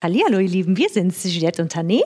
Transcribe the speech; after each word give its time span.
Hallihallo, 0.00 0.38
ihr 0.38 0.48
Lieben, 0.48 0.76
wir 0.76 0.88
sind 0.88 1.12
Juliette 1.24 1.60
und 1.60 1.74
Tané. 1.74 2.00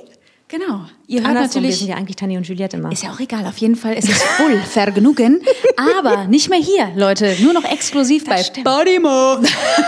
Genau. 0.48 0.86
Ihr 1.08 1.20
hört 1.20 1.28
Andersrum, 1.28 1.62
natürlich. 1.62 1.70
Wir 1.70 1.76
sind 1.76 1.88
ja 1.88 1.96
eigentlich 1.96 2.16
Tané 2.16 2.38
und 2.38 2.48
Juliette 2.48 2.78
immer. 2.78 2.90
Ist 2.90 3.02
ja 3.02 3.10
auch 3.12 3.20
egal, 3.20 3.44
auf 3.46 3.58
jeden 3.58 3.76
Fall 3.76 3.92
ist 3.98 4.08
es 4.08 4.22
voll 4.22 4.56
Vergnügen. 4.70 5.42
Aber 5.76 6.24
nicht 6.26 6.48
mehr 6.48 6.58
hier, 6.58 6.90
Leute. 6.96 7.36
Nur 7.40 7.52
noch 7.52 7.64
exklusiv 7.64 8.24
bei 8.24 8.42
stimmt. 8.42 8.66
Podimo. 8.66 9.36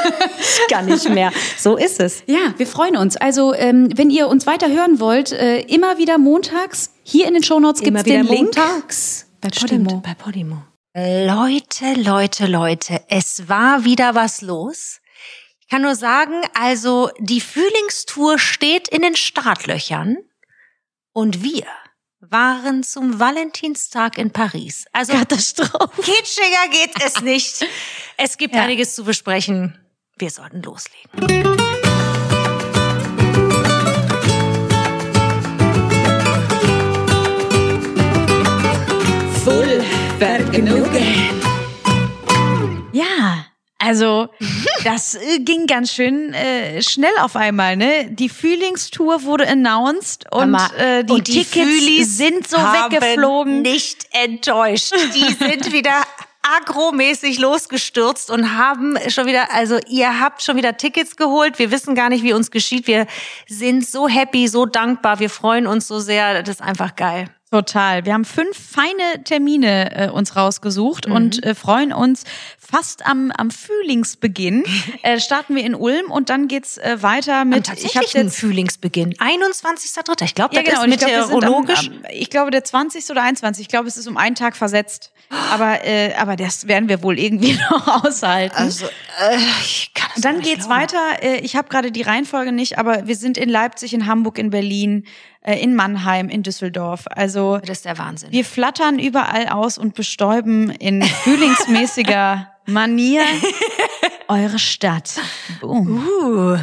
gar 0.69 0.83
nicht 0.83 1.09
mehr. 1.09 1.33
So 1.57 1.77
ist 1.79 1.99
es. 1.99 2.23
Ja, 2.27 2.53
wir 2.59 2.67
freuen 2.67 2.97
uns. 2.99 3.17
Also, 3.17 3.55
ähm, 3.55 3.89
wenn 3.97 4.11
ihr 4.11 4.29
uns 4.29 4.47
weiter 4.47 4.69
hören 4.71 5.01
wollt, 5.01 5.33
äh, 5.33 5.61
immer 5.61 5.97
wieder 5.97 6.19
montags, 6.19 6.91
hier 7.05 7.27
in 7.27 7.33
den 7.33 7.43
Shownotes 7.43 7.81
gibt 7.81 7.97
es 7.97 8.03
den 8.03 8.27
Link. 8.27 8.55
montags. 8.55 9.27
Bei 9.41 9.49
Stimmt, 9.51 9.89
Podimo. 9.89 10.03
bei 10.03 10.13
Podimo. 10.15 10.63
Leute, 10.95 12.01
Leute, 12.03 12.47
Leute, 12.47 13.01
es 13.09 13.49
war 13.49 13.85
wieder 13.87 14.15
was 14.15 14.43
los. 14.43 15.01
Ich 15.65 15.71
kann 15.71 15.83
nur 15.83 15.95
sagen, 15.97 16.43
also 16.55 17.11
die 17.19 17.41
Frühlingstour 17.41 18.39
steht 18.39 18.87
in 18.89 19.01
den 19.03 19.17
Startlöchern 19.17 20.19
und 21.13 21.43
wir 21.43 21.65
waren 22.21 22.83
zum 22.83 23.19
Valentinstag 23.19 24.19
in 24.19 24.31
Paris. 24.31 24.85
Also 24.93 25.15
Katastrophe. 25.15 26.03
kitschiger 26.03 26.69
geht 26.71 27.03
es 27.03 27.21
nicht. 27.23 27.67
Es 28.17 28.37
gibt 28.37 28.55
Ja. 28.55 28.63
einiges 28.63 28.95
zu 28.95 29.03
besprechen. 29.05 29.77
Wir 30.17 30.31
sollten 30.31 30.63
loslegen. 30.63 31.11
Voll 39.45 39.83
Vergnügen. 40.19 41.44
Also 43.79 44.29
das 44.85 45.15
äh, 45.17 45.41
ging 45.41 45.67
ganz 45.67 45.93
schön 45.93 46.33
äh, 46.33 46.81
schnell 46.83 47.13
auf 47.21 47.37
einmal. 47.37 47.77
Ne? 47.77 48.07
Die 48.11 48.29
Frühlingstour 48.29 49.25
wurde 49.25 49.47
announced 49.49 50.25
und 50.33 50.41
Hammer. 50.43 50.71
äh, 50.79 51.05
die, 51.05 51.13
Und 51.13 51.29
die 51.29 51.33
Tickets 51.45 51.53
Fühlis 51.71 52.17
sind 52.17 52.49
so 52.49 52.57
haben 52.59 52.93
weggeflogen. 52.93 53.63
Nicht 53.63 54.07
enttäuscht. 54.13 54.95
Die 55.15 55.33
sind 55.45 55.73
wieder 55.73 56.03
agromäßig 56.59 57.39
losgestürzt 57.39 58.31
und 58.31 58.57
haben 58.57 58.97
schon 59.09 59.27
wieder, 59.27 59.53
also 59.53 59.79
ihr 59.89 60.21
habt 60.21 60.43
schon 60.43 60.57
wieder 60.57 60.77
Tickets 60.77 61.17
geholt. 61.17 61.59
Wir 61.59 61.71
wissen 61.71 61.95
gar 61.95 62.11
nicht, 62.11 62.23
wie 62.23 62.33
uns 62.35 62.51
geschieht. 62.51 62.87
Wir 62.87 63.07
sind 63.49 63.87
so 63.87 64.09
happy, 64.09 64.47
so 64.49 64.67
dankbar. 64.67 65.21
Wir 65.21 65.31
freuen 65.31 65.67
uns 65.67 65.89
so 65.89 65.99
sehr. 66.01 66.43
Das 66.43 66.57
ist 66.57 66.63
einfach 66.63 66.97
geil. 66.97 67.29
Total. 67.51 68.05
Wir 68.05 68.15
haben 68.15 68.25
fünf 68.25 68.59
feine 68.59 69.23
Termine 69.25 69.95
äh, 69.95 70.11
uns 70.11 70.35
rausgesucht 70.37 71.07
Mhm. 71.09 71.15
und 71.15 71.45
äh, 71.45 71.55
freuen 71.55 71.93
uns 71.93 72.25
fast 72.69 73.07
am, 73.07 73.31
am 73.37 73.51
Frühlingsbeginn. 73.51 74.65
äh, 75.03 75.21
starten 75.21 75.55
wir 75.55 75.65
in 75.65 75.75
Ulm 75.75 76.11
und 76.11 76.31
dann 76.31 76.49
geht's 76.49 76.79
äh, 76.79 77.03
weiter 77.03 77.45
mit. 77.45 77.71
ich 77.83 77.97
habe 77.97 78.07
jetzt 78.13 78.39
Frühlingsbeginn. 78.39 79.15
21.3. 79.15 80.23
Ich 80.25 80.35
glaube, 80.35 80.55
ja, 80.55 80.63
das 80.63 80.71
genau. 80.71 80.81
ist 80.81 80.87
und 80.87 80.93
ich 80.93 81.01
sind 81.01 81.09
meteorologisch. 81.11 81.89
am, 81.89 81.95
am, 81.97 82.03
ich 82.11 82.31
glaube, 82.31 82.51
der 82.51 82.65
20. 82.65 83.11
oder 83.11 83.23
21. 83.23 83.63
Ich 83.63 83.69
glaube, 83.69 83.89
es 83.89 83.97
ist 83.97 84.07
um 84.07 84.17
einen 84.17 84.35
Tag 84.35 84.57
versetzt. 84.57 85.13
Aber, 85.53 85.85
äh, 85.85 86.15
aber 86.15 86.37
das 86.37 86.69
werden 86.69 86.89
wir 86.89 87.03
wohl 87.03 87.19
irgendwie 87.19 87.59
noch 87.71 88.05
aushalten. 88.05 88.57
also, 88.57 88.87
äh, 88.87 89.37
ich 89.63 89.91
kann 89.95 90.11
das 90.15 90.23
dann 90.23 90.41
geht's 90.41 90.67
glauben. 90.67 90.83
weiter. 90.83 91.23
Äh, 91.23 91.41
Ich 91.41 91.57
habe 91.57 91.69
gerade 91.69 91.91
die 91.91 92.03
Reihenfolge 92.03 92.53
nicht, 92.53 92.79
aber 92.79 93.07
wir 93.07 93.17
sind 93.17 93.39
in 93.39 93.49
Leipzig, 93.49 93.95
in 93.95 94.07
Hamburg, 94.07 94.39
in 94.39 94.51
Berlin, 94.51 95.07
äh, 95.41 95.59
in 95.61 95.75
Mannheim, 95.75 96.29
in 96.29 96.43
Düsseldorf. 96.43 97.05
Also 97.11 97.59
Das 97.59 97.79
ist 97.79 97.85
der 97.85 97.99
Wahnsinn. 97.99 98.33
wir 98.33 98.45
flattern 98.45 98.99
überall 98.99 99.49
aus 99.49 99.79
und 99.79 99.95
bestäuben 99.95 100.71
in 100.71 101.03
frühlingsmäßiger 101.03 102.51
Manier 102.67 103.25
eure 104.29 104.59
Stadt. 104.59 105.21
Boom. 105.61 106.07
uh, 106.07 106.59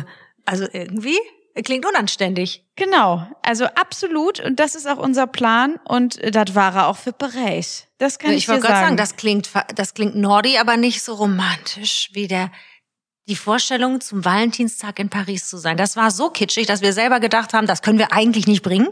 also 0.45 0.65
irgendwie 0.71 1.17
klingt 1.63 1.85
unanständig. 1.85 2.65
Genau, 2.75 3.27
also 3.41 3.65
absolut. 3.65 4.39
Und 4.39 4.59
das 4.59 4.75
ist 4.75 4.87
auch 4.87 4.97
unser 4.97 5.27
Plan. 5.27 5.79
Und 5.85 6.19
das 6.33 6.55
war 6.55 6.75
er 6.75 6.87
auch 6.87 6.97
für 6.97 7.13
Paris. 7.13 7.87
Das 7.97 8.19
kann 8.19 8.31
ich, 8.31 8.37
ich 8.37 8.45
dir 8.45 8.53
wollte 8.53 8.63
sagen. 8.63 8.73
gerade 8.73 8.85
sagen, 8.87 8.97
das 8.97 9.15
klingt, 9.15 9.49
das 9.75 9.93
klingt 9.93 10.15
Nordi, 10.15 10.57
aber 10.57 10.77
nicht 10.77 11.03
so 11.03 11.13
romantisch 11.13 12.09
wie 12.13 12.27
der, 12.27 12.51
die 13.27 13.35
Vorstellung, 13.35 14.01
zum 14.01 14.23
Valentinstag 14.23 14.99
in 14.99 15.09
Paris 15.09 15.47
zu 15.47 15.57
sein. 15.57 15.77
Das 15.77 15.95
war 15.95 16.11
so 16.11 16.29
kitschig, 16.29 16.67
dass 16.67 16.81
wir 16.81 16.93
selber 16.93 17.19
gedacht 17.19 17.53
haben, 17.53 17.67
das 17.67 17.81
können 17.81 17.99
wir 17.99 18.13
eigentlich 18.13 18.47
nicht 18.47 18.63
bringen. 18.63 18.89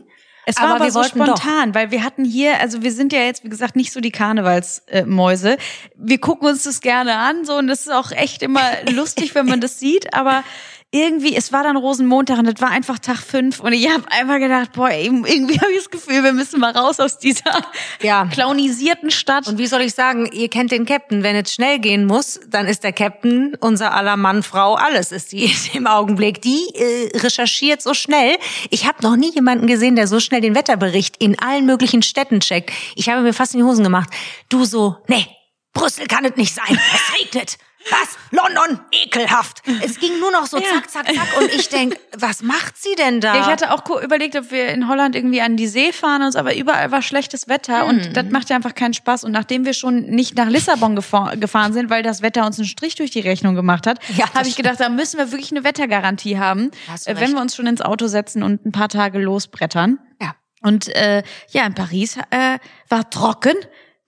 Es 0.49 0.57
war 0.57 0.75
aber, 0.75 0.89
so 0.89 0.99
wollten 0.99 1.19
doch. 1.19 1.37
spontan, 1.37 1.75
weil 1.75 1.91
wir 1.91 2.03
hatten 2.03 2.25
hier, 2.25 2.59
also 2.59 2.81
wir 2.81 2.91
sind 2.91 3.13
ja 3.13 3.19
jetzt, 3.19 3.43
wie 3.43 3.49
gesagt, 3.49 3.75
nicht 3.75 3.93
so 3.93 4.01
die 4.01 4.11
Karnevalsmäuse. 4.11 5.57
Wir 5.95 6.17
gucken 6.19 6.47
uns 6.47 6.63
das 6.63 6.81
gerne 6.81 7.17
an, 7.17 7.45
so, 7.45 7.55
und 7.55 7.67
das 7.67 7.81
ist 7.81 7.91
auch 7.91 8.11
echt 8.11 8.41
immer 8.41 8.61
lustig, 8.91 9.35
wenn 9.35 9.45
man 9.45 9.61
das 9.61 9.79
sieht, 9.79 10.13
aber 10.13 10.43
irgendwie, 10.91 11.35
es 11.35 11.53
war 11.53 11.63
dann 11.63 11.77
Rosenmontag 11.77 12.39
und 12.39 12.45
das 12.45 12.59
war 12.61 12.71
einfach 12.71 12.97
Tag 12.97 13.17
fünf 13.17 13.59
und 13.59 13.73
ich 13.73 13.87
habe 13.91 14.11
einfach 14.11 14.39
gedacht, 14.39 14.73
boah, 14.73 14.89
irgendwie 14.89 15.59
habe 15.61 15.71
ich 15.71 15.77
das 15.77 15.89
Gefühl, 15.91 16.23
wir 16.23 16.33
müssen 16.33 16.59
mal 16.59 16.71
raus 16.75 16.99
aus 16.99 17.19
dieser 17.19 17.61
Ja. 18.01 18.25
clownisierten 18.25 19.11
Stadt. 19.11 19.47
Und 19.47 19.59
wie 19.59 19.67
soll 19.67 19.81
ich 19.81 19.93
sagen, 19.93 20.27
ihr 20.31 20.49
kennt 20.49 20.71
den 20.71 20.85
Captain. 20.85 21.21
Wenn 21.21 21.35
es 21.35 21.53
schnell 21.53 21.77
gehen 21.77 22.05
muss, 22.07 22.39
dann 22.47 22.65
ist 22.65 22.83
der 22.83 22.91
Captain 22.93 23.55
unser 23.59 23.93
aller 23.93 24.17
Mann, 24.17 24.41
Frau, 24.41 24.73
alles 24.75 25.11
ist 25.11 25.31
die 25.31 25.53
im 25.73 25.85
Augenblick. 25.85 26.41
Die 26.41 26.65
äh, 26.73 27.17
recherchiert 27.19 27.83
so 27.83 27.93
schnell. 27.93 28.37
Ich 28.71 28.87
habe 28.87 29.03
noch 29.03 29.15
nie 29.15 29.31
jemanden 29.31 29.67
gesehen, 29.67 29.95
der 29.95 30.07
so 30.07 30.19
schnell 30.19 30.41
den 30.41 30.55
Wetterbericht 30.55 31.17
in 31.21 31.37
allen 31.37 31.67
möglichen 31.67 32.01
Städten 32.01 32.39
checkt. 32.39 32.71
Ich 32.95 33.09
habe 33.09 33.21
mir 33.21 33.33
fast 33.33 33.53
in 33.53 33.59
die 33.59 33.63
Hosen 33.65 33.83
gemacht. 33.83 34.09
Du 34.49 34.65
so, 34.65 34.97
nee, 35.07 35.27
Brüssel 35.73 36.07
kann 36.07 36.25
es 36.25 36.35
nicht 36.35 36.55
sein. 36.55 36.65
Es 36.95 37.21
regnet. 37.21 37.57
Was? 37.89 38.17
London? 38.31 38.79
Ekelhaft. 38.91 39.63
Es 39.83 39.99
ging 39.99 40.19
nur 40.19 40.31
noch 40.31 40.45
so 40.45 40.59
zack, 40.59 40.89
zack, 40.89 41.07
zack. 41.07 41.27
Und 41.39 41.47
ich 41.53 41.69
denk, 41.69 41.97
was 42.17 42.43
macht 42.43 42.77
sie 42.77 42.93
denn 42.95 43.21
da? 43.21 43.39
Ich 43.39 43.45
hatte 43.47 43.71
auch 43.71 43.83
überlegt, 44.01 44.35
ob 44.35 44.51
wir 44.51 44.67
in 44.69 44.87
Holland 44.89 45.15
irgendwie 45.15 45.41
an 45.41 45.55
die 45.57 45.65
See 45.67 45.91
fahren 45.93 46.21
und 46.21 46.33
so, 46.33 46.39
aber 46.39 46.55
überall 46.55 46.91
war 46.91 47.01
schlechtes 47.01 47.47
Wetter 47.47 47.81
Hm. 47.81 47.87
und 47.89 48.17
das 48.17 48.25
macht 48.29 48.49
ja 48.49 48.57
einfach 48.57 48.75
keinen 48.75 48.93
Spaß. 48.93 49.23
Und 49.23 49.31
nachdem 49.31 49.65
wir 49.65 49.73
schon 49.73 50.01
nicht 50.01 50.35
nach 50.35 50.47
Lissabon 50.49 50.95
gefahr, 50.95 51.37
gefahren 51.37 51.73
sind, 51.73 51.89
weil 51.89 52.03
das 52.03 52.21
Wetter 52.21 52.45
uns 52.45 52.59
einen 52.59 52.67
Strich 52.67 52.95
durch 52.95 53.11
die 53.11 53.21
Rechnung 53.21 53.55
gemacht 53.55 53.87
hat, 53.87 53.99
Ja, 54.15 54.31
habe 54.33 54.47
ich 54.47 54.55
gedacht, 54.57 54.79
da 54.79 54.89
müssen 54.89 55.17
wir 55.17 55.31
wirklich 55.31 55.51
eine 55.51 55.63
Wettergarantie 55.63 56.37
haben, 56.37 56.71
äh, 57.05 57.15
wenn 57.15 57.31
wir 57.33 57.41
uns 57.41 57.55
schon 57.55 57.65
ins 57.65 57.81
Auto 57.81 58.07
setzen 58.07 58.43
und 58.43 58.65
ein 58.65 58.71
paar 58.71 58.89
Tage 58.89 59.19
losbrettern. 59.19 59.99
ja. 60.21 60.35
Und 60.61 60.89
äh, 60.93 61.23
ja, 61.51 61.65
in 61.65 61.73
Paris 61.73 62.17
äh, 62.31 62.59
war 62.89 63.09
trocken. 63.09 63.55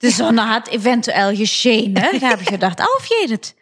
Die 0.02 0.10
Sonne 0.10 0.50
hat 0.50 0.68
eventuell 0.74 1.38
geschehen. 1.38 1.94
Ne? 1.94 2.06
Da 2.20 2.32
habe 2.32 2.42
ich 2.42 2.50
gedacht, 2.50 2.82
auf 2.82 3.08
jedes. 3.22 3.56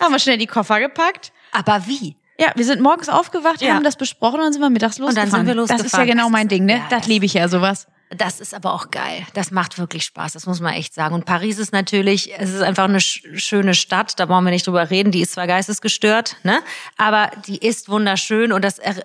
Haben 0.00 0.12
wir 0.12 0.18
schnell 0.18 0.38
die 0.38 0.46
Koffer 0.46 0.80
gepackt. 0.80 1.32
Aber 1.52 1.86
wie? 1.86 2.16
Ja, 2.38 2.48
wir 2.56 2.64
sind 2.64 2.80
morgens 2.80 3.08
aufgewacht, 3.08 3.62
Ja. 3.62 3.74
haben 3.74 3.84
das 3.84 3.96
besprochen 3.96 4.36
und 4.40 4.44
dann 4.46 4.52
sind 4.52 4.60
wir 4.62 4.70
mittags 4.70 4.96
dann 4.96 5.06
losgefahren. 5.06 5.30
sind 5.30 5.46
wir 5.46 5.54
Das 5.54 5.64
ist 5.64 5.70
ja 5.70 5.76
losgefahren. 5.76 6.06
genau 6.08 6.28
mein 6.30 6.48
Ding, 6.48 6.64
ne? 6.64 6.78
ja, 6.78 6.82
das- 6.90 7.06
liebe 7.06 7.24
ich 7.26 7.34
ja 7.34 7.46
sowas. 7.48 7.86
Das 8.16 8.40
ist 8.40 8.54
aber 8.54 8.72
auch 8.74 8.90
geil. 8.90 9.26
Das 9.34 9.50
macht 9.50 9.78
wirklich 9.78 10.04
Spaß. 10.04 10.32
Das 10.32 10.46
muss 10.46 10.60
man 10.60 10.74
echt 10.74 10.94
sagen. 10.94 11.14
Und 11.14 11.24
Paris 11.24 11.58
ist 11.58 11.72
natürlich, 11.72 12.32
es 12.38 12.50
ist 12.50 12.62
einfach 12.62 12.84
eine 12.84 13.00
sch 13.00 13.22
schöne 13.36 13.74
Stadt. 13.74 14.18
Da 14.18 14.26
brauchen 14.26 14.44
wir 14.44 14.50
nicht 14.52 14.66
drüber 14.66 14.90
reden. 14.90 15.10
Die 15.10 15.20
ist 15.22 15.32
zwar 15.32 15.46
geistesgestört, 15.46 16.36
ne? 16.42 16.60
Aber 16.96 17.30
die 17.46 17.58
ist 17.58 17.88
wunderschön 17.88 18.52
und 18.52 18.62
das 18.64 18.78
er- 18.78 19.04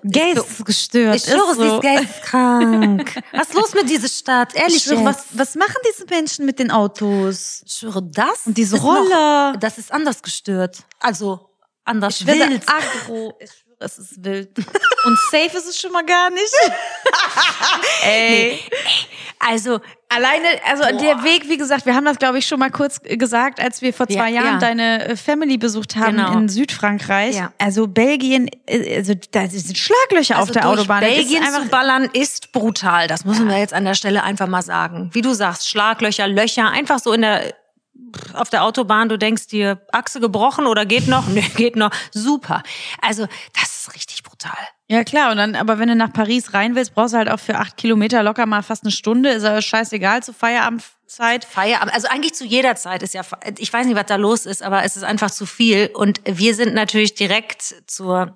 gestört. 0.66 1.16
Ich 1.16 1.24
schwöre, 1.24 1.56
sie 1.56 1.76
ist 1.76 1.82
geisteskrank. 1.82 3.16
Was 3.32 3.48
ist 3.50 3.54
los 3.56 3.74
mit 3.74 3.90
dieser 3.90 4.08
Stadt? 4.10 4.54
Ehrlich 4.56 4.84
schwöre, 4.84 5.06
was, 5.06 5.26
was 5.32 5.56
machen 5.56 5.76
diese 5.90 6.06
Menschen 6.06 6.46
mit 6.46 6.60
den 6.60 6.72
Autos? 6.72 7.64
Ich 7.66 7.74
schwöre, 7.74 8.02
das 8.04 8.46
Und 8.46 8.58
diese 8.58 8.78
Roller. 8.80 9.54
Noch, 9.54 9.60
das 9.60 9.78
ist 9.78 9.92
anders 9.92 10.22
gestört. 10.22 10.80
Also 11.00 11.50
anders 11.86 12.22
Ich 12.22 12.28
werde 12.28 12.50
wild. 12.52 12.64
aggro. 12.68 13.38
Es 13.82 13.98
ist 13.98 14.24
wild. 14.26 14.50
Und 14.58 15.18
safe 15.32 15.58
ist 15.58 15.68
es 15.70 15.80
schon 15.80 15.92
mal 15.94 16.04
gar 16.06 16.30
nicht. 16.30 16.54
Ey. 18.04 18.60
Also 19.40 19.80
Alleine, 20.12 20.48
also 20.68 20.82
der 20.98 21.24
Weg, 21.24 21.48
wie 21.50 21.58
gesagt, 21.58 21.86
wir 21.86 21.94
haben 21.94 22.04
das, 22.06 22.18
glaube 22.18 22.40
ich, 22.40 22.48
schon 22.48 22.58
mal 22.58 22.72
kurz 22.72 23.00
gesagt, 23.04 23.60
als 23.62 23.84
wir 23.84 23.94
vor 23.94 24.08
zwei 24.08 24.30
Ja, 24.32 24.42
Jahren 24.42 24.54
ja. 24.54 24.58
deine 24.58 25.08
äh, 25.10 25.16
Family 25.16 25.58
besucht 25.60 25.96
haben 25.96 26.16
Genau. 26.18 26.34
in 26.34 26.50
Südfrankreich. 26.50 27.36
Ja. 27.36 27.54
Also 27.60 27.86
Belgien, 27.88 28.50
äh, 28.66 28.98
also 28.98 29.14
da 29.30 29.48
sind 29.48 29.78
Schlaglöcher 29.78 30.38
auf 30.38 30.42
also 30.50 30.54
der 30.54 30.64
durch 30.64 30.80
Autobahn. 30.80 31.02
Belgien 31.02 31.44
einfach- 31.44 31.62
zu 31.62 31.68
ballern 31.70 32.10
ist 32.14 32.52
brutal. 32.52 33.06
Das 33.08 33.24
müssen 33.24 33.48
wir 33.48 33.60
jetzt 33.60 33.74
an 33.76 33.86
der 33.86 33.94
Stelle 33.94 34.24
einfach 34.24 34.48
mal 34.48 34.64
sagen. 34.64 35.12
Wie 35.14 35.22
du 35.22 35.32
sagst, 35.34 35.70
Schlaglöcher, 35.70 36.28
Löcher, 36.28 36.68
einfach 36.72 36.98
so 36.98 37.14
in 37.14 37.22
der 37.22 37.54
auf 38.34 38.50
der 38.50 38.64
Autobahn, 38.64 39.10
du 39.10 39.18
denkst 39.18 39.48
dir, 39.48 39.82
Achse 39.92 40.20
gebrochen 40.20 40.66
oder 40.66 40.86
geht 40.86 41.08
noch? 41.08 41.28
Nö, 41.30 41.42
geht 41.56 41.76
noch. 41.76 41.92
Super. 42.12 42.64
Also, 43.02 43.28
das 43.54 43.82
ist 43.82 43.96
richtig 43.96 44.24
brutal. 44.24 44.58
Ja 44.88 45.04
klar, 45.04 45.32
und 45.32 45.38
dann, 45.38 45.56
aber 45.56 45.78
wenn 45.78 45.88
du 45.88 45.96
nach 45.96 46.12
Paris 46.12 46.54
rein 46.54 46.76
willst, 46.76 46.96
brauchst 46.96 47.14
du 47.14 47.18
halt 47.18 47.30
auch 47.30 47.40
für 47.40 47.58
acht 47.58 47.78
Kilometer 47.78 48.24
locker 48.24 48.46
mal 48.46 48.64
fast 48.64 48.84
eine 48.84 48.92
Stunde. 48.92 49.30
Ist 49.30 49.44
aber 49.44 49.62
scheißegal 49.62 50.24
zur 50.24 50.34
Feierabendzeit. 50.34 51.46
Feierabend, 51.46 51.94
also 51.94 52.08
eigentlich 52.08 52.34
zu 52.34 52.46
jeder 52.46 52.76
Zeit 52.76 53.04
ist 53.04 53.14
ja, 53.14 53.22
ich 53.58 53.72
weiß 53.72 53.86
nicht, 53.86 53.96
was 53.96 54.08
da 54.08 54.16
los 54.16 54.46
ist, 54.46 54.64
aber 54.64 54.84
es 54.84 54.98
ist 54.98 55.04
einfach 55.04 55.30
zu 55.30 55.46
viel. 55.46 55.92
Und 55.94 56.22
wir 56.26 56.56
sind 56.56 56.74
natürlich 56.74 57.14
direkt 57.14 57.84
zur 57.86 58.36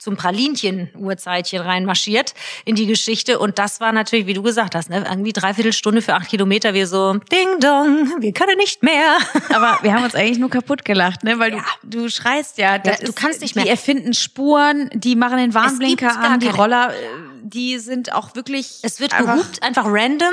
zum 0.00 0.16
Pralinchen-Uhrzeitchen 0.16 1.60
reinmarschiert 1.60 2.34
in 2.64 2.74
die 2.74 2.86
Geschichte. 2.86 3.38
Und 3.38 3.58
das 3.58 3.80
war 3.80 3.92
natürlich, 3.92 4.26
wie 4.26 4.34
du 4.34 4.42
gesagt 4.42 4.74
hast, 4.74 4.90
ne, 4.90 5.04
irgendwie 5.08 5.32
dreiviertel 5.32 5.72
Stunde 5.72 6.02
für 6.02 6.14
acht 6.14 6.28
Kilometer. 6.28 6.74
Wir 6.74 6.86
so, 6.86 7.14
Ding 7.30 7.60
Dong, 7.60 8.14
wir 8.20 8.32
können 8.32 8.56
nicht 8.56 8.82
mehr. 8.82 9.18
Aber 9.50 9.78
wir 9.82 9.92
haben 9.94 10.04
uns 10.04 10.14
eigentlich 10.14 10.38
nur 10.38 10.50
kaputt 10.50 10.84
gelacht, 10.84 11.22
ne? 11.24 11.38
Weil 11.38 11.54
Ja. 11.54 11.64
du, 11.82 12.02
du 12.02 12.08
schreist 12.10 12.58
ja. 12.58 12.72
Ja, 12.76 12.78
du 12.78 12.90
ist- 12.90 13.16
kannst 13.16 13.40
nicht 13.42 13.54
Die 13.54 13.60
mehr. 13.60 13.70
erfinden 13.70 14.14
Spuren, 14.14 14.90
die 14.94 15.16
machen 15.16 15.36
den 15.38 15.54
Warnblinker 15.54 16.18
an, 16.18 16.40
die. 16.40 16.48
Roller, 16.48 16.90
äh, 16.90 16.94
die 17.42 17.78
sind 17.78 18.12
auch 18.12 18.34
wirklich. 18.34 18.78
Es 18.82 19.00
wird 19.00 19.12
einfach, 19.14 19.36
gehupt, 19.36 19.62
einfach 19.62 19.84
random. 19.86 20.32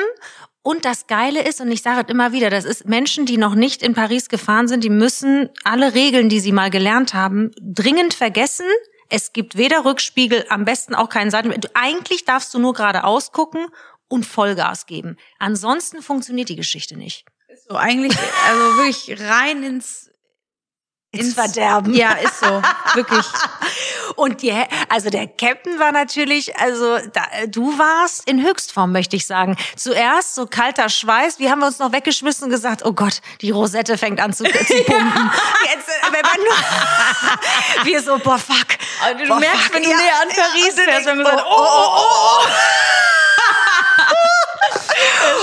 Und 0.64 0.84
das 0.84 1.08
Geile 1.08 1.42
ist, 1.48 1.62
und 1.62 1.72
ich 1.72 1.82
sage 1.82 2.02
es 2.06 2.12
immer 2.12 2.34
wieder, 2.34 2.50
das 2.50 2.66
ist 2.66 2.86
Menschen, 2.88 3.26
die 3.26 3.38
noch 3.38 3.56
nicht 3.56 3.82
in 3.82 3.94
Paris 3.94 4.28
gefahren 4.28 4.68
sind, 4.68 4.84
die 4.84 4.90
müssen 4.90 5.50
alle 5.64 5.94
Regeln, 5.94 6.28
die 6.28 6.42
sie 6.42 6.52
mal 6.52 6.70
gelernt 6.70 7.14
haben, 7.14 7.52
dringend 7.62 8.14
vergessen. 8.14 8.66
Es 9.10 9.34
gibt 9.34 9.58
weder 9.58 9.86
Rückspiegel, 9.86 10.46
am 10.50 10.66
besten 10.66 10.96
auch 10.96 11.10
keinen 11.10 11.32
Seiten. 11.32 11.50
Du- 11.60 11.70
Eigentlich 11.74 12.26
darfst 12.26 12.54
du 12.54 12.60
nur 12.60 12.74
geradeaus 12.74 13.32
gucken 13.32 13.68
und 14.08 14.26
Vollgas 14.26 14.86
geben. 14.86 15.18
Ansonsten 15.40 16.02
funktioniert 16.02 16.50
die 16.50 16.56
Geschichte 16.56 16.98
nicht. 16.98 17.26
So 17.70 17.76
eigentlich, 17.76 18.18
also 18.48 18.78
wirklich 18.78 19.20
rein 19.30 19.64
ins 19.64 20.07
Ins 21.12 21.36
Verderben. 21.36 21.94
Ja, 21.94 22.12
ist 22.14 22.40
so, 22.42 22.62
wirklich. 22.94 23.26
Und 24.18 24.42
die, 24.42 24.54
also 24.90 25.10
der 25.10 25.28
Captain 25.28 25.80
war 25.80 25.94
natürlich, 25.94 26.58
also 26.58 26.98
da, 27.14 27.24
du 27.48 27.78
warst 27.78 28.28
in 28.30 28.44
Höchstform, 28.44 28.92
möchte 28.92 29.16
ich 29.16 29.26
sagen. 29.26 29.56
Zuerst 29.78 30.36
so 30.36 30.48
kalter 30.48 30.90
Schweiß, 30.90 31.40
wie 31.40 31.50
haben 31.50 31.60
wir 31.60 31.68
uns 31.68 31.80
noch 31.80 31.94
weggeschmissen 31.94 32.46
und 32.46 32.50
gesagt, 32.50 32.84
oh 32.86 32.92
Gott, 32.92 33.22
die 33.42 33.52
Rosette 33.52 33.98
fängt 33.98 34.20
an 34.20 34.34
zu, 34.34 34.44
zu 34.44 34.52
pumpen. 34.84 35.32
Jetzt, 35.74 35.88
äh, 35.88 36.12
wenn 36.12 36.22
man 36.24 36.38
nur, 36.38 37.86
wir 37.86 38.02
so, 38.02 38.18
boah, 38.20 38.38
fuck. 38.38 38.68
Also 39.02 39.20
du 39.20 39.28
Boah, 39.28 39.40
merkst, 39.40 39.64
fuck, 39.64 39.76
wenn 39.76 39.84
du 39.84 39.90
ja. 39.90 39.98
näher 39.98 40.22
an 40.22 40.30
Paris 40.30 40.70
Und 40.70 40.78
du 40.78 40.84
fährst, 40.84 41.06
wenn 41.06 41.18
wir 41.20 41.26
sagen, 41.26 41.42
oh, 41.46 41.56
oh, 41.56 41.90
oh, 41.96 42.40
oh. 42.42 42.48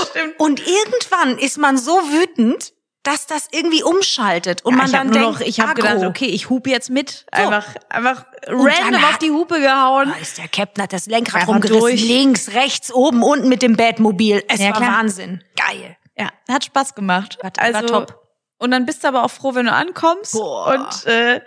stimmt. 0.09 0.39
Und 0.39 0.59
irgendwann 0.59 1.39
ist 1.39 1.57
man 1.57 1.77
so 1.77 1.93
wütend, 2.11 2.74
dass 3.05 3.27
das 3.27 3.47
irgendwie 3.51 3.83
umschaltet 3.83 4.63
und 4.65 4.73
Ja, 4.73 4.77
man 4.83 4.91
dann 4.91 5.11
denkt, 5.11 5.27
noch, 5.27 5.39
ich 5.39 5.59
habe 5.59 5.73
gedacht, 5.75 6.03
okay, 6.03 6.25
ich 6.25 6.49
hupe 6.49 6.69
jetzt 6.69 6.89
mit. 6.89 7.25
Einfach, 7.31 7.65
einfach 7.89 8.25
Und 8.47 8.65
dann 8.65 8.83
random 8.83 9.01
hat- 9.01 9.09
auf 9.13 9.17
die 9.19 9.31
Hupe 9.31 9.59
gehauen. 9.61 10.13
Ist 10.21 10.37
der 10.37 10.47
Captain, 10.47 10.83
hat 10.83 10.93
das 10.93 11.05
Lenkrad 11.05 11.41
Einfach 11.41 11.53
rumgerissen, 11.53 11.81
durch. 11.81 12.01
links, 12.03 12.49
rechts, 12.53 12.91
oben, 12.93 13.23
unten 13.23 13.47
mit 13.49 13.61
dem 13.61 13.75
Batmobil. 13.77 14.43
Es 14.47 14.59
Ja, 14.59 14.67
war 14.71 14.77
klar. 14.77 14.97
Wahnsinn. 14.99 15.43
Geil. 15.55 15.97
Ja, 16.17 16.29
hat 16.49 16.65
Spaß 16.65 16.95
gemacht. 16.95 17.37
War- 17.41 17.73
war 17.73 17.85
top. 17.85 18.21
Und 18.57 18.71
dann 18.71 18.85
bist 18.85 19.03
du 19.03 19.07
aber 19.09 19.23
auch 19.23 19.31
froh, 19.31 19.53
wenn 19.55 19.65
du 19.65 19.71
ankommst. 19.73 20.31
Boah. 20.33 20.67
Und 20.73 21.05
äh, 21.05 21.41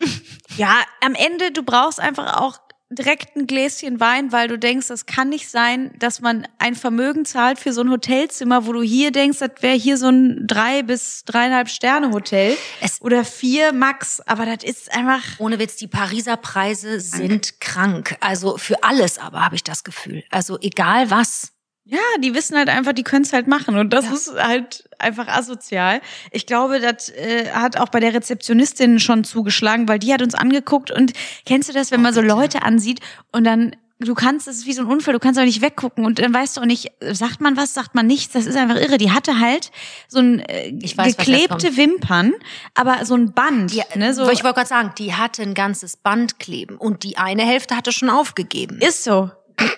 ja, 0.56 0.74
am 1.04 1.14
Ende, 1.14 1.52
du 1.52 1.62
brauchst 1.62 2.00
einfach 2.00 2.40
auch 2.40 2.58
direkt 2.90 3.36
ein 3.36 3.46
Gläschen 3.46 4.00
Wein, 4.00 4.32
weil 4.32 4.48
du 4.48 4.58
denkst, 4.58 4.88
das 4.88 5.06
kann 5.06 5.28
nicht 5.28 5.48
sein, 5.48 5.90
dass 5.98 6.20
man 6.20 6.48
ein 6.58 6.74
Vermögen 6.74 7.24
zahlt 7.24 7.58
für 7.58 7.72
so 7.72 7.82
ein 7.82 7.90
Hotelzimmer, 7.90 8.66
wo 8.66 8.72
du 8.72 8.82
hier 8.82 9.10
denkst, 9.10 9.38
das 9.38 9.50
wäre 9.60 9.76
hier 9.76 9.98
so 9.98 10.08
ein 10.08 10.46
drei 10.46 10.82
bis 10.82 11.24
dreieinhalb 11.24 11.68
Sterne 11.68 12.12
Hotel 12.12 12.56
Es- 12.80 13.00
oder 13.02 13.24
vier 13.24 13.72
Max. 13.72 14.20
Aber 14.20 14.46
das 14.46 14.64
ist 14.64 14.92
einfach 14.94 15.22
Ohne 15.38 15.58
Witz, 15.58 15.76
die 15.76 15.86
Pariser 15.86 16.36
Preise 16.36 17.00
sind 17.00 17.60
krank. 17.60 18.16
Also 18.20 18.56
für 18.56 18.82
alles 18.82 19.18
aber 19.18 19.44
habe 19.44 19.54
ich 19.54 19.64
das 19.64 19.84
Gefühl. 19.84 20.24
Also 20.30 20.58
egal 20.60 21.10
was. 21.10 21.52
Ja, 21.90 21.98
die 22.22 22.34
wissen 22.34 22.54
halt 22.56 22.68
einfach, 22.68 22.92
die 22.92 23.02
können 23.02 23.24
es 23.24 23.32
halt 23.32 23.46
machen 23.48 23.78
und 23.78 23.94
das 23.94 24.04
Ja. 24.04 24.12
ist 24.12 24.34
halt 24.36 24.88
einfach 24.98 25.26
asozial. 25.26 26.02
Ich 26.32 26.44
glaube, 26.44 26.80
das 26.80 27.08
äh, 27.08 27.50
hat 27.52 27.78
auch 27.78 27.88
bei 27.88 27.98
der 27.98 28.12
Rezeptionistin 28.12 29.00
schon 29.00 29.24
zugeschlagen, 29.24 29.88
weil 29.88 29.98
die 29.98 30.12
hat 30.12 30.20
uns 30.20 30.34
angeguckt 30.34 30.90
und 30.90 31.12
kennst 31.46 31.70
du 31.70 31.72
das, 31.72 31.90
wenn 31.90 32.02
man 32.02 32.12
so 32.12 32.20
Leute 32.20 32.60
ansieht 32.62 33.00
und 33.32 33.44
dann 33.44 33.74
du 34.00 34.14
kannst, 34.14 34.46
das 34.46 34.56
ist 34.58 34.66
wie 34.66 34.74
so 34.74 34.82
ein 34.82 34.86
Unfall, 34.86 35.14
du 35.14 35.18
kannst 35.18 35.38
aber 35.38 35.46
nicht 35.46 35.62
weggucken 35.62 36.04
und 36.04 36.18
dann 36.18 36.32
weißt 36.32 36.56
du 36.56 36.60
auch 36.60 36.66
nicht, 36.66 36.92
sagt 37.00 37.40
man 37.40 37.56
was, 37.56 37.72
sagt 37.74 37.94
man 37.94 38.06
nichts, 38.06 38.32
das 38.34 38.44
ist 38.46 38.56
einfach 38.56 38.76
irre. 38.76 38.98
Die 38.98 39.10
hatte 39.10 39.40
halt 39.40 39.70
so 40.08 40.18
ein 40.20 40.40
äh, 40.40 40.68
Ich 40.82 40.96
weiß, 40.96 41.16
geklebte 41.16 41.76
Wimpern, 41.78 42.34
aber 42.74 43.04
so 43.06 43.14
ein 43.14 43.32
Band, 43.32 43.72
Ja, 43.72 43.84
ne, 43.94 44.12
so 44.14 44.28
Ich 44.30 44.44
wollte 44.44 44.56
gerade 44.56 44.68
sagen, 44.68 44.92
die 44.98 45.14
hatte 45.14 45.42
ein 45.42 45.54
ganzes 45.54 45.96
Band 45.96 46.38
kleben 46.38 46.76
und 46.76 47.02
die 47.02 47.16
eine 47.16 47.42
Hälfte 47.42 47.76
hatte 47.76 47.92
schon 47.92 48.10
aufgegeben. 48.10 48.78
ist 48.80 49.04
so. 49.04 49.30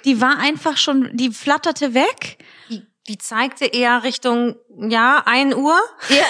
Die 0.05 0.21
war 0.21 0.38
einfach 0.38 0.77
schon, 0.77 1.17
die 1.17 1.31
flatterte 1.31 1.94
weg. 1.94 2.38
Die, 2.69 2.87
die 3.09 3.19
zeigte 3.19 3.67
eher 3.67 4.03
Richtung, 4.03 4.56
ja, 4.77 5.23
1 5.27 5.55
Uhr. 5.55 5.79
Ja. 6.09 6.25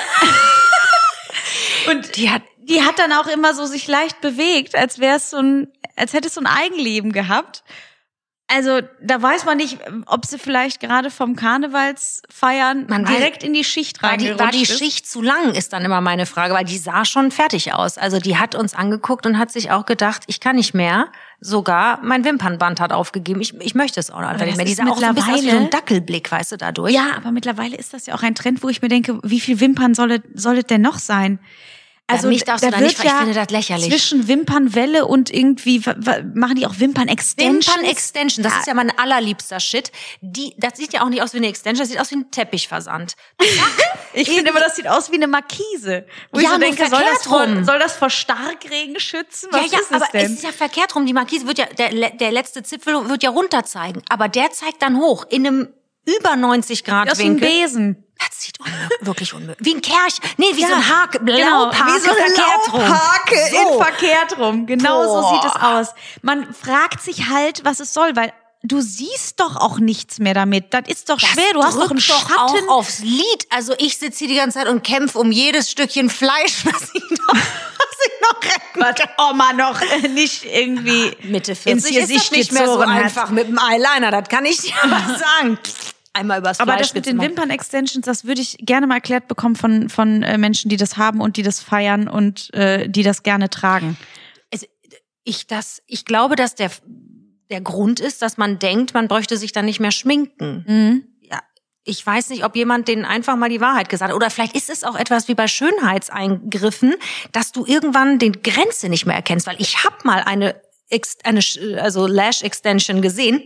Und 1.91 2.17
Die 2.17 2.31
hat 2.31 2.43
die 2.71 2.83
hat 2.83 2.99
dann 2.99 3.13
auch 3.13 3.27
immer 3.27 3.55
so 3.55 3.67
sich 3.67 3.87
leicht 3.89 4.21
bewegt, 4.21 4.75
als 4.77 4.99
wäre 4.99 5.17
es 5.17 5.31
so 5.31 5.39
ein, 5.39 5.69
als 5.97 6.13
hätte 6.13 6.29
es 6.29 6.35
so 6.35 6.41
ein 6.41 6.47
Eigenleben 6.47 7.13
gehabt. 7.13 7.65
Also 8.47 8.81
da 9.01 9.23
weiß 9.23 9.45
man 9.45 9.59
nicht, 9.59 9.79
ob 10.07 10.27
sie 10.27 10.39
vielleicht 10.39 10.81
gerade 10.81 11.11
vom 11.11 11.37
Karnevalsfeiern 11.37 12.87
Man 12.89 13.05
direkt 13.05 13.45
in 13.45 13.55
die 13.55 13.63
Schicht 13.63 14.03
War 14.03 14.17
die, 14.17 14.29
reingerutscht 14.29 14.45
war 14.45 14.51
die 14.51 14.63
ist. 14.63 14.79
Schicht 14.79 15.09
zu 15.09 15.23
lang, 15.23 15.55
ist 15.55 15.73
dann 15.73 15.85
immer 15.85 16.01
meine 16.01 16.27
Frage, 16.27 16.55
weil 16.55 16.65
die 16.65 16.79
sah 16.79 17.05
schon 17.05 17.31
fertig 17.31 17.73
aus. 17.73 17.97
Also 17.97 18.19
die 18.19 18.39
hat 18.39 18.57
uns 18.57 18.75
angeguckt 18.75 19.25
und 19.25 19.39
hat 19.39 19.53
sich 19.53 19.71
auch 19.71 19.87
gedacht, 19.87 20.25
ich 20.27 20.41
kann 20.41 20.57
nicht 20.57 20.75
mehr. 20.75 21.13
Sogar 21.43 22.01
mein 22.03 22.25
Wimpernband 22.25 22.81
hat 22.81 22.93
aufgegeben. 22.93 23.41
Ich, 23.41 23.59
ich 23.61 23.75
möchte 23.75 23.99
es 23.99 24.11
auch 24.11 24.21
nicht 24.21 24.57
mehr. 24.57 24.65
Die 24.67 24.73
ist 24.73 24.77
sah 24.77 24.91
auch 24.91 24.99
so 24.99 25.05
ein 25.05 25.15
bisschen 25.15 25.35
aus 25.35 25.43
wie 25.43 25.51
so 25.51 25.57
ein 25.57 25.71
Dackelblick, 25.71 26.31
weißt 26.31 26.53
du, 26.53 26.57
dadurch. 26.59 26.93
Ja, 26.93 27.17
aber 27.17 27.31
mittlerweile 27.31 27.77
ist 27.77 27.95
das 27.95 28.07
ja 28.07 28.15
auch 28.15 28.23
ein 28.23 28.35
Trend, 28.35 28.63
wo 28.63 28.69
ich 28.69 28.83
mir 28.83 28.89
denke, 28.89 29.19
wie 29.23 29.41
viel 29.41 29.59
Wimpern 29.59 29.95
soll 29.95 30.11
es, 30.13 30.21
soll 30.35 30.59
es 30.59 30.65
denn 30.65 30.83
noch 30.83 30.99
sein? 30.99 31.39
Also 32.11 32.29
mich 32.29 32.45
darfst 32.45 32.65
du 32.65 32.71
da 32.71 32.81
nicht, 32.81 32.99
weil 32.99 33.07
ich 33.07 33.13
finde 33.13 33.35
das 33.35 33.51
lächerlich. 33.51 33.89
Zwischen 33.89 34.29
Wimpernwelle 34.29 35.07
und 35.07 35.33
irgendwie 35.33 35.81
machen 36.35 36.57
die 36.57 36.67
auch 36.67 36.79
Wimpern-Extensions. 36.79 37.67
Wimpern-Extension, 37.67 38.43
das 38.43 38.59
ist 38.59 38.67
ja 38.67 38.75
mein 38.75 38.97
allerliebster 38.99 39.61
Shit. 39.61 39.93
Die, 40.21 40.55
das 40.59 40.77
sieht 40.77 40.93
ja 40.93 41.03
auch 41.03 41.09
nicht 41.09 41.23
aus 41.23 41.33
wie 41.33 41.39
eine 41.39 41.49
Extension, 41.49 41.83
das 41.83 41.89
sieht 41.91 42.01
aus 42.01 42.11
wie 42.11 42.17
ein 42.17 42.31
Teppichversand. 42.31 43.15
Ich 44.13 44.29
finde 44.29 44.51
immer, 44.51 44.59
das 44.59 44.75
sieht 44.75 44.89
aus 44.89 45.13
wie 45.13 45.15
eine 45.15 45.29
Markise. 45.29 46.05
Wo 46.33 46.41
Ja, 46.41 46.49
ich 46.49 46.55
so 46.55 46.59
denke, 46.59 46.89
soll 46.89 47.03
das, 47.13 47.23
vor, 47.23 47.45
rum. 47.45 47.65
soll 47.65 47.79
das 47.79 47.95
vor 47.97 48.11
Starkregen 48.11 48.99
schützen? 48.99 49.49
Was 49.53 49.67
ja, 49.67 49.73
ja, 49.73 49.79
ist 49.79 49.91
es 49.91 49.93
aber 49.93 50.07
denn? 50.13 50.27
es 50.27 50.33
ist 50.33 50.43
ja 50.43 50.51
verkehrt 50.51 50.97
rum. 50.97 51.07
Die 51.07 51.13
Markise 51.13 51.47
wird 51.47 51.59
ja, 51.59 51.67
der, 51.67 52.11
der 52.11 52.33
letzte 52.33 52.65
Zipfel 52.65 53.09
wird 53.09 53.23
ja 53.23 53.31
runter 53.31 53.65
zeigen. 53.65 54.03
Aber 54.09 54.29
der 54.29 54.51
zeigt 54.51 54.83
dann 54.83 54.99
hoch 54.99 55.27
in 55.31 55.47
einem 55.47 55.69
über 56.07 56.37
90 56.37 56.85
Grad 56.85 57.11
aus 57.11 57.19
wie 57.19 57.25
ein 57.25 57.41
Winkel. 57.41 57.49
Besen. 57.49 58.05
Das 58.19 58.43
sieht 58.43 58.61
unmöglich, 58.61 58.99
wirklich 59.01 59.35
unmöglich. 59.35 59.67
Wie 59.67 59.75
ein 59.77 59.81
Kerch. 59.81 60.19
Nee, 60.37 60.47
wie 60.55 60.63
so 60.63 60.69
Ja, 60.69 60.77
ein 60.77 60.89
Hake. 60.89 61.19
Genau, 61.25 61.65
Laubhake 61.65 61.95
wie 61.95 62.01
so 62.01 62.11
eine 62.11 62.19
verkehrt 62.21 62.73
rum. 62.73 62.81
Laubhake 62.81 63.37
So. 63.51 63.57
in 63.57 63.83
verkehrt 63.83 64.39
rum. 64.39 64.67
Genau 64.67 65.03
so 65.05 65.21
Boah. 65.23 65.43
sieht 65.43 65.51
es 65.51 65.63
aus. 65.63 65.95
Man 66.23 66.53
fragt 66.53 67.01
sich 67.01 67.29
halt, 67.31 67.65
was 67.65 67.81
es 67.81 67.95
soll, 67.95 68.15
weil 68.17 68.33
du 68.63 68.81
siehst 68.81 69.41
doch 69.41 69.57
auch 69.57 69.79
nichts 69.79 70.19
mehr 70.19 70.35
damit. 70.35 70.73
Das 70.75 70.83
ist 70.87 71.09
doch 71.09 71.19
Das 71.19 71.31
schwer. 71.31 71.53
Du 71.55 71.63
hast 71.63 71.77
doch 71.79 71.91
einen 71.91 72.01
Schatten. 72.01 72.33
auch 72.37 72.69
aufs 72.69 73.01
Lied. 73.01 73.47
Also 73.51 73.75
ich 73.79 73.97
sitze 73.97 74.21
hier 74.21 74.29
die 74.29 74.37
ganze 74.37 74.59
Zeit 74.59 74.69
und 74.69 74.83
kämpfe 74.85 75.19
um 75.19 75.33
jedes 75.33 75.71
Stückchen 75.71 76.11
Fleisch, 76.11 76.65
was 76.65 76.83
ich 76.95 77.11
noch, 77.11 77.35
was 77.35 77.97
ich 78.07 78.21
noch 78.23 78.43
retten 78.43 78.95
kann. 79.17 79.31
Oma 79.31 79.53
noch 79.53 79.81
äh, 79.81 80.09
nicht 80.09 80.45
irgendwie 80.45 81.17
Mitte 81.23 81.53
ins 81.53 81.61
40 81.63 81.75
ist 81.75 81.85
das 81.85 82.09
Gesicht 82.09 82.33
nicht 82.33 82.53
mehr 82.53 82.67
so 82.67 82.81
hat. 82.81 82.89
einfach 82.89 83.31
mit 83.31 83.49
dem 83.49 83.59
Eyeliner. 83.59 84.11
Das 84.11 84.29
kann 84.29 84.45
ich 84.45 84.59
dir 84.59 84.73
mal 84.87 85.19
sagen. 85.41 85.59
Einmal 86.13 86.41
übers 86.41 86.59
Aber 86.59 86.73
Fleisch 86.73 86.89
das 86.89 86.95
mit 86.95 87.07
den. 87.07 87.21
Wimpern-Extensions, 87.21 88.05
das 88.05 88.25
würde 88.25 88.41
ich 88.41 88.57
gerne 88.59 88.87
mal 88.89 88.97
erklärt 88.97 89.29
bekommen 89.29 89.55
von, 89.55 89.89
von 89.89 90.23
äh, 90.25 90.39
Menschen, 90.39 90.69
die 90.69 90.77
das 90.77 90.97
haben 90.97 91.21
und 91.21 91.37
die 91.37 91.43
das 91.43 91.61
feiern 91.61 92.09
und 92.09 92.53
äh, 92.53 92.89
die 92.89 93.05
das 93.05 93.23
gerne 93.23 93.49
tragen. 93.49 93.97
es, 94.51 94.67
ich 95.23 95.47
das, 95.47 95.83
ich 95.87 96.05
glaube, 96.05 96.35
dass 96.35 96.57
der, 96.57 96.71
der 97.51 97.61
Grund 97.61 98.01
ist, 98.01 98.23
dass 98.23 98.37
man 98.37 98.59
denkt, 98.59 98.95
man 98.95 99.09
bräuchte 99.09 99.37
sich 99.37 99.53
dann 99.53 99.65
nicht 99.65 99.81
mehr 99.81 99.91
schminken. 99.91 100.65
Mhm. 100.67 101.05
Ja, 101.21 101.41
ich 101.85 102.05
weiß 102.05 102.31
nicht, 102.31 102.45
ob 102.45 102.57
jemand 102.57 102.89
denen 102.89 103.05
einfach 103.05 103.37
mal 103.37 103.49
die 103.51 103.61
Wahrheit 103.61 103.89
gesagt 103.89 104.11
hat. 104.11 104.17
Oder 104.17 104.31
vielleicht 104.31 104.55
ist 104.55 104.71
es 104.71 104.85
auch 104.85 104.97
etwas 104.97 105.29
wie 105.29 105.35
bei 105.35 105.49
Schönheitseingriffen, 105.49 106.95
dass 107.33 107.53
du 107.53 107.67
irgendwann 107.67 108.19
den 108.19 108.43
Grenze 108.43 108.89
nicht 108.89 109.05
mehr 109.05 109.17
erkennst. 109.17 109.47
Weil 109.47 109.61
ich 109.61 109.85
habe 109.85 109.97
mal 110.05 110.23
eine, 110.23 110.61
eine 111.25 111.41
also 111.81 112.07
Lash 112.07 112.43
Extension 112.43 113.03
gesehen, 113.03 113.43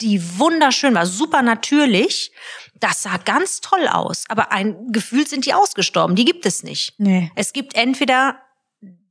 die 0.00 0.38
wunderschön 0.38 0.94
war, 0.94 1.06
super 1.06 1.42
natürlich. 1.42 2.32
Das 2.74 3.02
sah 3.02 3.16
ganz 3.18 3.60
toll 3.60 3.88
aus. 3.88 4.24
Aber 4.28 4.52
ein 4.52 4.92
Gefühl 4.92 5.26
sind 5.26 5.46
die 5.46 5.54
ausgestorben. 5.54 6.16
Die 6.16 6.26
gibt 6.26 6.44
es 6.44 6.62
nicht. 6.62 6.94
Nee. 6.98 7.30
Es 7.34 7.52
gibt 7.52 7.74
entweder 7.74 8.38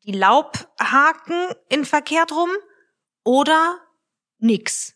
die 0.06 0.12
Laubhaken 0.12 1.48
in 1.70 1.86
verkehrt 1.86 2.32
rum 2.32 2.50
oder 3.24 3.80
nix. 4.42 4.95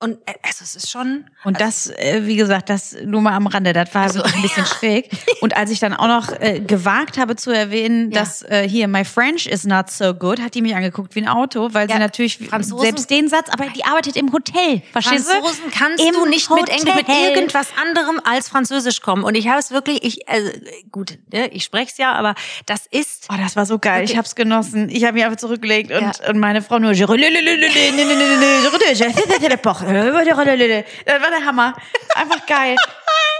Und 0.00 0.18
äh, 0.26 0.34
also 0.42 0.58
es 0.64 0.74
ist 0.76 0.90
schon. 0.90 1.24
Und 1.44 1.60
das, 1.60 1.86
äh, 1.88 2.22
wie 2.24 2.36
gesagt, 2.36 2.68
das 2.68 2.94
nur 3.04 3.22
mal 3.22 3.32
am 3.32 3.46
Rande, 3.46 3.72
das 3.72 3.94
war 3.94 4.02
Also, 4.02 4.18
wirklich 4.18 4.34
ein 4.34 4.42
bisschen 4.42 4.66
schräg. 4.66 5.10
Und 5.40 5.56
als 5.56 5.70
ich 5.70 5.78
dann 5.78 5.94
auch 5.94 6.08
noch 6.08 6.28
äh, 6.40 6.60
gewagt 6.60 7.16
habe 7.16 7.36
zu 7.36 7.50
erwähnen, 7.52 8.10
Ja. 8.10 8.20
dass 8.20 8.42
äh, 8.42 8.68
hier 8.68 8.86
my 8.88 9.04
French 9.04 9.46
is 9.46 9.64
not 9.64 9.88
so 9.90 10.12
good, 10.12 10.40
hat 10.42 10.54
die 10.54 10.62
mich 10.62 10.74
angeguckt 10.74 11.14
wie 11.14 11.20
ein 11.22 11.28
Auto, 11.28 11.70
weil 11.72 11.88
Ja, 11.88 11.94
sie 11.94 12.00
natürlich 12.00 12.38
Franzosen- 12.38 12.80
selbst 12.82 13.08
den 13.08 13.28
Satz, 13.28 13.48
aber 13.50 13.66
die 13.74 13.84
arbeitet 13.84 14.16
im 14.16 14.30
Hotel, 14.32 14.82
verstehst? 14.92 15.26
Franzosen 15.30 15.70
kannst 15.70 16.04
Im 16.04 16.12
du 16.12 16.26
nicht 16.26 16.50
mit 16.50 16.68
Englisch 16.68 16.94
mit 16.96 17.08
Hotel. 17.08 17.30
irgendwas 17.36 17.68
anderem 17.80 18.20
als 18.24 18.48
Französisch 18.50 19.00
kommen. 19.00 19.24
Und 19.24 19.36
ich 19.36 19.48
habe 19.48 19.58
es 19.60 19.70
wirklich, 19.70 20.02
ich 20.04 20.28
also, 20.28 20.50
gut, 20.92 21.18
ne, 21.32 21.48
ich 21.48 21.64
spreche 21.64 21.90
es 21.92 21.96
ja, 21.98 22.12
aber 22.12 22.34
das 22.66 22.86
ist 22.90 23.28
Oh, 23.32 23.36
das 23.42 23.56
war 23.56 23.64
so 23.64 23.78
geil. 23.78 24.04
Ich 24.04 24.10
Okay. 24.10 24.18
hab's 24.18 24.34
genossen. 24.34 24.90
Ich 24.90 25.04
habe 25.04 25.14
mich 25.14 25.24
einfach 25.24 25.38
zurückgelegt 25.38 25.92
und, 25.92 26.00
Ja. 26.02 26.12
und 26.28 26.38
meine 26.38 26.60
Frau 26.60 26.78
nur. 26.78 26.92
Das 29.84 31.22
war 31.22 31.30
der 31.30 31.44
Hammer. 31.46 31.74
Einfach 32.14 32.46
geil. 32.46 32.76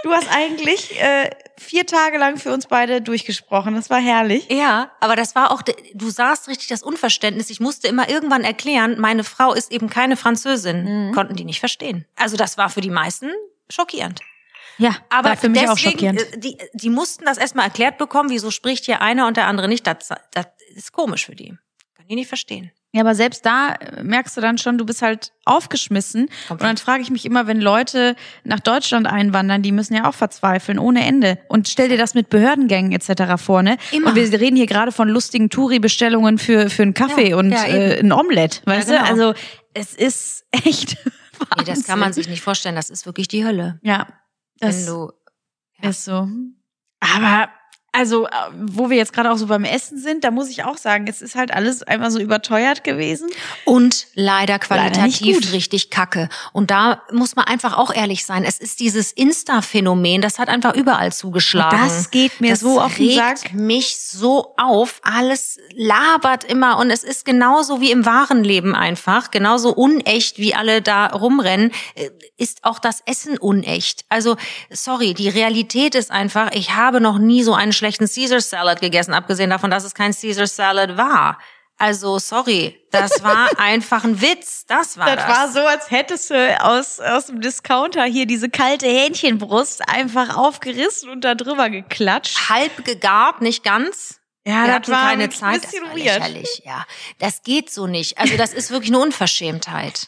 Du 0.03 0.11
hast 0.13 0.27
eigentlich 0.31 1.01
äh, 1.01 1.29
vier 1.57 1.85
Tage 1.87 2.17
lang 2.17 2.37
für 2.37 2.53
uns 2.53 2.67
beide 2.67 3.01
durchgesprochen. 3.01 3.73
Das 3.75 3.89
war 3.89 3.99
herrlich. 3.99 4.47
Ja, 4.51 4.91
aber 4.99 5.15
das 5.15 5.33
war 5.35 5.51
auch, 5.51 5.61
du 5.63 6.09
sahst 6.09 6.47
richtig 6.47 6.67
das 6.67 6.83
Unverständnis. 6.83 7.49
Ich 7.49 7.59
musste 7.59 7.87
immer 7.87 8.07
irgendwann 8.09 8.43
erklären, 8.43 8.99
meine 8.99 9.23
Frau 9.23 9.53
ist 9.53 9.71
eben 9.71 9.89
keine 9.89 10.15
Französin. 10.17 11.11
Konnten 11.15 11.35
die 11.35 11.45
nicht 11.45 11.59
verstehen. 11.59 12.05
Also 12.15 12.37
das 12.37 12.57
war 12.57 12.69
für 12.69 12.81
die 12.81 12.91
meisten 12.91 13.31
schockierend. 13.69 14.21
Ja, 14.77 14.95
Aber 15.09 15.37
für 15.37 15.47
mich 15.49 15.67
auch 15.69 15.75
deswegen, 15.75 15.91
schockierend. 15.91 16.21
äh, 16.33 16.37
Die, 16.37 16.57
die 16.73 16.89
mussten 16.89 17.25
das 17.25 17.37
erstmal 17.37 17.65
erklärt 17.65 17.97
bekommen, 17.97 18.29
wieso 18.29 18.51
spricht 18.51 18.85
hier 18.85 19.01
einer 19.01 19.25
und 19.25 19.37
der 19.37 19.47
andere 19.47 19.67
nicht. 19.69 19.87
Das, 19.87 20.09
das 20.33 20.45
ist 20.75 20.91
komisch 20.91 21.25
für 21.25 21.35
die. 21.35 21.57
Kann 21.95 22.07
die 22.09 22.15
nicht 22.15 22.27
verstehen. 22.27 22.71
Ja, 22.95 23.01
aber 23.01 23.13
selbst 23.13 23.45
da 23.45 23.73
äh, 23.73 24.03
merkst 24.03 24.37
du 24.37 24.41
dann 24.41 24.57
schon, 24.57 24.77
du 24.77 24.85
bist 24.85 25.01
halt 25.01 25.33
aufgeschmissen. 25.43 26.29
Und 26.47 26.61
dann 26.61 26.77
frage 26.77 27.03
ich 27.03 27.09
mich 27.09 27.25
immer, 27.25 27.45
wenn 27.45 27.59
Leute 27.59 28.15
nach 28.45 28.61
Deutschland 28.61 29.05
einwandern, 29.05 29.61
die 29.61 29.73
müssen 29.73 29.95
ja 29.95 30.07
auch 30.07 30.13
verzweifeln, 30.13 30.79
ohne 30.79 31.05
Ende. 31.05 31.37
Und 31.49 31.67
stell 31.67 31.89
dir 31.89 31.97
das 31.97 32.13
mit 32.13 32.29
Behördengängen 32.29 32.93
etc. 32.93 33.35
vor, 33.35 33.63
ne? 33.63 33.75
Immer. 33.91 34.11
Und 34.11 34.15
wir 34.15 34.31
reden 34.39 34.55
hier 34.55 34.65
gerade 34.65 34.93
von 34.93 35.09
lustigen 35.09 35.49
Touri-Bestellungen 35.49 36.37
für, 36.37 36.69
für 36.69 36.83
einen 36.83 36.93
Kaffee 36.93 37.31
Ja, 37.31 37.35
und 37.35 37.51
ja, 37.51 37.65
äh, 37.65 37.99
ein 37.99 38.13
Omelett, 38.13 38.61
weißt 38.63 38.87
genau. 38.87 39.01
du? 39.01 39.09
Also 39.09 39.33
es 39.73 39.93
ist 39.93 40.45
echt 40.51 40.95
Nee, 41.57 41.65
das 41.65 41.83
kann 41.83 41.99
man 41.99 42.13
sich 42.13 42.29
nicht 42.29 42.41
vorstellen. 42.41 42.75
Das 42.75 42.89
ist 42.89 43.05
wirklich 43.05 43.27
die 43.27 43.45
Hölle. 43.45 43.77
Ja, 43.83 44.07
Wenn 44.61 44.69
das 44.69 44.85
du, 44.85 45.11
ja. 45.81 45.89
ist 45.89 46.05
so. 46.05 46.29
Aber 47.01 47.49
also, 47.95 48.27
äh, 48.27 48.31
wo 48.53 48.89
wir 48.89 48.97
jetzt 48.97 49.13
gerade 49.13 49.31
auch 49.31 49.37
so 49.37 49.47
beim 49.47 49.63
Essen 49.63 49.97
sind, 49.97 50.23
da 50.23 50.31
muss 50.31 50.49
ich 50.49 50.65
auch 50.65 50.77
sagen, 50.77 51.05
es 51.07 51.21
ist 51.21 51.35
halt 51.35 51.53
alles 51.53 51.81
einfach 51.83 52.11
so 52.11 52.19
überteuert 52.19 52.83
gewesen. 52.83 53.29
Und 53.63 54.07
leider 54.13 54.59
qualitativ 54.59 55.41
gut. 55.41 55.53
richtig 55.53 55.89
kacke. 55.91 56.27
Und 56.51 56.71
da 56.71 57.01
muss 57.11 57.35
man 57.37 57.45
einfach 57.45 57.77
auch 57.77 57.93
ehrlich 57.93 58.25
sein. 58.25 58.43
Es 58.43 58.59
ist 58.59 58.81
dieses 58.81 59.13
Insta-Phänomen, 59.13 60.21
das 60.21 60.39
hat 60.39 60.49
einfach 60.49 60.75
überall 60.75 61.13
zugeschlagen. 61.13 61.79
Das 61.79 62.11
geht 62.11 62.41
mir 62.41 62.51
das 62.51 62.59
so 62.59 62.81
auf 62.81 62.95
den 62.95 63.07
regt 63.07 63.39
Sack. 63.39 63.53
mich 63.53 63.97
so 63.97 64.53
auf. 64.57 64.99
Alles 65.03 65.57
labert 65.73 66.43
immer 66.43 66.77
und 66.79 66.89
es 66.89 67.03
ist 67.03 67.23
genauso 67.23 67.79
wie 67.79 67.91
im 67.91 68.05
wahren 68.05 68.43
Leben 68.43 68.75
einfach, 68.75 69.31
genauso 69.31 69.73
unecht, 69.73 70.37
wie 70.37 70.53
alle 70.53 70.81
da 70.81 71.07
rumrennen, 71.07 71.71
äh, 71.95 72.09
ist 72.37 72.65
auch 72.65 72.79
das 72.79 73.01
Essen 73.05 73.37
unecht. 73.37 74.03
Also, 74.09 74.35
sorry, 74.69 75.13
die 75.13 75.29
Realität 75.29 75.95
ist 75.95 76.11
einfach, 76.11 76.51
ich 76.51 76.75
habe 76.75 76.99
noch 76.99 77.17
nie 77.17 77.43
so 77.43 77.53
einen 77.53 77.71
schlechten 77.85 77.85
Caesar 77.99 78.41
Salad 78.41 78.81
gegessen, 78.81 79.13
abgesehen 79.13 79.49
davon, 79.49 79.71
dass 79.71 79.83
es 79.83 79.93
kein 79.93 80.13
Caesar 80.13 80.47
Salad 80.47 80.97
war. 80.97 81.39
Also, 81.77 82.19
sorry, 82.19 82.79
das 82.91 83.21
war 83.23 83.49
einfach 83.59 84.03
ein 84.05 84.21
Witz. 84.21 84.65
Das 84.65 84.97
war 84.97 85.07
das. 85.13 85.25
Das 85.25 85.37
war 85.37 85.51
so, 85.51 85.59
als 85.67 85.91
hättest 85.91 86.29
du 86.29 86.61
aus, 86.63 86.99
aus 87.01 87.25
dem 87.25 87.41
Discounter 87.41 88.03
hier 88.05 88.25
diese 88.25 88.49
kalte 88.49 88.87
Hähnchenbrust 88.87 89.87
einfach 89.89 90.37
aufgerissen 90.37 91.09
und 91.09 91.21
da 91.25 91.35
drüber 91.35 91.69
geklatscht. 91.69 92.49
halb 92.49 92.85
gegart, 92.85 93.41
nicht 93.41 93.63
ganz. 93.63 94.19
Ja, 94.47 94.67
Wir 94.67 94.79
das 94.79 94.89
war 94.89 95.01
keine 95.09 95.29
Zeit. 95.31 95.55
ein 95.55 95.61
bisschen 95.61 95.83
das 95.83 95.91
war 95.91 95.97
weird. 95.97 96.19
lächerlich, 96.19 96.61
ja. 96.65 96.85
Das 97.19 97.41
geht 97.43 97.71
so 97.73 97.87
nicht. 97.87 98.19
Also 98.19 98.37
das 98.37 98.53
ist 98.53 98.71
wirklich 98.71 98.91
eine 98.91 98.99
Unverschämtheit. 98.99 100.07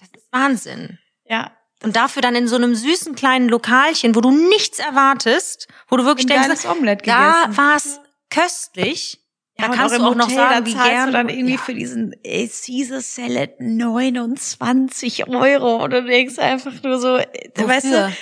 Das 0.00 0.08
ist 0.16 0.32
Wahnsinn. 0.32 0.98
Ja. 1.26 1.50
Und 1.82 1.96
dafür 1.96 2.22
dann 2.22 2.34
in 2.34 2.48
so 2.48 2.56
einem 2.56 2.74
süßen 2.74 3.14
kleinen 3.14 3.48
Lokalchen, 3.48 4.14
wo 4.14 4.20
du 4.20 4.30
nichts 4.30 4.78
erwartest, 4.78 5.68
wo 5.88 5.96
du 5.96 6.04
wirklich 6.04 6.24
Ein 6.26 6.28
denkst, 6.42 6.46
geiles 6.62 6.66
Omelett 6.66 7.06
da 7.06 7.46
war 7.50 7.76
es 7.76 8.00
köstlich. 8.30 9.20
Ja, 9.58 9.68
da 9.68 9.74
kannst 9.74 9.94
auch 9.94 9.98
du 9.98 10.04
auch 10.06 10.14
noch 10.14 10.24
Hotel, 10.26 10.36
sagen, 10.36 10.64
da 10.64 10.66
wie 10.66 10.72
zahlst 10.74 10.90
gern 10.90 11.06
du 11.06 11.12
dann 11.12 11.28
irgendwie 11.28 11.52
ja. 11.54 11.60
für 11.60 11.74
diesen 11.74 12.12
äh, 12.24 12.48
Caesar 12.48 13.00
Salad 13.00 13.60
29 13.60 15.28
Euro 15.28 15.84
und 15.84 15.90
du 15.92 16.02
denkst 16.04 16.38
einfach 16.38 16.72
nur 16.82 16.98
so, 16.98 17.16
äh, 17.18 17.26
weißt 17.54 17.84
du, 17.86 17.90
Wofür? 17.90 18.12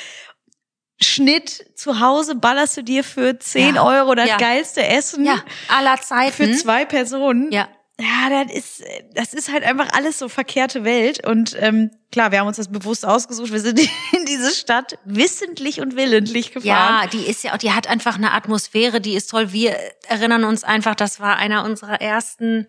Schnitt 1.00 1.66
zu 1.74 2.00
Hause 2.00 2.34
ballerst 2.36 2.76
du 2.76 2.82
dir 2.82 3.02
für 3.02 3.38
10 3.38 3.76
Ja. 3.76 3.84
Euro 3.84 4.14
das 4.14 4.28
Ja. 4.28 4.36
geilste 4.36 4.86
Essen 4.86 5.24
Ja, 5.24 5.42
aller 5.68 6.00
Zeiten. 6.00 6.32
für 6.32 6.52
zwei 6.52 6.84
Personen. 6.84 7.50
Ja. 7.50 7.68
Ja, 8.02 8.44
das 8.44 8.52
ist, 8.52 8.82
das 9.14 9.34
ist 9.34 9.52
halt 9.52 9.62
einfach 9.64 9.88
alles 9.92 10.18
so 10.18 10.28
verkehrte 10.28 10.82
Welt. 10.84 11.24
Und 11.26 11.54
ähm, 11.60 11.90
klar, 12.10 12.32
wir 12.32 12.40
haben 12.40 12.48
uns 12.48 12.56
das 12.56 12.68
bewusst 12.70 13.06
ausgesucht. 13.06 13.52
Wir 13.52 13.60
sind 13.60 13.78
in 14.12 14.24
diese 14.26 14.50
Stadt 14.54 14.98
wissentlich 15.04 15.80
und 15.80 15.94
willentlich 15.96 16.52
gefahren. 16.52 17.02
Ja, 17.02 17.06
die 17.06 17.24
ist 17.26 17.44
ja, 17.44 17.56
die 17.58 17.72
hat 17.72 17.86
einfach 17.86 18.16
eine 18.16 18.32
Atmosphäre, 18.32 19.00
die 19.00 19.14
ist 19.14 19.30
toll. 19.30 19.52
Wir 19.52 19.76
erinnern 20.08 20.44
uns 20.44 20.64
einfach, 20.64 20.94
das 20.94 21.20
war 21.20 21.36
einer 21.36 21.64
unserer 21.64 22.00
ersten, 22.00 22.68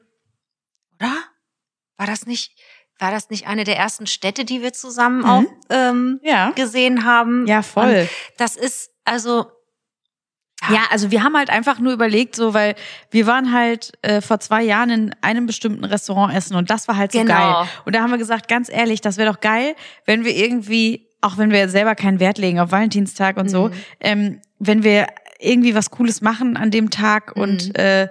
oder? 0.99 1.11
War 1.97 2.07
das 2.07 2.25
nicht, 2.25 2.51
war 2.99 3.11
das 3.11 3.29
nicht 3.29 3.47
eine 3.47 3.63
der 3.63 3.77
ersten 3.77 4.07
Städte, 4.07 4.45
die 4.45 4.61
wir 4.61 4.73
zusammen 4.73 5.19
Mhm. 5.19 5.25
auch 5.25 5.43
ähm, 5.69 6.19
Ja. 6.23 6.51
gesehen 6.51 7.05
haben? 7.05 7.47
Ja, 7.47 7.61
voll. 7.63 7.85
Und 8.01 8.09
das 8.37 8.55
ist 8.55 8.91
also 9.05 9.47
Ja, 10.69 10.85
also 10.91 11.11
wir 11.11 11.23
haben 11.23 11.35
halt 11.35 11.49
einfach 11.49 11.79
nur 11.79 11.93
überlegt, 11.93 12.35
so, 12.35 12.53
weil 12.53 12.75
wir 13.11 13.27
waren 13.27 13.51
halt 13.53 13.91
äh, 14.01 14.21
vor 14.21 14.39
zwei 14.39 14.63
Jahren 14.63 14.89
in 14.89 15.15
einem 15.21 15.45
bestimmten 15.45 15.83
Restaurant 15.83 16.33
essen 16.33 16.55
und 16.55 16.69
das 16.69 16.87
war 16.87 16.95
halt 16.97 17.11
so 17.11 17.19
Genau. 17.19 17.33
geil. 17.33 17.67
Und 17.85 17.95
da 17.95 18.01
haben 18.01 18.11
wir 18.11 18.17
gesagt, 18.17 18.47
ganz 18.47 18.69
ehrlich, 18.69 19.01
das 19.01 19.17
wäre 19.17 19.31
doch 19.31 19.39
geil, 19.41 19.75
wenn 20.05 20.23
wir 20.25 20.35
irgendwie, 20.35 21.07
auch 21.21 21.37
wenn 21.37 21.51
wir 21.51 21.67
selber 21.69 21.95
keinen 21.95 22.19
Wert 22.19 22.37
legen 22.37 22.59
auf 22.59 22.71
Valentinstag 22.71 23.37
und 23.37 23.49
so, 23.49 23.67
Mhm. 23.69 23.73
ähm, 23.99 24.41
wenn 24.59 24.83
wir 24.83 25.07
irgendwie 25.39 25.75
was 25.75 25.89
Cooles 25.89 26.21
machen 26.21 26.55
an 26.55 26.71
dem 26.71 26.89
Tag 26.89 27.35
und 27.35 27.67
Mhm. 27.69 27.75
äh, 27.75 28.07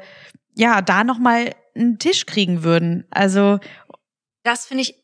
ja, 0.54 0.82
da 0.82 1.04
nochmal 1.04 1.54
einen 1.74 1.98
Tisch 1.98 2.26
kriegen 2.26 2.62
würden. 2.64 3.06
Also 3.10 3.58
das 4.44 4.66
finde 4.66 4.82
ich, 4.82 4.94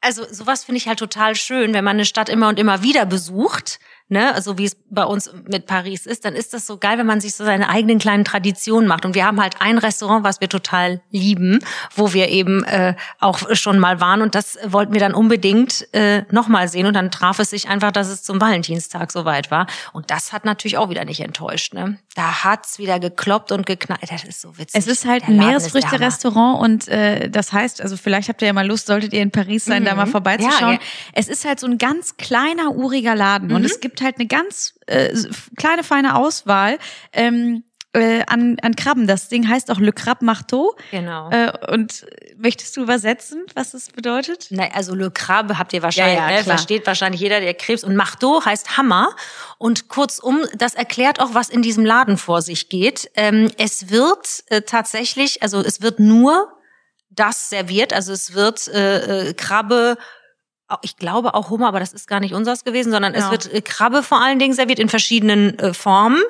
also 0.00 0.24
sowas 0.30 0.64
finde 0.64 0.76
ich 0.78 0.88
halt 0.88 0.98
total 0.98 1.34
schön, 1.34 1.72
wenn 1.74 1.84
man 1.84 1.96
eine 1.96 2.04
Stadt 2.04 2.28
immer 2.28 2.48
und 2.48 2.58
immer 2.58 2.82
wieder 2.82 3.06
besucht, 3.06 3.78
ne, 4.08 4.34
so 4.40 4.58
wie 4.58 4.64
es 4.64 4.76
bei 4.90 5.04
uns 5.04 5.30
mit 5.46 5.66
Paris 5.66 6.06
ist, 6.06 6.24
dann 6.24 6.34
ist 6.34 6.54
das 6.54 6.66
so 6.66 6.76
geil, 6.78 6.98
wenn 6.98 7.06
man 7.06 7.20
sich 7.20 7.34
so 7.34 7.44
seine 7.44 7.68
eigenen 7.68 7.98
kleinen 7.98 8.24
Traditionen 8.24 8.88
macht. 8.88 9.04
Und 9.04 9.14
wir 9.14 9.26
haben 9.26 9.40
halt 9.40 9.56
ein 9.60 9.78
Restaurant, 9.78 10.24
was 10.24 10.40
wir 10.40 10.48
total 10.48 11.00
lieben, 11.10 11.58
wo 11.94 12.12
wir 12.12 12.28
eben 12.28 12.64
äh, 12.64 12.94
auch 13.20 13.54
schon 13.54 13.78
mal 13.78 14.00
waren 14.00 14.22
und 14.22 14.34
das 14.34 14.58
wollten 14.66 14.92
wir 14.92 15.00
dann 15.00 15.14
unbedingt 15.14 15.86
äh, 15.94 16.22
nochmal 16.30 16.68
sehen 16.68 16.86
und 16.86 16.94
dann 16.94 17.10
traf 17.10 17.38
es 17.38 17.50
sich 17.50 17.68
einfach, 17.68 17.92
dass 17.92 18.08
es 18.08 18.22
zum 18.22 18.40
Valentinstag 18.40 19.12
soweit 19.12 19.50
war. 19.50 19.66
Und 19.92 20.10
das 20.10 20.32
hat 20.32 20.44
natürlich 20.44 20.78
auch 20.78 20.90
wieder 20.90 21.04
nicht 21.04 21.20
enttäuscht, 21.20 21.74
ne. 21.74 21.98
Da 22.14 22.42
hat's 22.44 22.78
wieder 22.80 22.98
gekloppt 22.98 23.52
und 23.52 23.64
geknallt. 23.66 24.10
Das 24.10 24.24
ist 24.24 24.40
so 24.40 24.58
witzig. 24.58 24.74
Es 24.74 24.86
ist 24.88 25.04
halt 25.06 25.24
ein. 25.28 25.36
Meeresfrüchte-Restaurant 25.36 26.60
und 26.60 26.88
äh, 26.88 27.30
das 27.30 27.52
heißt, 27.52 27.80
also 27.80 27.96
vielleicht 27.96 28.28
habt 28.28 28.42
ihr 28.42 28.46
ja 28.48 28.52
mal 28.52 28.66
Lust, 28.66 28.86
solltet 28.86 29.12
ihr 29.12 29.22
in 29.22 29.30
Paris 29.30 29.64
sein, 29.64 29.84
da 29.84 29.94
mal 29.94 30.06
Mhm. 30.06 30.10
vorbeizuschauen. 30.10 30.60
Ja, 30.60 30.72
ja. 30.72 30.78
Es 31.12 31.28
ist 31.28 31.44
halt 31.44 31.60
so 31.60 31.66
ein 31.66 31.78
ganz 31.78 32.16
kleiner, 32.16 32.72
uriger 32.74 33.14
Laden 33.14 33.52
und 33.52 33.60
Mhm. 33.60 33.66
es 33.66 33.80
gibt 33.80 33.97
halt 34.02 34.16
eine 34.16 34.26
ganz 34.26 34.78
äh, 34.86 35.14
kleine, 35.56 35.84
feine 35.84 36.16
Auswahl 36.16 36.78
ähm, 37.12 37.64
äh, 37.94 38.22
an, 38.26 38.56
an 38.62 38.76
Krabben. 38.76 39.06
Das 39.06 39.28
Ding 39.28 39.48
heißt 39.48 39.70
auch 39.70 39.78
Le 39.78 39.92
Crabe 39.92 40.24
Marteau. 40.24 40.76
Genau. 40.90 41.30
Äh, 41.30 41.52
und 41.72 42.06
möchtest 42.36 42.76
du 42.76 42.82
übersetzen, 42.82 43.46
was 43.54 43.72
das 43.72 43.90
bedeutet? 43.90 44.48
Nein, 44.50 44.70
also 44.74 44.94
Le 44.94 45.10
Crabe 45.10 45.58
habt 45.58 45.72
ihr 45.72 45.82
wahrscheinlich, 45.82 46.18
Ja, 46.18 46.30
ja, 46.30 46.36
ne? 46.38 46.44
versteht 46.44 46.86
wahrscheinlich 46.86 47.20
jeder, 47.20 47.40
der 47.40 47.54
Krebs. 47.54 47.84
Und 47.84 47.96
Marteau 47.96 48.44
heißt 48.44 48.76
Hammer. 48.76 49.14
Und 49.58 49.88
kurzum, 49.88 50.44
das 50.54 50.74
erklärt 50.74 51.20
auch, 51.20 51.34
was 51.34 51.48
in 51.48 51.62
diesem 51.62 51.84
Laden 51.84 52.18
vor 52.18 52.42
sich 52.42 52.68
geht. 52.68 53.10
Ähm, 53.14 53.50
es 53.56 53.90
wird 53.90 54.44
äh, 54.48 54.62
tatsächlich, 54.62 55.42
also 55.42 55.60
es 55.60 55.80
wird 55.80 55.98
nur 55.98 56.52
das 57.10 57.48
serviert. 57.48 57.92
Also 57.92 58.12
es 58.12 58.34
wird 58.34 58.68
äh, 58.68 59.30
äh, 59.30 59.34
Krabbe, 59.34 59.96
ich 60.82 60.96
glaube 60.96 61.34
auch 61.34 61.50
Hummer, 61.50 61.68
aber 61.68 61.80
das 61.80 61.92
ist 61.92 62.06
gar 62.08 62.20
nicht 62.20 62.34
unseres 62.34 62.64
gewesen, 62.64 62.92
sondern 62.92 63.14
es 63.14 63.24
Ja. 63.24 63.30
wird 63.30 63.52
äh, 63.52 63.60
Krabbe 63.62 64.02
vor 64.02 64.20
allen 64.20 64.38
Dingen 64.38 64.52
serviert 64.54 64.78
in 64.78 64.88
verschiedenen 64.88 65.58
äh, 65.58 65.72
Formen 65.74 66.20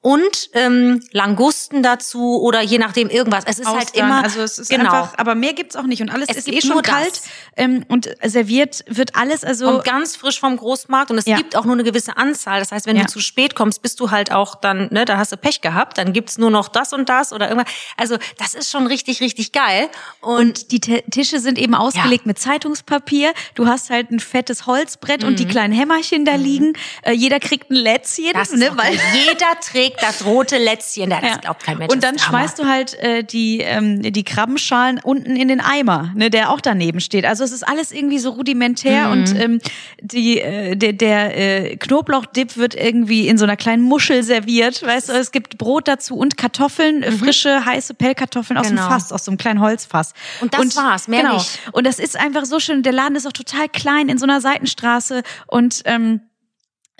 und 0.00 0.50
ähm, 0.52 1.02
Langusten 1.12 1.82
dazu 1.82 2.40
oder 2.40 2.60
je 2.62 2.78
nachdem 2.78 3.10
irgendwas. 3.10 3.44
Es 3.46 3.58
ist 3.58 3.66
halt 3.66 3.88
Austern. 3.88 4.06
immer 4.06 4.22
also 4.22 4.40
es 4.40 4.58
ist 4.58 4.68
genau. 4.70 4.84
einfach, 4.92 5.18
aber 5.18 5.34
mehr 5.34 5.52
gibt's 5.52 5.74
auch 5.76 5.82
nicht 5.82 6.00
und 6.00 6.10
alles 6.10 6.28
Es 6.28 6.36
ist 6.36 6.48
eh 6.48 6.60
schon 6.60 6.80
kalt 6.82 7.20
ähm, 7.56 7.84
und 7.88 8.08
serviert 8.24 8.84
wird 8.86 9.16
alles 9.16 9.42
also 9.44 9.66
kommt 9.72 9.84
ganz 9.84 10.16
frisch 10.16 10.38
vom 10.38 10.56
Großmarkt 10.56 11.10
und 11.10 11.18
es 11.18 11.26
Ja. 11.26 11.36
gibt 11.36 11.56
auch 11.56 11.64
nur 11.64 11.74
eine 11.74 11.82
gewisse 11.84 12.16
Anzahl. 12.16 12.60
Das 12.60 12.70
heißt, 12.72 12.86
wenn 12.86 12.96
Ja. 12.96 13.02
du 13.04 13.08
zu 13.08 13.20
spät 13.20 13.54
kommst, 13.56 13.82
bist 13.82 13.98
du 14.00 14.10
halt 14.10 14.30
auch 14.32 14.54
dann, 14.54 14.88
ne, 14.92 15.04
da 15.04 15.16
hast 15.18 15.32
du 15.32 15.36
Pech 15.36 15.60
gehabt, 15.60 15.98
dann 15.98 16.12
gibt's 16.12 16.38
nur 16.38 16.50
noch 16.50 16.68
das 16.68 16.92
und 16.92 17.08
das 17.08 17.32
oder 17.32 17.48
irgendwas. 17.48 17.72
Also 17.96 18.16
das 18.38 18.54
ist 18.54 18.70
schon 18.70 18.86
richtig, 18.86 19.20
richtig 19.20 19.52
geil. 19.52 19.88
Und, 20.20 20.38
Und 20.38 20.70
die 20.72 20.80
T 20.80 21.02
Tische 21.10 21.40
sind 21.40 21.58
eben 21.58 21.74
ausgelegt 21.74 22.26
mit 22.26 22.38
Zeitungspapier. 22.38 23.32
Du 23.54 23.66
hast 23.66 23.87
hast 23.88 23.90
halt 23.90 24.10
ein 24.10 24.20
fettes 24.20 24.66
Holzbrett 24.66 25.24
und 25.24 25.38
die 25.38 25.46
kleinen 25.46 25.72
Hämmerchen 25.72 26.24
da 26.24 26.34
liegen. 26.34 26.72
Äh, 27.02 27.12
jeder 27.12 27.40
kriegt 27.40 27.70
ein 27.70 27.74
Lätzchen, 27.76 28.32
Das 28.32 28.52
ne, 28.52 28.70
weil 28.74 28.92
jeder 29.14 29.58
trägt 29.60 30.02
das 30.02 30.24
rote 30.24 30.58
Lätzchen. 30.58 31.10
Das 31.10 31.22
Ja. 31.22 31.36
glaubt 31.38 31.62
kein 31.62 31.78
Mensch. 31.78 31.92
Und 31.92 32.02
dann 32.04 32.16
Hammer. 32.16 32.38
schmeißt 32.40 32.58
du 32.58 32.66
halt 32.66 32.94
äh, 32.94 33.24
die, 33.24 33.60
ähm, 33.60 34.02
die 34.02 34.24
Krabbenschalen 34.24 35.00
unten 35.02 35.36
in 35.36 35.48
den 35.48 35.60
Eimer, 35.60 36.12
ne, 36.14 36.30
der 36.30 36.50
auch 36.50 36.60
daneben 36.60 37.00
steht. 37.00 37.24
Also 37.24 37.44
es 37.44 37.52
ist 37.52 37.66
alles 37.66 37.92
irgendwie 37.92 38.18
so 38.18 38.30
rudimentär 38.30 39.06
Mhm. 39.06 39.12
und 39.12 39.40
ähm, 39.40 39.60
die, 40.00 40.40
äh, 40.40 40.76
der, 40.76 40.92
der 40.92 41.36
äh, 41.72 41.76
Knoblauchdip 41.76 42.56
wird 42.56 42.74
irgendwie 42.74 43.28
in 43.28 43.38
so 43.38 43.44
einer 43.44 43.56
kleinen 43.56 43.82
Muschel 43.82 44.22
serviert. 44.22 44.82
Weißt 44.82 45.08
du, 45.08 45.12
es 45.12 45.32
gibt 45.32 45.58
Brot 45.58 45.88
dazu 45.88 46.16
und 46.16 46.36
Kartoffeln, 46.36 47.02
äh, 47.02 47.12
frische, 47.12 47.64
heiße 47.64 47.94
Pellkartoffeln 47.94 48.58
aus 48.58 48.66
Mhm. 48.66 48.76
Genau. 48.76 48.88
dem 48.88 48.90
Fass, 48.92 49.12
aus 49.12 49.24
so 49.24 49.30
einem 49.30 49.38
kleinen 49.38 49.60
Holzfass. 49.60 50.12
Und 50.40 50.54
das 50.54 50.76
war's, 50.76 51.08
mehr 51.08 51.22
genau. 51.22 51.34
nicht. 51.34 51.58
Und 51.72 51.86
das 51.86 51.98
ist 51.98 52.16
einfach 52.18 52.44
so 52.44 52.60
schön. 52.60 52.82
Der 52.82 52.92
Laden 52.92 53.16
ist 53.16 53.26
auch 53.26 53.32
total 53.32 53.68
klein 53.78 54.08
in 54.08 54.18
so 54.18 54.24
einer 54.24 54.40
Seitenstraße 54.40 55.22
und 55.46 55.82
ähm, 55.84 56.20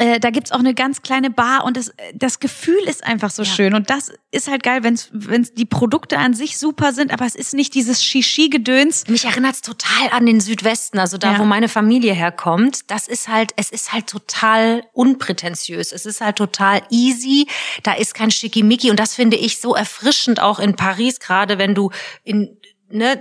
äh, 0.01 0.21
da 0.21 0.31
gibt's 0.31 0.53
auch 0.53 0.61
eine 0.61 0.75
ganz 0.75 1.03
kleine 1.03 1.29
Bar 1.29 1.65
und 1.65 1.77
das, 1.77 1.93
das 2.15 2.39
Gefühl 2.39 2.79
ist 2.87 3.03
einfach 3.03 3.31
so 3.31 3.43
Ja. 3.43 3.51
schön. 3.51 3.75
Und 3.75 3.91
das 3.91 4.13
ist 4.31 4.47
halt 4.47 4.63
geil, 4.63 4.85
wenn's 4.85 5.09
wenn's 5.13 5.53
die 5.55 5.65
Produkte 5.65 6.19
an 6.19 6.35
sich 6.35 6.57
super 6.57 6.93
sind, 6.93 7.13
aber 7.13 7.27
es 7.27 7.35
ist 7.35 7.53
nicht 7.53 7.75
dieses 7.75 8.05
Shishi-Gedöns. 8.05 9.09
Mich 9.09 9.25
erinnert's 9.25 9.61
total 9.61 10.09
an 10.13 10.25
den 10.25 10.41
Südwesten, 10.41 11.01
also 11.01 11.19
da, 11.19 11.33
Ja. 11.33 11.39
wo 11.41 11.45
meine 11.45 11.69
Familie 11.69 12.15
herkommt. 12.15 12.89
Das 12.93 13.09
ist 13.09 13.27
halt, 13.27 13.51
es 13.57 13.71
ist 13.71 13.93
halt 13.93 14.07
total 14.07 14.85
unprätentiös. 14.93 15.91
Es 15.91 16.07
ist 16.07 16.21
halt 16.21 16.37
total 16.37 16.81
easy. 16.91 17.49
Da 17.83 17.95
ist 17.95 18.15
kein 18.15 18.31
Schickimicki 18.31 18.91
und 18.91 19.01
das 19.01 19.17
finde 19.17 19.37
ich 19.37 19.61
so 19.61 19.75
erfrischend 19.75 20.39
auch 20.39 20.61
in 20.61 20.77
Paris, 20.77 21.19
gerade 21.19 21.59
wenn 21.59 21.75
du 21.75 21.91
in, 22.23 22.57
ne, 22.89 23.21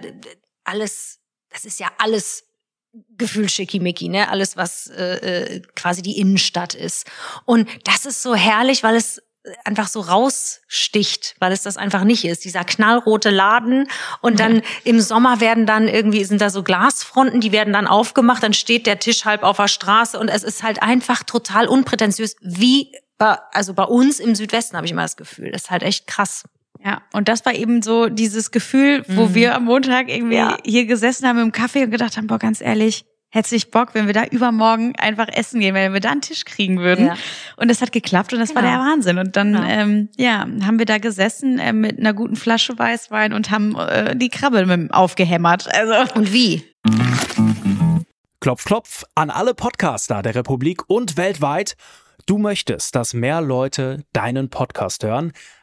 alles, 0.63 1.17
das 1.49 1.65
ist 1.65 1.79
ja 1.79 1.87
alles 1.97 2.43
Gefühl 3.17 3.49
schickimicki, 3.49 4.09
ne? 4.09 4.29
Alles, 4.29 4.57
was 4.57 4.87
äh, 4.87 5.55
äh, 5.55 5.61
quasi 5.75 6.01
die 6.01 6.19
Innenstadt 6.19 6.73
ist. 6.73 7.05
Und 7.45 7.67
das 7.83 8.05
ist 8.05 8.21
so 8.21 8.35
herrlich, 8.35 8.83
weil 8.83 8.95
es 8.95 9.21
einfach 9.65 9.87
so 9.87 10.01
raussticht, 10.01 11.35
weil 11.39 11.51
es 11.51 11.63
das 11.63 11.77
einfach 11.77 12.03
nicht 12.03 12.25
ist. 12.25 12.45
Dieser 12.45 12.63
knallrote 12.63 13.29
Laden 13.29 13.87
und 14.21 14.39
dann 14.39 14.61
im 14.83 14.99
Sommer 14.99 15.39
werden 15.39 15.65
dann 15.65 15.87
irgendwie, 15.87 16.23
sind 16.23 16.41
da 16.41 16.49
so 16.49 16.63
Glasfronten, 16.63 17.41
die 17.41 17.51
werden 17.51 17.73
dann 17.73 17.87
aufgemacht, 17.87 18.43
dann 18.43 18.53
steht 18.53 18.85
der 18.85 18.99
Tisch 18.99 19.25
halb 19.25 19.43
auf 19.43 19.57
der 19.57 19.67
Straße 19.67 20.19
und 20.19 20.29
es 20.29 20.43
ist 20.43 20.63
halt 20.63 20.81
einfach 20.81 21.23
total 21.23 21.67
unprätentiös, 21.67 22.35
wie 22.41 22.91
bei, 23.17 23.37
also 23.51 23.73
bei 23.73 23.83
uns 23.83 24.19
im 24.19 24.35
Südwesten 24.35 24.75
habe 24.75 24.85
ich 24.85 24.91
immer 24.91 25.03
das 25.03 25.17
Gefühl. 25.17 25.51
Das 25.51 25.63
ist 25.63 25.71
halt 25.71 25.83
echt 25.83 26.07
krass. 26.07 26.43
Ja, 26.83 27.01
und 27.13 27.27
das 27.27 27.45
war 27.45 27.53
eben 27.53 27.81
so 27.81 28.07
dieses 28.09 28.51
Gefühl, 28.51 29.03
wo 29.07 29.33
wir 29.33 29.55
am 29.55 29.65
Montag 29.65 30.09
irgendwie 30.09 30.35
Ja. 30.37 30.57
hier 30.65 30.85
gesessen 30.85 31.27
haben 31.27 31.39
im 31.39 31.51
Café 31.51 31.83
und 31.83 31.91
gedacht 31.91 32.17
haben, 32.17 32.27
boah, 32.27 32.37
ganz 32.39 32.61
ehrlich, 32.61 33.05
hätte 33.29 33.55
ich 33.55 33.71
Bock, 33.71 33.89
wenn 33.93 34.07
wir 34.07 34.13
da 34.13 34.23
übermorgen 34.25 34.95
einfach 34.97 35.27
essen 35.27 35.59
gehen, 35.59 35.75
wenn 35.75 35.91
wir 35.91 35.99
da 35.99 36.11
einen 36.11 36.21
Tisch 36.21 36.45
kriegen 36.45 36.79
würden. 36.79 37.07
Ja. 37.07 37.15
Und 37.57 37.69
das 37.69 37.81
hat 37.81 37.91
geklappt 37.91 38.31
und 38.33 38.39
das 38.39 38.55
war 38.55 38.61
Genau. 38.61 38.73
der 38.75 38.81
Wahnsinn. 38.85 39.17
Und 39.17 39.35
dann, 39.35 39.53
Genau. 39.53 39.67
ähm, 39.67 40.09
ja, 40.17 40.47
haben 40.65 40.79
wir 40.79 40.85
da 40.85 40.97
gesessen 40.97 41.59
äh, 41.59 41.73
mit 41.73 41.99
einer 41.99 42.13
guten 42.13 42.35
Flasche 42.37 42.77
Weißwein 42.79 43.33
und 43.33 43.51
haben 43.51 43.75
äh, 43.75 44.15
die 44.15 44.29
Krabbe 44.29 44.65
mit, 44.65 44.93
aufgehämmert. 44.93 45.67
Also 45.75 45.93
Und 46.15 46.31
wie? 46.31 46.63
Klopf, 48.39 48.63
klopf 48.65 49.03
an 49.15 49.29
alle 49.29 49.53
Podcaster 49.53 50.21
der 50.21 50.35
Republik 50.35 50.83
und 50.87 51.17
weltweit. 51.17 51.75
Du 52.27 52.37
möchtest, 52.37 52.95
dass 52.95 53.13
mehr 53.13 53.41
Leute 53.41 54.03
deinen 54.13 54.49
Podcast 54.49 55.03
hören? 55.03 55.31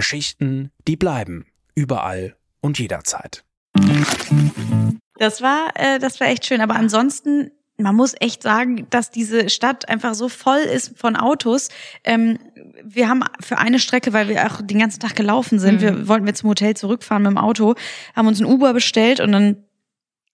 Geschichten, 0.00 0.70
die 0.86 0.96
bleiben. 0.96 1.46
Überall 1.74 2.36
und 2.60 2.78
jederzeit. 2.78 3.44
das 5.18 5.40
war, 5.40 5.70
äh, 5.74 5.98
das 5.98 6.20
war 6.20 6.26
echt 6.28 6.44
schön. 6.44 6.60
Aber 6.60 6.76
ansonsten, 6.76 7.50
man 7.78 7.94
muss 7.96 8.14
echt 8.20 8.42
sagen, 8.42 8.86
dass 8.90 9.10
diese 9.10 9.48
Stadt 9.48 9.88
einfach 9.88 10.14
so 10.14 10.28
voll 10.28 10.58
ist 10.58 10.98
von 10.98 11.16
Autos. 11.16 11.70
Ähm, 12.04 12.38
wir 12.84 13.08
haben 13.08 13.24
für 13.40 13.56
eine 13.56 13.78
Strecke, 13.78 14.12
weil 14.12 14.28
wir 14.28 14.46
auch 14.46 14.60
den 14.60 14.78
ganzen 14.78 15.00
Tag 15.00 15.16
gelaufen 15.16 15.58
sind, 15.58 15.80
wir 15.80 16.08
wollten 16.08 16.26
wir 16.26 16.34
zum 16.34 16.50
Hotel 16.50 16.76
zurückfahren 16.76 17.22
mit 17.22 17.30
dem 17.32 17.38
Auto, 17.38 17.74
haben 18.14 18.28
uns 18.28 18.38
ein 18.38 18.44
Uber 18.46 18.74
bestellt 18.74 19.20
und 19.20 19.32
dann 19.32 19.64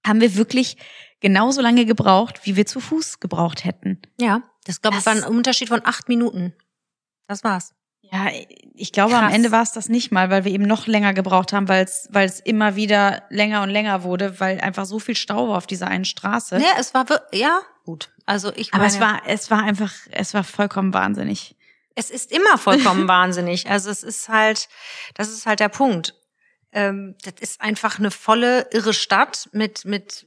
haben 0.05 0.21
wir 0.21 0.35
wirklich 0.35 0.77
genauso 1.21 1.61
lange 1.61 1.85
gebraucht, 1.87 2.41
wie 2.45 2.57
wir 2.57 2.67
zu 2.67 2.81
Fuß 2.81 3.21
gebraucht 3.21 3.65
hätten. 3.65 4.01
Ja, 4.21 4.43
das 4.65 4.83
glaube 4.83 4.97
ich 4.99 5.05
Das- 5.05 5.15
war 5.23 5.25
ein 5.25 5.37
Unterschied 5.37 5.69
von 5.69 5.83
acht 5.85 6.09
Minuten. 6.09 6.53
Das 7.29 7.45
war's. 7.45 7.75
Ja, 8.13 8.31
ich 8.75 8.93
glaube, 8.93 9.15
am 9.15 9.23
Krass. 9.25 9.35
Ende 9.35 9.53
war 9.53 9.63
es 9.63 9.73
das 9.73 9.89
nicht 9.89 10.13
mal, 10.13 10.29
weil 10.29 10.45
wir 10.45 10.53
eben 10.53 10.67
noch 10.67 10.87
länger 10.87 11.15
gebraucht 11.15 11.55
haben, 11.55 11.67
weil 11.69 11.85
es 11.85 12.09
weil 12.11 12.27
es 12.27 12.41
immer 12.41 12.77
wieder 12.77 13.23
länger 13.31 13.63
und 13.63 13.71
länger 13.71 14.03
wurde, 14.03 14.39
weil 14.39 14.61
einfach 14.61 14.85
so 14.85 14.99
viel 14.99 15.17
Stau 15.17 15.49
war 15.49 15.57
auf 15.57 15.67
dieser 15.67 15.89
einen 15.89 16.05
Straße. 16.05 16.59
Ja, 16.59 16.75
es 16.79 16.93
war 16.93 17.07
ja 17.33 17.61
gut. 17.87 18.11
Also 18.27 18.53
ich 18.55 18.75
Aber 18.75 18.83
meine, 18.83 18.93
es 18.95 19.01
war 19.01 19.23
es 19.27 19.51
war 19.51 19.63
einfach 19.63 19.93
es 20.11 20.35
war 20.35 20.45
vollkommen 20.45 20.93
wahnsinnig. 20.93 21.57
es 21.95 22.11
ist 22.11 22.33
immer 22.33 22.59
vollkommen 22.59 23.09
wahnsinnig. 23.09 23.71
Also 23.71 23.89
es 23.91 24.03
ist 24.03 24.29
halt, 24.29 24.69
das 25.15 25.31
ist 25.31 25.47
halt 25.47 25.61
der 25.61 25.71
Punkt. 25.71 26.15
Ähm, 26.73 27.17
das 27.25 27.35
ist 27.41 27.63
einfach 27.63 27.99
eine 27.99 28.11
volle 28.11 28.69
irre 28.73 28.93
Stadt 28.93 29.49
mit 29.53 29.87
mit 29.87 30.27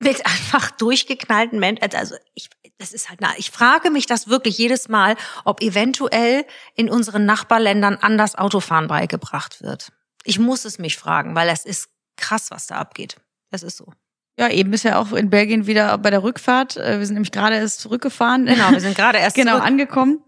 mit 0.00 0.26
einfach 0.26 0.70
durchgeknallten 0.72 1.58
Menschen. 1.58 1.94
Also 1.94 2.16
ich, 2.34 2.50
das 2.78 2.92
ist 2.92 3.08
halt, 3.10 3.20
na, 3.20 3.30
ich 3.36 3.50
frage 3.50 3.90
mich 3.90 4.06
das 4.06 4.28
wirklich 4.28 4.56
jedes 4.56 4.88
Mal, 4.88 5.16
ob 5.44 5.60
eventuell 5.60 6.44
in 6.74 6.88
unseren 6.88 7.26
Nachbarländern 7.26 7.96
anders 8.00 8.36
Autofahren 8.36 8.86
beigebracht 8.86 9.62
wird. 9.62 9.92
Ich 10.24 10.38
muss 10.38 10.64
es 10.64 10.78
mich 10.78 10.96
fragen, 10.96 11.34
weil 11.34 11.48
es 11.48 11.64
ist 11.64 11.88
krass, 12.16 12.50
was 12.50 12.66
da 12.66 12.76
abgeht. 12.76 13.16
Das 13.50 13.62
ist 13.62 13.76
so. 13.76 13.92
Ja, 14.38 14.48
eben 14.50 14.72
ist 14.72 14.84
ja 14.84 14.98
auch 15.00 15.12
in 15.12 15.30
Belgien 15.30 15.66
wieder 15.66 15.98
bei 15.98 16.10
der 16.10 16.22
Rückfahrt. 16.22 16.76
Äh, 16.76 16.98
Wir 17.00 17.06
sind 17.06 17.14
nämlich 17.14 17.32
gerade 17.32 17.56
erst 17.56 17.80
zurückgefahren. 17.80 18.46
Genau, 18.46 18.70
wir 18.70 18.80
sind 18.80 18.96
gerade 18.96 19.18
erst 19.18 19.34
genau 19.36 19.52
zurück. 19.56 19.66
angekommen. 19.66 20.22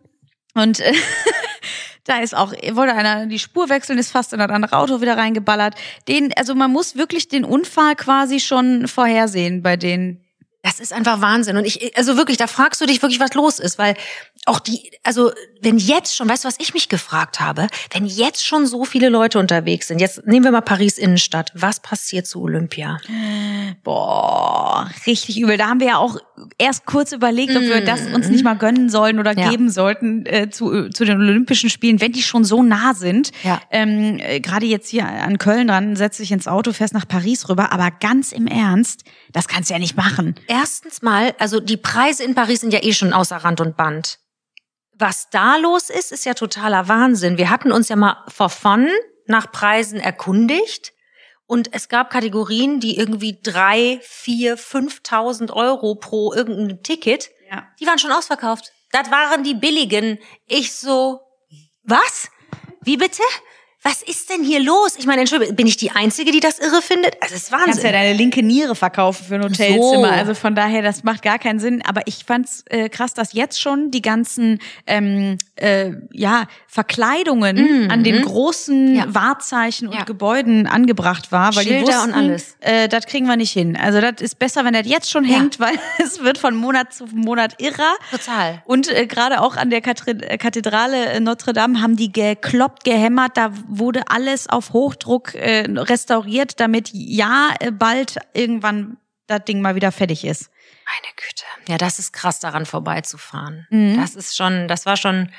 Und 0.54 0.80
äh, 0.80 0.92
da 2.04 2.18
ist 2.18 2.34
auch, 2.34 2.52
wollte 2.72 2.94
einer 2.94 3.26
die 3.26 3.38
Spur 3.38 3.68
wechseln, 3.68 3.98
ist 3.98 4.10
fast 4.10 4.32
in 4.32 4.40
das 4.40 4.50
andere 4.50 4.76
Auto 4.76 5.00
wieder 5.00 5.16
reingeballert. 5.16 5.76
Den, 6.08 6.32
also 6.36 6.56
man 6.56 6.72
muss 6.72 6.96
wirklich 6.96 7.28
den 7.28 7.44
Unfall 7.44 7.94
quasi 7.94 8.40
schon 8.40 8.88
vorhersehen 8.88 9.62
bei 9.62 9.76
denen. 9.76 10.24
Das 10.62 10.78
ist 10.78 10.92
einfach 10.92 11.20
Wahnsinn. 11.22 11.56
Und 11.56 11.64
ich, 11.64 11.96
also 11.96 12.16
wirklich, 12.16 12.36
da 12.36 12.46
fragst 12.46 12.80
du 12.80 12.86
dich 12.86 13.00
wirklich, 13.00 13.20
was 13.20 13.32
los 13.34 13.58
ist, 13.58 13.78
weil 13.78 13.96
auch 14.46 14.60
die, 14.60 14.90
also 15.02 15.32
wenn 15.62 15.78
jetzt 15.78 16.14
schon, 16.14 16.28
weißt 16.28 16.44
du, 16.44 16.48
was 16.48 16.56
ich 16.58 16.74
mich 16.74 16.88
gefragt 16.88 17.40
habe, 17.40 17.68
wenn 17.92 18.04
jetzt 18.06 18.46
schon 18.46 18.66
so 18.66 18.84
viele 18.84 19.08
Leute 19.08 19.38
unterwegs 19.38 19.88
sind, 19.88 20.00
jetzt 20.00 20.26
nehmen 20.26 20.44
wir 20.44 20.50
mal 20.50 20.60
Paris 20.60 20.98
Innenstadt, 20.98 21.50
was 21.54 21.80
passiert 21.80 22.26
zu 22.26 22.42
Olympia? 22.42 22.98
Boah, 23.82 24.90
richtig 25.06 25.40
übel. 25.40 25.56
Da 25.56 25.68
haben 25.68 25.80
wir 25.80 25.86
ja 25.86 25.96
auch 25.96 26.18
erst 26.58 26.84
kurz 26.84 27.12
überlegt, 27.12 27.56
ob 27.56 27.62
wir 27.62 27.80
Mm. 27.80 27.86
das 27.86 28.06
uns 28.08 28.28
nicht 28.28 28.44
mal 28.44 28.54
gönnen 28.54 28.90
sollen 28.90 29.18
oder 29.18 29.36
Ja. 29.38 29.50
geben 29.50 29.70
sollten 29.70 30.26
äh, 30.26 30.50
zu, 30.50 30.90
zu 30.90 31.04
den 31.06 31.16
Olympischen 31.16 31.70
Spielen, 31.70 32.00
wenn 32.00 32.12
die 32.12 32.22
schon 32.22 32.44
so 32.44 32.62
nah 32.62 32.92
sind. 32.94 33.32
Ja. 33.42 33.60
Ähm, 33.70 34.18
äh, 34.20 34.40
Gerade 34.40 34.66
jetzt 34.66 34.88
hier 34.90 35.06
an 35.06 35.38
Köln 35.38 35.68
dran, 35.68 35.96
setz 35.96 36.18
dich 36.18 36.30
ins 36.30 36.46
Auto, 36.46 36.72
fährst 36.72 36.92
nach 36.92 37.08
Paris 37.08 37.48
rüber. 37.48 37.72
Aber 37.72 37.90
ganz 37.90 38.32
im 38.32 38.46
Ernst, 38.46 39.04
das 39.32 39.48
kannst 39.48 39.70
du 39.70 39.74
ja 39.74 39.78
nicht 39.80 39.96
machen. 39.96 40.34
Erstens 40.46 41.00
mal, 41.00 41.34
also 41.38 41.58
die 41.58 41.78
Preise 41.78 42.22
in 42.24 42.34
Paris 42.34 42.60
sind 42.60 42.72
ja 42.74 42.82
eh 42.82 42.92
schon 42.92 43.12
außer 43.14 43.36
Rand 43.38 43.60
und 43.62 43.76
Band. 43.78 44.18
Was 44.98 45.30
da 45.30 45.56
los 45.56 45.88
ist, 45.88 46.12
ist 46.12 46.26
ja 46.26 46.34
totaler 46.34 46.86
Wahnsinn. 46.88 47.38
Wir 47.38 47.48
hatten 47.48 47.72
uns 47.72 47.88
ja 47.88 47.96
mal 47.96 48.18
for 48.28 48.50
fun 48.50 48.88
nach 49.26 49.50
Preisen 49.50 49.98
erkundigt. 49.98 50.92
Und 51.50 51.74
es 51.74 51.88
gab 51.88 52.10
Kategorien, 52.10 52.78
die 52.78 52.96
irgendwie 52.96 53.40
drei, 53.42 53.98
vier, 54.04 54.56
5.000 54.56 55.52
Euro 55.52 55.96
pro 55.96 56.32
irgendein 56.32 56.80
Ticket, 56.84 57.28
Ja. 57.50 57.66
die 57.80 57.86
waren 57.88 57.98
schon 57.98 58.12
ausverkauft. 58.12 58.70
Das 58.92 59.10
waren 59.10 59.42
die 59.42 59.54
billigen. 59.54 60.20
Ich 60.46 60.70
so, 60.72 61.22
was? 61.82 62.30
Wie 62.82 62.96
bitte? 62.96 63.24
Was 63.82 64.02
ist 64.02 64.28
denn 64.28 64.44
hier 64.44 64.60
los? 64.60 64.96
Ich 64.98 65.06
meine, 65.06 65.20
Entschuldigung, 65.22 65.56
bin 65.56 65.66
ich 65.66 65.78
die 65.78 65.90
Einzige, 65.90 66.32
die 66.32 66.40
das 66.40 66.58
irre 66.58 66.82
findet? 66.82 67.14
Also, 67.22 67.34
es 67.34 67.44
ist 67.44 67.52
Wahnsinn. 67.52 67.66
Kannst 67.66 67.84
ja 67.84 67.92
deine 67.92 68.12
linke 68.12 68.42
Niere 68.42 68.74
verkaufen 68.74 69.24
für 69.26 69.36
ein 69.36 69.42
Hotelzimmer. 69.42 69.78
So. 69.80 70.04
Also 70.04 70.34
von 70.34 70.54
daher, 70.54 70.82
das 70.82 71.02
macht 71.02 71.22
gar 71.22 71.38
keinen 71.38 71.58
Sinn. 71.60 71.82
Aber 71.86 72.02
ich 72.04 72.24
fand's 72.26 72.62
äh, 72.68 72.90
krass, 72.90 73.14
dass 73.14 73.32
jetzt 73.32 73.58
schon 73.58 73.90
die 73.90 74.02
ganzen 74.02 74.58
ähm, 74.86 75.38
äh, 75.56 75.92
ja, 76.12 76.44
Verkleidungen 76.66 77.86
mm, 77.86 77.90
an 77.90 78.04
den 78.04 78.22
großen 78.22 78.96
ja. 78.96 79.14
Wahrzeichen 79.14 79.88
und 79.88 79.94
ja. 79.94 80.04
Gebäuden 80.04 80.66
angebracht 80.66 81.32
war, 81.32 81.56
weil 81.56 81.64
Schilder 81.64 81.80
die 81.80 81.86
wussten, 81.86 82.08
und 82.10 82.14
alles. 82.14 82.56
Äh, 82.60 82.88
das 82.88 83.06
kriegen 83.06 83.26
wir 83.26 83.36
nicht 83.36 83.52
hin. 83.52 83.78
Also 83.80 84.02
das 84.02 84.20
ist 84.20 84.38
besser, 84.38 84.62
wenn 84.66 84.74
das 84.74 84.86
jetzt 84.86 85.10
schon 85.10 85.24
ja. 85.24 85.38
hängt, 85.38 85.58
weil 85.60 85.78
es 85.98 86.22
wird 86.22 86.36
von 86.36 86.54
Monat 86.54 86.92
zu 86.92 87.06
Monat 87.06 87.54
irrer. 87.62 87.94
Total. 88.10 88.62
Und 88.66 88.88
äh, 88.88 89.06
gerade 89.06 89.40
auch 89.40 89.56
an 89.56 89.70
der 89.70 89.80
Kathedrale 89.80 91.18
Notre 91.22 91.54
Dame 91.54 91.80
haben 91.80 91.96
die 91.96 92.12
gekloppt, 92.12 92.84
gehämmert, 92.84 93.38
da 93.38 93.52
wurde 93.70 94.02
alles 94.09 94.48
auf 94.48 94.72
Hochdruck 94.72 95.35
äh, 95.35 95.66
restauriert, 95.68 96.61
damit 96.61 96.90
ja 96.92 97.50
äh, 97.61 97.70
bald 97.70 98.16
irgendwann 98.35 98.98
das 99.26 99.44
Ding 99.44 99.62
mal 99.62 99.74
wieder 99.74 99.92
fertig 99.92 100.24
ist. 100.24 100.50
Meine 100.85 101.14
Güte. 101.16 101.44
Ja, 101.68 101.78
das 101.78 101.98
ist 101.98 102.12
krass, 102.12 102.40
daran 102.40 102.66
vorbeizufahren. 102.66 103.66
Mhm. 103.70 103.96
Das 103.96 104.16
ist 104.16 104.37
schon, 104.37 104.68
das 104.68 104.87
war 104.87 104.96
schon. 104.96 105.30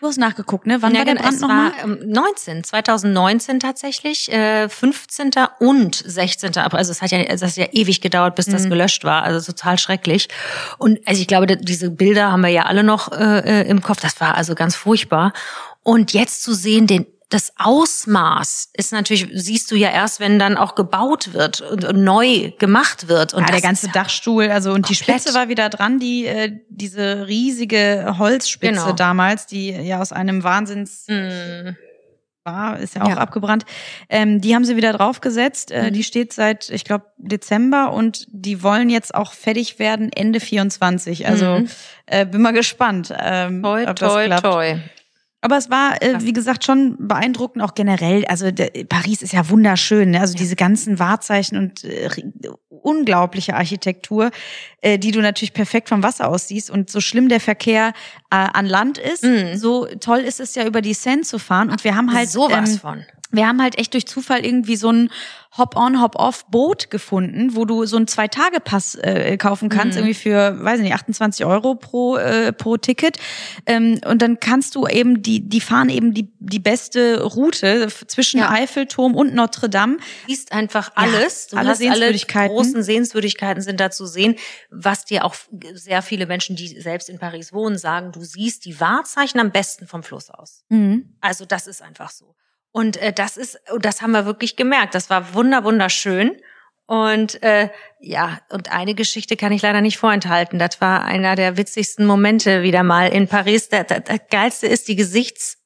Du 0.00 0.06
hast 0.06 0.16
nachgeguckt, 0.16 0.66
ne? 0.66 0.80
Wann 0.80 0.92
ja, 0.94 1.00
war 1.00 1.04
der 1.04 1.14
genau, 1.14 1.28
Brand 1.28 1.40
nochmal? 1.42 1.72
19, 2.06 2.64
2019 2.64 3.60
tatsächlich, 3.60 4.32
äh, 4.32 4.66
15. 4.66 5.32
und 5.58 5.94
16. 5.94 6.56
April. 6.56 6.78
Also 6.78 6.90
es 6.90 7.02
hat 7.02 7.10
ja, 7.10 7.22
das 7.22 7.42
hat 7.42 7.56
ja 7.56 7.66
ewig 7.72 8.00
gedauert, 8.00 8.34
bis 8.34 8.46
mhm. 8.46 8.52
das 8.52 8.64
gelöscht 8.64 9.04
war. 9.04 9.24
Also 9.24 9.52
total 9.52 9.78
schrecklich. 9.78 10.28
Und 10.78 11.06
also 11.06 11.20
ich 11.20 11.26
glaube, 11.26 11.46
diese 11.46 11.90
Bilder 11.90 12.32
haben 12.32 12.40
wir 12.40 12.48
ja 12.48 12.62
alle 12.62 12.82
noch 12.82 13.12
äh, 13.12 13.40
äh 13.40 13.68
im 13.68 13.82
Kopf. 13.82 14.00
Das 14.00 14.18
war 14.22 14.36
also 14.36 14.54
ganz 14.54 14.74
furchtbar. 14.74 15.34
Und 15.82 16.14
jetzt 16.14 16.44
zu 16.44 16.54
sehen, 16.54 16.86
den 16.86 17.06
das 17.30 17.52
Ausmaß 17.56 18.70
ist 18.72 18.92
natürlich, 18.92 19.28
siehst 19.32 19.70
du 19.70 19.76
ja 19.76 19.90
erst, 19.90 20.18
wenn 20.18 20.40
dann 20.40 20.56
auch 20.56 20.74
gebaut 20.74 21.32
wird 21.32 21.60
und, 21.60 21.96
neu 21.96 22.50
gemacht 22.58 23.06
wird. 23.06 23.34
Und 23.34 23.44
ja, 23.44 23.52
der 23.52 23.60
ganze 23.60 23.88
Dachstuhl, 23.88 24.50
also 24.50 24.70
und 24.70 24.82
komplett. 24.82 24.90
die 24.90 24.94
Spitze 25.04 25.34
war 25.34 25.48
wieder 25.48 25.68
dran, 25.68 26.00
die 26.00 26.26
äh, 26.26 26.58
diese 26.68 27.28
riesige 27.28 28.16
Holzspitze 28.18 28.82
genau. 28.82 28.92
damals, 28.92 29.46
die 29.46 29.70
ja 29.70 30.00
aus 30.00 30.12
einem 30.12 30.42
Wahnsinns 30.42 31.06
mm. 31.06 31.70
war, 32.42 32.80
ist 32.80 32.96
ja 32.96 33.02
auch 33.02 33.08
ja. 33.10 33.18
abgebrannt. 33.18 33.64
Ähm, 34.08 34.40
die 34.40 34.56
haben 34.56 34.64
sie 34.64 34.74
wieder 34.74 34.92
draufgesetzt. 34.92 35.70
Äh, 35.70 35.84
mhm. 35.84 35.92
Die 35.92 36.02
steht 36.02 36.32
seit, 36.32 36.68
ich 36.68 36.84
glaube, 36.84 37.06
Dezember 37.16 37.92
und 37.92 38.26
die 38.30 38.64
wollen 38.64 38.90
jetzt 38.90 39.14
auch 39.14 39.34
fertig 39.34 39.78
werden 39.78 40.10
Ende 40.12 40.40
24. 40.40 41.28
Also 41.28 41.60
mhm. 41.60 41.68
äh, 42.06 42.26
bin 42.26 42.42
mal 42.42 42.52
gespannt. 42.52 43.14
Ähm, 43.16 43.62
toi, 43.62 43.86
ob 43.86 43.96
das 43.96 44.12
toi, 44.12 44.26
klappt. 44.26 44.42
toi. 44.42 44.80
Aber 45.42 45.56
es 45.56 45.70
war, 45.70 46.02
äh, 46.02 46.16
wie 46.20 46.32
gesagt, 46.32 46.64
schon 46.64 46.96
beeindruckend 46.98 47.62
auch 47.64 47.74
generell. 47.74 48.24
Also 48.26 48.50
der, 48.50 48.70
Paris 48.88 49.22
ist 49.22 49.32
ja 49.32 49.48
wunderschön. 49.48 50.10
Ne? 50.10 50.20
Also 50.20 50.34
diese 50.34 50.54
ganzen 50.54 50.98
Wahrzeichen 50.98 51.56
und 51.56 51.84
äh, 51.84 52.10
unglaubliche 52.68 53.54
Architektur, 53.54 54.30
äh, 54.82 54.98
die 54.98 55.12
du 55.12 55.20
natürlich 55.20 55.54
perfekt 55.54 55.88
vom 55.88 56.02
Wasser 56.02 56.28
aus 56.28 56.48
siehst. 56.48 56.70
Und 56.70 56.90
so 56.90 57.00
schlimm 57.00 57.28
der 57.28 57.40
Verkehr 57.40 57.94
äh, 58.30 58.36
an 58.36 58.66
Land 58.66 58.98
ist, 58.98 59.24
mhm. 59.24 59.56
so 59.56 59.86
toll 59.86 60.18
ist 60.18 60.40
es 60.40 60.54
ja 60.54 60.66
über 60.66 60.82
die 60.82 60.94
Seine 60.94 61.22
zu 61.22 61.38
fahren. 61.38 61.70
Und 61.70 61.84
wir 61.84 61.96
haben 61.96 62.12
halt 62.12 62.30
sowas 62.30 62.72
ähm, 62.72 62.78
von 62.78 63.04
wir 63.32 63.46
haben 63.46 63.62
halt 63.62 63.78
echt 63.78 63.94
durch 63.94 64.06
Zufall 64.06 64.44
irgendwie 64.44 64.76
so 64.76 64.90
ein 64.90 65.10
Hop-on, 65.58 66.00
Hop-off-Boot 66.00 66.90
gefunden, 66.90 67.56
wo 67.56 67.64
du 67.64 67.84
so 67.84 67.96
einen 67.96 68.06
Zwei-Tage-Pass 68.06 68.94
äh, 68.94 69.36
kaufen 69.36 69.68
kannst, 69.68 69.96
mhm. 69.96 70.04
irgendwie 70.04 70.14
für, 70.14 70.62
weiß 70.62 70.78
ich 70.78 70.84
nicht, 70.84 70.94
28 70.94 71.44
Euro 71.44 71.74
pro, 71.74 72.16
äh, 72.16 72.52
pro 72.52 72.76
Ticket. 72.76 73.18
Ähm, 73.66 74.00
und 74.06 74.22
dann 74.22 74.38
kannst 74.38 74.76
du 74.76 74.86
eben, 74.86 75.22
die, 75.22 75.40
die 75.48 75.60
fahren 75.60 75.88
eben 75.88 76.14
die, 76.14 76.32
die 76.38 76.60
beste 76.60 77.24
Route 77.24 77.88
zwischen 78.06 78.38
ja. 78.38 78.50
Eiffelturm 78.50 79.16
und 79.16 79.34
Notre 79.34 79.68
Dame. 79.68 79.96
Du 79.96 80.02
siehst 80.28 80.52
einfach 80.52 80.92
alles. 80.94 81.48
Ja, 81.50 81.62
du 81.62 81.66
alle 81.66 81.76
Sehenswürdigkeiten. 81.76 82.56
Alle 82.56 82.62
großen 82.62 82.82
Sehenswürdigkeiten 82.84 83.62
sind 83.62 83.80
da 83.80 83.90
zu 83.90 84.06
sehen, 84.06 84.36
was 84.70 85.04
dir 85.04 85.24
auch 85.24 85.34
sehr 85.74 86.02
viele 86.02 86.26
Menschen, 86.26 86.54
die 86.54 86.68
selbst 86.80 87.08
in 87.08 87.18
Paris 87.18 87.52
wohnen, 87.52 87.76
sagen, 87.76 88.12
du 88.12 88.22
siehst 88.22 88.64
die 88.66 88.78
Wahrzeichen 88.78 89.40
am 89.40 89.50
besten 89.50 89.88
vom 89.88 90.04
Fluss 90.04 90.30
aus. 90.30 90.64
Mhm. 90.68 91.16
Also 91.20 91.44
das 91.44 91.66
ist 91.66 91.82
einfach 91.82 92.10
so. 92.10 92.36
Und 92.72 92.96
äh, 92.98 93.12
das 93.12 93.36
ist, 93.36 93.60
das 93.80 94.02
haben 94.02 94.12
wir 94.12 94.26
wirklich 94.26 94.56
gemerkt. 94.56 94.94
Das 94.94 95.10
war 95.10 95.34
wunder 95.34 95.64
wunderschön. 95.64 96.36
Und 96.86 97.40
äh, 97.42 97.68
ja, 98.00 98.40
und 98.50 98.72
eine 98.72 98.94
Geschichte 98.94 99.36
kann 99.36 99.52
ich 99.52 99.62
leider 99.62 99.80
nicht 99.80 99.98
vorenthalten. 99.98 100.58
Das 100.58 100.80
war 100.80 101.04
einer 101.04 101.36
der 101.36 101.56
witzigsten 101.56 102.04
Momente 102.04 102.62
wieder 102.62 102.82
mal 102.82 103.08
in 103.08 103.28
Paris. 103.28 103.68
Das, 103.68 103.86
das, 103.86 104.02
das 104.04 104.18
geilste 104.28 104.66
ist 104.66 104.88
die 104.88 104.96
Gesichts 104.96 105.59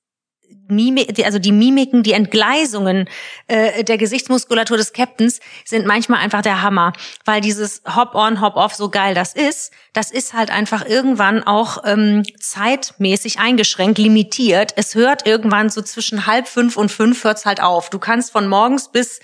Mimik, 0.69 1.25
also 1.25 1.39
die 1.39 1.53
Mimiken, 1.53 2.03
die 2.03 2.13
Entgleisungen 2.13 3.09
äh, 3.49 3.85
der 3.85 3.99
Gesichtsmuskulatur 3.99 4.77
des 4.77 4.93
Captains 4.93 5.41
sind 5.65 5.87
manchmal 5.87 6.21
einfach 6.21 6.43
der 6.43 6.63
Hammer, 6.63 6.93
weil 7.25 7.41
dieses 7.41 7.83
Hop-on, 7.95 8.41
Hop-off 8.41 8.75
so 8.75 8.89
geil 8.89 9.15
das 9.15 9.35
ist, 9.35 9.73
das 9.93 10.11
ist 10.11 10.33
halt 10.33 10.51
einfach 10.51 10.87
irgendwann 10.87 11.43
auch 11.43 11.85
ähm, 11.85 12.23
zeitmäßig 12.41 13.39
eingeschränkt, 13.39 13.99
limitiert. 13.99 14.73
Es 14.77 14.95
hört 14.95 15.27
irgendwann 15.27 15.69
so 15.69 15.83
zwischen 15.83 16.27
halb 16.27 16.49
fünf 16.49 16.77
und 16.77 16.91
fünf 16.91 17.23
hört's 17.25 17.45
halt 17.45 17.63
auf. 17.63 17.91
Du 17.91 17.99
kannst 17.99 18.33
von 18.33 18.49
morgens 18.49 18.91
bis 18.91 19.21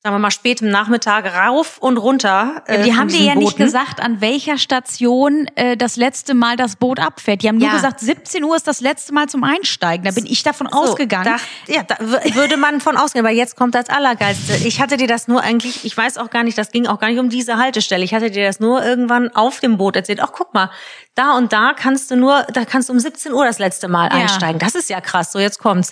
sagen 0.00 0.14
wir 0.14 0.20
mal, 0.20 0.30
spät 0.30 0.62
im 0.62 0.70
Nachmittag 0.70 1.24
rauf 1.34 1.78
und 1.78 1.96
runter. 1.96 2.62
Äh, 2.68 2.78
ja, 2.78 2.82
die 2.84 2.94
haben 2.94 3.08
dir 3.08 3.18
ja 3.18 3.34
Booten. 3.34 3.44
nicht 3.44 3.56
gesagt, 3.56 4.00
an 4.00 4.20
welcher 4.20 4.56
Station 4.56 5.48
äh, 5.56 5.76
das 5.76 5.96
letzte 5.96 6.34
Mal 6.34 6.56
das 6.56 6.76
Boot 6.76 7.00
abfährt. 7.00 7.42
Die 7.42 7.48
haben 7.48 7.58
nur 7.58 7.66
ja. 7.66 7.74
gesagt, 7.74 7.98
17 7.98 8.44
Uhr 8.44 8.54
ist 8.54 8.68
das 8.68 8.80
letzte 8.80 9.12
Mal 9.12 9.28
zum 9.28 9.42
Einsteigen. 9.42 10.04
Da 10.04 10.12
bin 10.12 10.24
ich 10.24 10.44
davon 10.44 10.68
so, 10.70 10.78
ausgegangen. 10.78 11.24
Da, 11.66 11.72
ja, 11.72 11.82
da 11.82 11.96
würde 12.34 12.56
man 12.56 12.80
von 12.80 12.96
ausgehen. 12.96 13.26
Aber 13.26 13.34
jetzt 13.34 13.56
kommt 13.56 13.74
das 13.74 13.88
Allergeilste. 13.88 14.54
Ich 14.64 14.80
hatte 14.80 14.98
dir 14.98 15.08
das 15.08 15.26
nur 15.26 15.42
eigentlich, 15.42 15.84
ich 15.84 15.96
weiß 15.96 16.16
auch 16.18 16.30
gar 16.30 16.44
nicht, 16.44 16.56
das 16.56 16.70
ging 16.70 16.86
auch 16.86 17.00
gar 17.00 17.08
nicht 17.08 17.18
um 17.18 17.28
diese 17.28 17.56
Haltestelle. 17.56 18.04
Ich 18.04 18.14
hatte 18.14 18.30
dir 18.30 18.46
das 18.46 18.60
nur 18.60 18.84
irgendwann 18.84 19.34
auf 19.34 19.58
dem 19.58 19.78
Boot 19.78 19.96
erzählt. 19.96 20.20
Ach, 20.22 20.30
guck 20.32 20.54
mal, 20.54 20.70
da 21.16 21.36
und 21.36 21.52
da 21.52 21.72
kannst 21.76 22.12
du 22.12 22.16
nur, 22.16 22.46
da 22.52 22.64
kannst 22.64 22.88
du 22.88 22.92
um 22.92 23.00
17 23.00 23.32
Uhr 23.32 23.44
das 23.44 23.58
letzte 23.58 23.88
Mal 23.88 24.04
ja. 24.12 24.22
einsteigen. 24.22 24.60
Das 24.60 24.76
ist 24.76 24.88
ja 24.90 25.00
krass. 25.00 25.32
So, 25.32 25.40
jetzt 25.40 25.58
kommt's. 25.58 25.90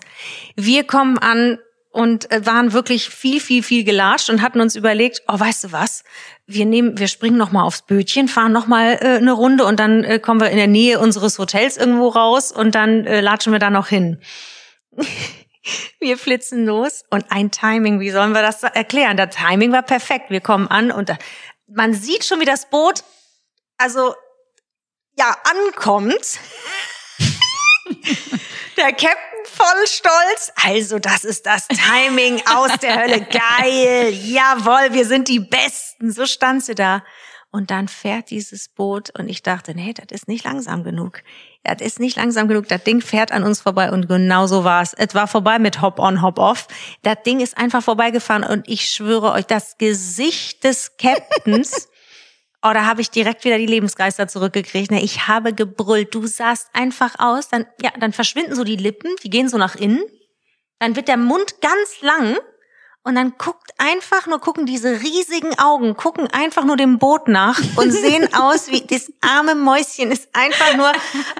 Wir 0.54 0.84
kommen 0.84 1.18
an 1.18 1.58
und 1.96 2.30
äh, 2.30 2.44
waren 2.44 2.74
wirklich 2.74 3.08
viel, 3.08 3.40
viel, 3.40 3.62
viel 3.62 3.82
gelatscht 3.82 4.28
und 4.28 4.42
hatten 4.42 4.60
uns 4.60 4.76
überlegt, 4.76 5.22
oh, 5.28 5.40
weißt 5.40 5.64
du 5.64 5.72
was? 5.72 6.04
Wir 6.46 6.66
nehmen, 6.66 6.98
wir 6.98 7.08
springen 7.08 7.38
noch 7.38 7.52
mal 7.52 7.62
aufs 7.62 7.80
Bötchen, 7.82 8.28
fahren 8.28 8.52
noch 8.52 8.66
mal 8.66 8.98
äh, 9.00 9.16
eine 9.16 9.32
Runde 9.32 9.64
und 9.64 9.80
dann 9.80 10.04
äh, 10.04 10.18
kommen 10.18 10.38
wir 10.40 10.50
in 10.50 10.58
der 10.58 10.66
Nähe 10.66 11.00
unseres 11.00 11.38
Hotels 11.38 11.78
irgendwo 11.78 12.08
raus 12.08 12.52
und 12.52 12.74
dann 12.74 13.06
äh, 13.06 13.22
latschen 13.22 13.50
wir 13.50 13.58
da 13.58 13.70
noch 13.70 13.88
hin. 13.88 14.20
wir 15.98 16.18
flitzen 16.18 16.66
los 16.66 17.02
und 17.08 17.24
ein 17.30 17.50
Timing, 17.50 17.98
wie 17.98 18.10
sollen 18.10 18.32
wir 18.32 18.42
das 18.42 18.62
erklären? 18.62 19.16
Das 19.16 19.34
Timing 19.34 19.72
war 19.72 19.82
perfekt. 19.82 20.28
Wir 20.28 20.42
kommen 20.42 20.68
an 20.68 20.92
und 20.92 21.08
da, 21.08 21.16
man 21.66 21.94
sieht 21.94 22.26
schon, 22.26 22.40
wie 22.40 22.44
das 22.44 22.68
Boot, 22.68 23.04
also 23.78 24.14
ja, 25.18 25.34
ankommt. 25.44 26.40
der 28.76 28.92
Captain 28.92 29.35
voll 29.56 29.86
stolz. 29.86 30.52
Also, 30.64 30.98
das 30.98 31.24
ist 31.24 31.46
das 31.46 31.66
Timing 31.68 32.42
aus 32.54 32.78
der 32.80 32.96
Hölle. 32.96 33.20
Geil. 33.60 34.12
Jawohl, 34.12 34.92
wir 34.92 35.06
sind 35.06 35.28
die 35.28 35.40
Besten. 35.40 36.12
So 36.12 36.26
stand 36.26 36.64
sie 36.64 36.74
da. 36.74 37.02
Und 37.50 37.70
dann 37.70 37.88
fährt 37.88 38.30
dieses 38.30 38.68
Boot 38.68 39.18
und 39.18 39.28
ich 39.28 39.42
dachte, 39.42 39.74
nee, 39.74 39.94
das 39.94 40.06
ist 40.10 40.28
nicht 40.28 40.44
langsam 40.44 40.84
genug. 40.84 41.22
Das 41.62 41.80
ist 41.80 42.00
nicht 42.00 42.16
langsam 42.16 42.48
genug. 42.48 42.68
Das 42.68 42.84
Ding 42.84 43.00
fährt 43.00 43.32
an 43.32 43.44
uns 43.44 43.62
vorbei 43.62 43.90
und 43.90 44.08
genau 44.08 44.46
so 44.46 44.64
war 44.64 44.82
es. 44.82 44.92
Es 44.92 45.14
war 45.14 45.26
vorbei 45.26 45.58
mit 45.58 45.80
Hop 45.80 45.98
on, 45.98 46.20
Hop 46.20 46.38
off. 46.38 46.68
Das 47.02 47.22
Ding 47.24 47.40
ist 47.40 47.56
einfach 47.56 47.82
vorbeigefahren 47.82 48.44
und 48.44 48.68
ich 48.68 48.90
schwöre 48.90 49.32
euch, 49.32 49.46
das 49.46 49.78
Gesicht 49.78 50.64
des 50.64 50.98
Captains 50.98 51.88
Oh, 52.62 52.72
da 52.72 52.84
habe 52.84 53.00
ich 53.00 53.10
direkt 53.10 53.44
wieder 53.44 53.58
die 53.58 53.66
Lebensgeister 53.66 54.28
zurückgekriegt. 54.28 54.90
Ne? 54.90 55.02
Ich 55.02 55.28
habe 55.28 55.52
gebrüllt. 55.52 56.14
Du 56.14 56.26
sahst 56.26 56.68
einfach 56.72 57.18
aus. 57.18 57.48
Dann, 57.48 57.66
ja, 57.80 57.90
dann 57.98 58.12
verschwinden 58.12 58.54
so 58.54 58.64
die 58.64 58.76
Lippen, 58.76 59.14
die 59.22 59.30
gehen 59.30 59.48
so 59.48 59.58
nach 59.58 59.76
innen. 59.76 60.02
Dann 60.78 60.96
wird 60.96 61.08
der 61.08 61.16
Mund 61.16 61.60
ganz 61.60 62.00
lang 62.00 62.36
und 63.06 63.14
dann 63.14 63.34
guckt 63.38 63.70
einfach 63.78 64.26
nur, 64.26 64.40
gucken 64.40 64.66
diese 64.66 65.00
riesigen 65.00 65.56
Augen, 65.60 65.96
gucken 65.96 66.26
einfach 66.32 66.64
nur 66.64 66.76
dem 66.76 66.98
Boot 66.98 67.28
nach 67.28 67.58
und 67.76 67.90
sehen 67.92 68.34
aus 68.34 68.68
wie 68.68 68.80
das 68.80 69.12
arme 69.20 69.54
Mäuschen 69.54 70.10
ist 70.10 70.28
einfach 70.32 70.76
nur 70.76 70.92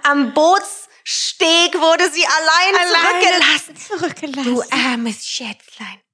am 0.04 0.32
Bootssteg 0.32 1.74
wurde 1.74 2.08
sie 2.12 2.24
allein, 2.24 2.86
allein 2.86 3.20
zurückgelassen. 3.20 3.76
zurückgelassen. 3.76 4.54
Du 4.54 4.62
armes 4.70 5.26
Schätzlein. 5.26 6.05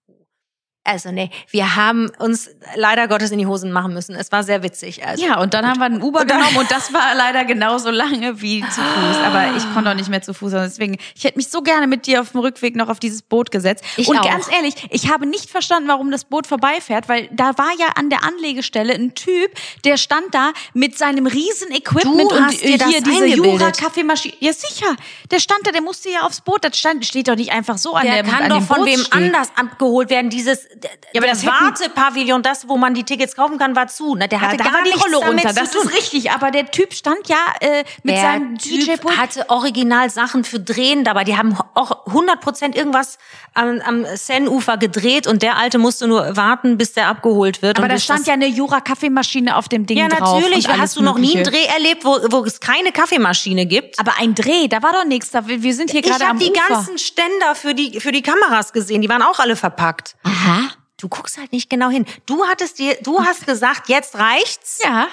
Also 0.84 1.12
nee, 1.12 1.30
wir 1.50 1.76
haben 1.76 2.10
uns 2.18 2.50
leider 2.74 3.06
Gottes 3.06 3.30
in 3.30 3.38
die 3.38 3.46
Hosen 3.46 3.70
machen 3.70 3.94
müssen. 3.94 4.16
Es 4.16 4.32
war 4.32 4.42
sehr 4.42 4.64
witzig. 4.64 5.06
Also, 5.06 5.24
Ja, 5.24 5.40
und 5.40 5.54
dann 5.54 5.64
haben 5.64 5.78
wir 5.78 5.84
einen 5.84 6.02
Uber 6.02 6.24
genommen 6.24 6.56
und 6.56 6.68
das 6.72 6.92
war 6.92 7.14
leider 7.14 7.44
genauso 7.44 7.90
lange 7.90 8.40
wie 8.42 8.62
zu 8.62 8.80
Fuß. 8.80 9.16
Aber 9.24 9.56
ich 9.56 9.62
konnte 9.74 9.90
auch 9.90 9.94
nicht 9.94 10.08
mehr 10.08 10.22
zu 10.22 10.34
Fuß. 10.34 10.50
Deswegen, 10.50 10.96
ich 11.14 11.22
hätte 11.22 11.38
mich 11.38 11.48
so 11.48 11.62
gerne 11.62 11.86
mit 11.86 12.06
dir 12.06 12.20
auf 12.20 12.32
dem 12.32 12.40
Rückweg 12.40 12.74
noch 12.74 12.88
auf 12.88 12.98
dieses 12.98 13.22
Boot 13.22 13.52
gesetzt. 13.52 13.84
Ich 13.96 14.08
und 14.08 14.18
auch. 14.18 14.24
ganz 14.28 14.50
ehrlich, 14.50 14.74
ich 14.90 15.08
habe 15.08 15.24
nicht 15.24 15.50
verstanden, 15.50 15.88
warum 15.88 16.10
das 16.10 16.24
Boot 16.24 16.48
vorbeifährt, 16.48 17.08
weil 17.08 17.28
da 17.30 17.56
war 17.58 17.70
ja 17.78 17.86
an 17.94 18.10
der 18.10 18.24
Anlegestelle 18.24 18.92
ein 18.94 19.14
Typ, 19.14 19.52
der 19.84 19.96
stand 19.96 20.34
da 20.34 20.52
mit 20.74 20.98
seinem 20.98 21.26
riesen 21.26 21.70
Equipment 21.70 22.32
und 22.32 22.50
hier 22.50 22.78
diese. 22.78 23.26
Jura-Kaffeemaschine. 23.26 24.34
Ja, 24.40 24.52
sicher. 24.52 24.96
Der 25.30 25.38
stand 25.38 25.60
da, 25.64 25.70
der 25.70 25.82
musste 25.82 26.10
ja 26.10 26.22
aufs 26.22 26.40
Boot. 26.40 26.64
Das 26.64 26.76
stand, 26.76 27.06
steht 27.06 27.28
doch 27.28 27.36
nicht 27.36 27.52
einfach 27.52 27.78
so 27.78 27.94
an 27.94 28.04
der 28.04 28.22
der 28.22 28.32
kann 28.32 28.44
an 28.44 28.50
doch 28.50 28.62
von 28.62 28.84
wem 28.84 28.96
Bootssteg. 28.96 29.14
anders 29.14 29.52
abgeholt 29.56 30.10
werden. 30.10 30.30
Dieses 30.30 30.66
Ja, 31.12 31.20
aber 31.20 31.26
das 31.28 31.44
Wartepavillon, 31.44 32.42
das, 32.42 32.68
wo 32.68 32.76
man 32.76 32.94
die 32.94 33.04
Tickets 33.04 33.36
kaufen 33.36 33.58
kann, 33.58 33.76
war 33.76 33.88
zu. 33.88 34.14
Ne? 34.14 34.28
Der 34.28 34.38
Ja, 34.38 34.46
hatte 34.46 34.56
da 34.58 34.64
gar 34.64 34.82
die 34.82 34.90
Rolle 34.98 35.16
runter, 35.18 35.52
das 35.52 35.74
ist 35.74 35.92
richtig. 35.94 36.30
Aber 36.30 36.50
der 36.50 36.70
Typ 36.70 36.94
stand 36.94 37.28
ja 37.28 37.36
äh, 37.60 37.84
mit 38.02 38.14
Der 38.14 38.22
seinem 38.22 38.56
DJ-Pult. 38.56 39.16
hatte 39.18 39.50
original 39.50 40.08
Sachen 40.10 40.44
für 40.44 40.60
Drehen 40.60 41.04
dabei. 41.04 41.24
Die 41.24 41.36
haben 41.36 41.56
auch 41.74 42.06
100% 42.06 42.74
irgendwas 42.74 43.18
am, 43.54 43.80
am 43.84 44.06
Seine-Ufer 44.14 44.76
gedreht 44.78 45.26
und 45.26 45.42
der 45.42 45.56
Alte 45.58 45.78
musste 45.78 46.06
nur 46.06 46.36
warten, 46.36 46.78
bis 46.78 46.92
der 46.94 47.08
abgeholt 47.08 47.60
wird. 47.62 47.78
Aber 47.78 47.88
da 47.88 47.98
stand 47.98 48.26
ja 48.26 48.32
eine 48.34 48.46
Jura-Kaffeemaschine 48.46 49.56
auf 49.56 49.68
dem 49.68 49.86
Ding 49.86 49.98
Ja, 49.98 50.08
drauf. 50.08 50.40
natürlich. 50.40 50.64
und 50.66 50.70
alles 50.70 50.82
Hast 50.82 50.96
du 50.96 51.02
noch 51.02 51.18
nie 51.18 51.36
einen 51.36 51.44
Mögliche. 51.44 51.66
Dreh 51.66 51.72
erlebt, 51.74 52.04
wo, 52.04 52.18
wo 52.30 52.44
es 52.44 52.60
keine 52.60 52.92
Kaffeemaschine 52.92 53.66
gibt? 53.66 53.98
Aber 53.98 54.12
ein 54.18 54.34
Dreh, 54.34 54.68
da 54.68 54.82
war 54.82 54.92
doch 54.92 55.04
nichts. 55.04 55.30
Da, 55.30 55.46
wir 55.46 55.74
sind 55.74 55.90
hier 55.90 56.00
ich 56.00 56.06
gerade 56.10 56.24
am 56.24 56.30
habe 56.30 56.38
die 56.44 56.50
Ufer. 56.50 56.68
ganzen 56.68 56.98
Ständer 56.98 57.54
für 57.54 57.74
die, 57.74 58.00
für 58.00 58.12
die 58.12 58.22
Kameras 58.22 58.72
gesehen. 58.72 59.02
Die 59.02 59.08
waren 59.08 59.22
auch 59.22 59.38
alle 59.38 59.56
verpackt. 59.56 60.16
Aha. 60.22 60.61
Du 61.02 61.08
guckst 61.08 61.36
halt 61.36 61.52
nicht 61.52 61.68
genau 61.68 61.90
hin. 61.90 62.06
Du 62.26 62.46
hattest 62.46 62.78
dir, 62.78 62.96
du 63.02 63.24
hast 63.24 63.44
gesagt, 63.44 63.88
jetzt 63.88 64.14
reicht's. 64.14 64.78
Ja. 64.84 65.08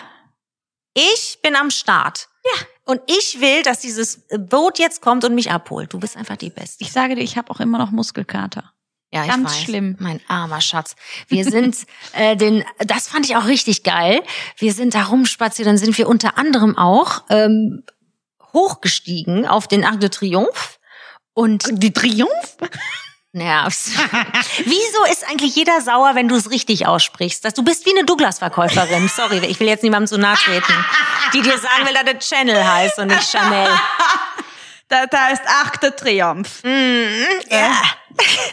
Ich 0.94 1.40
bin 1.42 1.56
am 1.56 1.72
Start. 1.72 2.30
Ja. 2.46 2.66
Und 2.86 3.02
ich 3.08 3.42
will, 3.42 3.64
dass 3.64 3.80
dieses 3.80 4.22
Boot 4.38 4.78
jetzt 4.78 5.02
kommt 5.02 5.24
und 5.24 5.34
mich 5.34 5.52
abholt. 5.52 5.92
Du 5.92 6.00
bist 6.00 6.16
einfach 6.16 6.38
die 6.38 6.52
Beste. 6.52 6.84
Ich 6.84 6.92
sage 6.92 7.16
dir, 7.16 7.22
ich 7.22 7.38
habe 7.38 7.50
auch 7.50 7.60
immer 7.60 7.80
noch 7.80 7.90
Muskelkater. 7.90 8.72
Ja, 9.12 9.24
ich 9.24 9.30
Ganz 9.32 9.50
weiß. 9.50 9.62
schlimm. 9.62 9.96
Mein 10.00 10.22
armer 10.28 10.62
Schatz. 10.62 10.96
Wir 11.28 11.44
sind 11.44 11.76
äh, 12.14 12.36
den, 12.36 12.64
das 12.78 13.08
fand 13.08 13.26
ich 13.26 13.36
auch 13.36 13.46
richtig 13.48 13.82
geil. 13.82 14.22
Wir 14.58 14.74
sind 14.74 14.94
da 14.94 15.06
rumspaziert, 15.06 15.68
dann 15.68 15.80
sind 15.80 15.98
wir 15.98 16.08
unter 16.08 16.38
anderem 16.38 16.78
auch 16.78 17.24
ähm, 17.30 17.84
hochgestiegen 18.54 19.48
auf 19.48 19.68
den 19.68 19.84
Arc 19.84 20.00
de 20.02 20.10
Triomphe. 20.10 20.78
Und 21.34 21.82
Die 21.82 21.94
Triumph? 21.94 22.58
Nervst. 23.32 23.92
Wieso 24.66 25.06
ist 25.12 25.28
eigentlich 25.30 25.56
jeder 25.56 25.82
sauer, 25.82 26.16
wenn 26.16 26.28
du 26.28 26.36
es 26.36 26.50
richtig 26.50 26.88
aussprichst? 26.88 27.46
Dass 27.46 27.54
du 27.54 27.64
bist 27.64 27.86
wie 27.86 27.92
eine 27.92 28.06
Douglas-Verkäuferin. 28.06 29.08
Sorry, 29.08 29.40
ich 29.46 29.60
will 29.60 29.68
jetzt 29.68 29.84
niemandem 29.84 30.08
zu 30.08 30.18
nahe 30.18 30.36
treten. 30.36 30.74
Die 31.34 31.42
dir 31.42 31.58
sagen 31.58 31.86
will, 31.86 31.94
dass 31.94 32.14
das 32.14 32.28
Channel 32.28 32.68
heißt 32.68 33.00
und 33.00 33.08
nicht 33.08 33.30
Chanel. 33.30 33.70
Da, 34.88 35.06
da 35.06 35.30
ist 35.30 35.44
achte 35.46 35.96
Triumph. 35.96 36.64
Ja. 36.64 37.82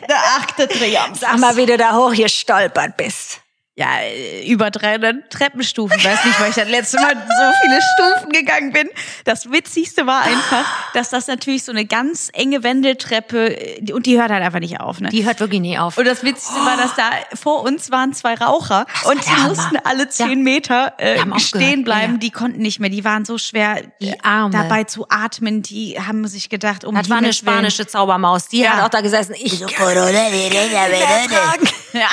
Der 0.09 0.19
achte 0.39 0.69
Triumph. 0.69 1.19
Sag 1.19 1.39
mal, 1.39 1.57
wie 1.57 1.65
du 1.65 1.79
da 1.79 1.95
hochgestolpert 1.95 2.97
bist. 2.97 3.41
Ja, 3.79 3.99
äh, 4.01 4.49
über 4.51 4.71
300 4.71 5.29
Treppenstufen. 5.31 6.03
Weiß 6.03 6.25
nicht, 6.25 6.41
weil 6.41 6.49
ich 6.49 6.55
das 6.57 6.67
letzte 6.69 6.97
Mal 6.99 7.13
so 7.15 7.53
viele 7.61 7.79
Stufen 7.83 8.33
gegangen 8.33 8.73
bin. 8.73 8.89
Das 9.25 9.51
Witzigste 9.53 10.07
war 10.07 10.23
einfach, 10.23 10.65
dass 10.95 11.11
das 11.11 11.27
natürlich 11.27 11.63
so 11.63 11.73
eine 11.73 11.85
ganz 11.85 12.31
enge 12.33 12.63
Wendeltreppe, 12.63 13.55
äh, 13.83 13.93
und 13.93 14.07
die 14.07 14.19
hört 14.19 14.31
halt 14.31 14.43
einfach 14.43 14.61
nicht 14.61 14.81
auf. 14.81 15.01
Ne? 15.01 15.11
Die 15.11 15.27
hört 15.27 15.41
wirklich 15.41 15.61
nie 15.61 15.77
auf. 15.79 15.99
Und 15.99 16.07
das 16.07 16.25
Witzigste 16.25 16.59
war, 16.65 16.79
dass 16.79 16.95
da 16.95 17.11
vor 17.35 17.65
uns 17.65 17.91
waren 17.91 18.15
zwei 18.15 18.33
Raucher 18.33 18.87
und 19.11 19.21
die 19.27 19.41
mussten 19.47 19.77
alle 19.85 20.09
zehn 20.09 20.31
Ja. 20.31 20.37
Meter 20.37 20.95
äh, 20.97 21.19
stehen 21.39 21.85
bleiben. 21.85 22.15
ja. 22.15 22.19
Die 22.19 22.31
konnten 22.31 22.63
nicht 22.63 22.81
mehr. 22.81 22.89
Die 22.89 23.05
waren 23.05 23.27
so 23.27 23.37
schwer 23.37 23.83
Die 24.01 24.09
äh, 24.09 24.17
Arme. 24.23 24.53
dabei 24.57 24.85
zu 24.85 25.07
atmen. 25.11 25.61
Die 25.61 26.01
haben 26.01 26.27
sich 26.27 26.49
gedacht, 26.49 26.87
um 26.87 26.95
Das 26.95 27.11
war 27.11 27.19
eine 27.19 27.35
spanische 27.35 27.87
Zaubermaus. 27.87 28.49
Die 28.49 28.61
Ja. 28.61 28.71
hat 28.79 28.85
auch 28.85 28.89
da 28.89 29.03
gesessen. 29.03 29.35
Ich 29.37 29.61
kann 29.61 29.69
Ja, 31.93 32.09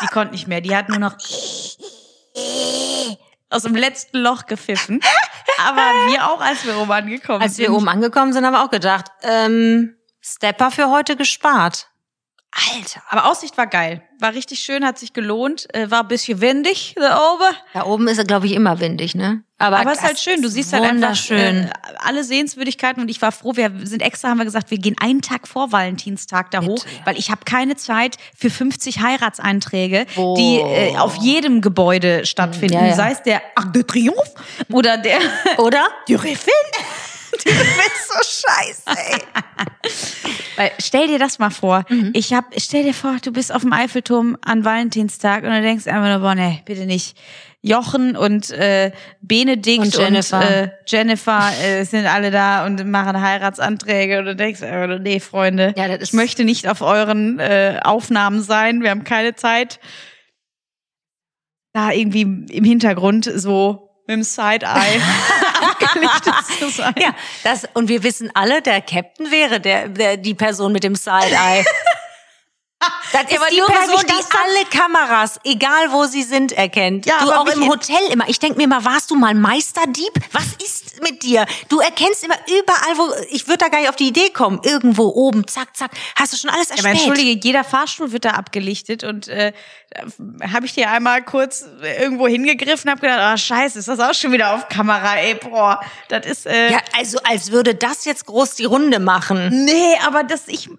die 0.00 0.06
konnte 0.06 0.32
nicht 0.32 0.48
mehr. 0.48 0.60
Die 0.60 0.74
hat 0.74 0.88
nur 0.88 0.98
noch 0.98 1.16
aus 3.50 3.62
dem 3.62 3.74
letzten 3.74 4.18
Loch 4.18 4.46
gepfiffen. 4.46 5.00
Aber 5.58 5.82
wir 6.10 6.28
auch, 6.28 6.40
als 6.40 6.64
wir 6.64 6.76
oben 6.78 6.90
angekommen 6.90 7.42
Als 7.42 7.56
sind. 7.56 7.66
wir 7.66 7.74
oben 7.74 7.88
angekommen 7.88 8.32
sind, 8.32 8.44
haben 8.44 8.54
wir 8.54 8.64
auch 8.64 8.70
gedacht, 8.70 9.06
ähm, 9.22 9.96
Stepper 10.20 10.70
für 10.70 10.90
heute 10.90 11.16
gespart. 11.16 11.91
Alter. 12.74 13.02
Aber 13.08 13.30
Aussicht 13.30 13.56
war 13.56 13.66
geil. 13.66 14.02
War 14.20 14.34
richtig 14.34 14.60
schön, 14.60 14.84
hat 14.84 14.98
sich 14.98 15.14
gelohnt. 15.14 15.72
Äh, 15.74 15.90
war 15.90 16.02
ein 16.02 16.08
bisschen 16.08 16.40
windig 16.42 16.94
da 16.96 17.18
oben. 17.32 17.56
Da 17.72 17.84
oben 17.86 18.08
ist 18.08 18.18
er, 18.18 18.24
glaube 18.24 18.44
ich, 18.46 18.52
immer 18.52 18.78
windig, 18.78 19.14
ne? 19.14 19.42
Aber 19.58 19.80
es 19.90 19.98
ist 19.98 20.02
halt 20.04 20.18
schön, 20.18 20.42
du 20.42 20.48
siehst 20.48 20.72
halt 20.72 20.82
einfach 20.82 21.30
äh, 21.30 21.70
alle 21.98 22.24
Sehenswürdigkeiten 22.24 23.00
und 23.00 23.08
ich 23.08 23.22
war 23.22 23.30
froh, 23.32 23.54
wir 23.54 23.70
sind 23.84 24.02
extra, 24.02 24.28
haben 24.30 24.38
wir 24.38 24.44
gesagt, 24.44 24.70
wir 24.72 24.78
gehen 24.78 24.96
einen 25.00 25.22
Tag 25.22 25.46
vor 25.46 25.70
Valentinstag 25.72 26.50
da 26.50 26.62
hoch, 26.62 26.84
weil 27.04 27.16
ich 27.16 27.30
habe 27.30 27.42
keine 27.44 27.76
Zeit 27.76 28.16
für 28.36 28.50
50 28.50 29.00
Heiratseinträge, 29.00 30.06
Oh. 30.16 30.34
die 30.36 30.56
äh, 30.58 30.96
auf 30.98 31.14
jedem 31.16 31.60
Gebäude 31.60 32.26
stattfinden, 32.26 32.74
Ja, 32.74 32.86
ja. 32.86 32.94
sei 32.94 33.12
es 33.12 33.22
der 33.22 33.40
Arc 33.54 33.72
de 33.72 33.84
Triomphe 33.84 34.20
oder 34.72 34.98
der 34.98 35.18
Oder? 35.58 35.86
Riffel. 36.08 36.52
Du 37.44 37.50
bist 37.50 38.08
so 38.08 38.42
scheiße, 38.46 38.82
ey. 38.86 39.18
Weil 40.56 40.70
stell 40.78 41.06
dir 41.06 41.18
das 41.18 41.38
mal 41.38 41.50
vor, 41.50 41.84
Mhm. 41.88 42.10
ich 42.14 42.32
hab, 42.34 42.44
stell 42.58 42.82
dir 42.84 42.94
vor, 42.94 43.16
du 43.22 43.32
bist 43.32 43.52
auf 43.54 43.62
dem 43.62 43.72
Eiffelturm 43.72 44.36
an 44.44 44.64
Valentinstag 44.64 45.42
und 45.44 45.50
du 45.50 45.62
denkst 45.62 45.86
einfach 45.86 46.08
nur, 46.08 46.18
boah, 46.20 46.34
nee, 46.34 46.62
bitte 46.66 46.84
nicht. 46.86 47.16
Jochen 47.64 48.16
und 48.16 48.50
äh, 48.50 48.90
Benedikt 49.20 49.78
Und 49.84 49.96
Jennifer. 49.96 50.38
und 50.38 50.44
äh, 50.44 50.70
Jennifer 50.86 51.50
äh, 51.62 51.84
sind 51.84 52.06
alle 52.06 52.30
da 52.32 52.66
und 52.66 52.84
machen 52.90 53.20
Heiratsanträge 53.22 54.18
und 54.18 54.24
du 54.26 54.34
denkst 54.36 54.62
einfach 54.62 54.88
nur, 54.88 54.98
nee, 54.98 55.20
Freunde, 55.20 55.72
Ja, 55.76 55.88
ich 55.94 56.12
möchte 56.12 56.44
nicht 56.44 56.66
auf 56.68 56.80
euren 56.82 57.38
äh, 57.38 57.78
Aufnahmen 57.84 58.42
sein, 58.42 58.82
wir 58.82 58.90
haben 58.90 59.04
keine 59.04 59.36
Zeit. 59.36 59.78
Da 61.72 61.90
irgendwie 61.92 62.22
im 62.22 62.64
Hintergrund 62.64 63.30
so 63.34 63.88
mit 64.06 64.16
dem 64.16 64.22
Side-Eye 64.24 65.00
abgelichtet 65.62 66.34
zu 66.58 66.68
sein. 66.70 66.94
Ja, 66.98 67.14
das, 67.44 67.68
und 67.74 67.88
wir 67.88 68.02
wissen 68.02 68.30
alle, 68.34 68.62
der 68.62 68.80
Captain 68.80 69.30
wäre 69.30 69.60
der, 69.60 69.88
der 69.88 70.16
die 70.16 70.34
Person 70.34 70.72
mit 70.72 70.84
dem 70.84 70.94
Side-Eye. 70.94 71.64
Das 73.12 73.22
ist 73.30 73.36
aber 73.36 73.46
die 73.50 73.60
Person, 73.60 74.04
die 74.06 74.12
alle 74.14 74.64
Kameras, 74.70 75.38
egal 75.44 75.90
wo 75.92 76.04
sie 76.06 76.22
sind, 76.22 76.52
erkennt. 76.52 77.06
Ja, 77.06 77.20
du 77.22 77.30
auch 77.32 77.46
im 77.46 77.68
Hotel 77.68 77.98
immer. 78.10 78.28
Ich 78.28 78.38
denk 78.38 78.56
mir 78.56 78.64
immer, 78.64 78.84
warst 78.84 79.10
du 79.10 79.14
mal 79.14 79.34
Meisterdieb? 79.34 80.12
Was 80.32 80.46
ist 80.64 81.02
mit 81.02 81.22
dir? 81.22 81.46
Du 81.68 81.80
erkennst 81.80 82.24
immer 82.24 82.36
überall, 82.48 82.96
wo 82.98 83.12
ich 83.30 83.46
würde 83.48 83.58
da 83.58 83.68
gar 83.68 83.80
nicht 83.80 83.88
auf 83.88 83.96
die 83.96 84.08
Idee 84.08 84.30
kommen. 84.30 84.60
Irgendwo 84.62 85.08
oben, 85.08 85.46
zack, 85.46 85.76
zack. 85.76 85.90
Hast 86.16 86.32
du 86.32 86.36
schon 86.36 86.50
alles 86.50 86.68
Ja, 86.70 86.76
aber 86.78 86.88
erspäht? 86.88 87.08
entschuldige, 87.08 87.40
jeder 87.46 87.64
Fahrstuhl 87.64 88.12
wird 88.12 88.24
da 88.24 88.30
abgelichtet 88.30 89.04
und 89.04 89.28
äh, 89.28 89.52
habe 90.52 90.66
ich 90.66 90.72
dir 90.74 90.90
einmal 90.90 91.22
kurz 91.22 91.64
irgendwo 92.00 92.26
hingegriffen, 92.28 92.90
habe 92.90 93.00
gedacht, 93.02 93.18
ah 93.20 93.36
scheiße, 93.36 93.78
ist 93.78 93.88
das 93.88 94.00
auch 94.00 94.14
schon 94.14 94.32
wieder 94.32 94.54
auf 94.54 94.68
Kamera, 94.68 95.16
ey, 95.16 95.34
boah, 95.34 95.80
das 96.08 96.24
ist 96.26 96.46
äh, 96.46 96.72
ja, 96.72 96.78
also 96.96 97.18
als 97.24 97.52
würde 97.52 97.74
das 97.74 98.04
jetzt 98.06 98.24
groß 98.26 98.54
die 98.54 98.64
Runde 98.64 98.98
machen. 99.00 99.64
nee, 99.64 99.96
aber 100.06 100.22
das 100.24 100.42
ich 100.46 100.70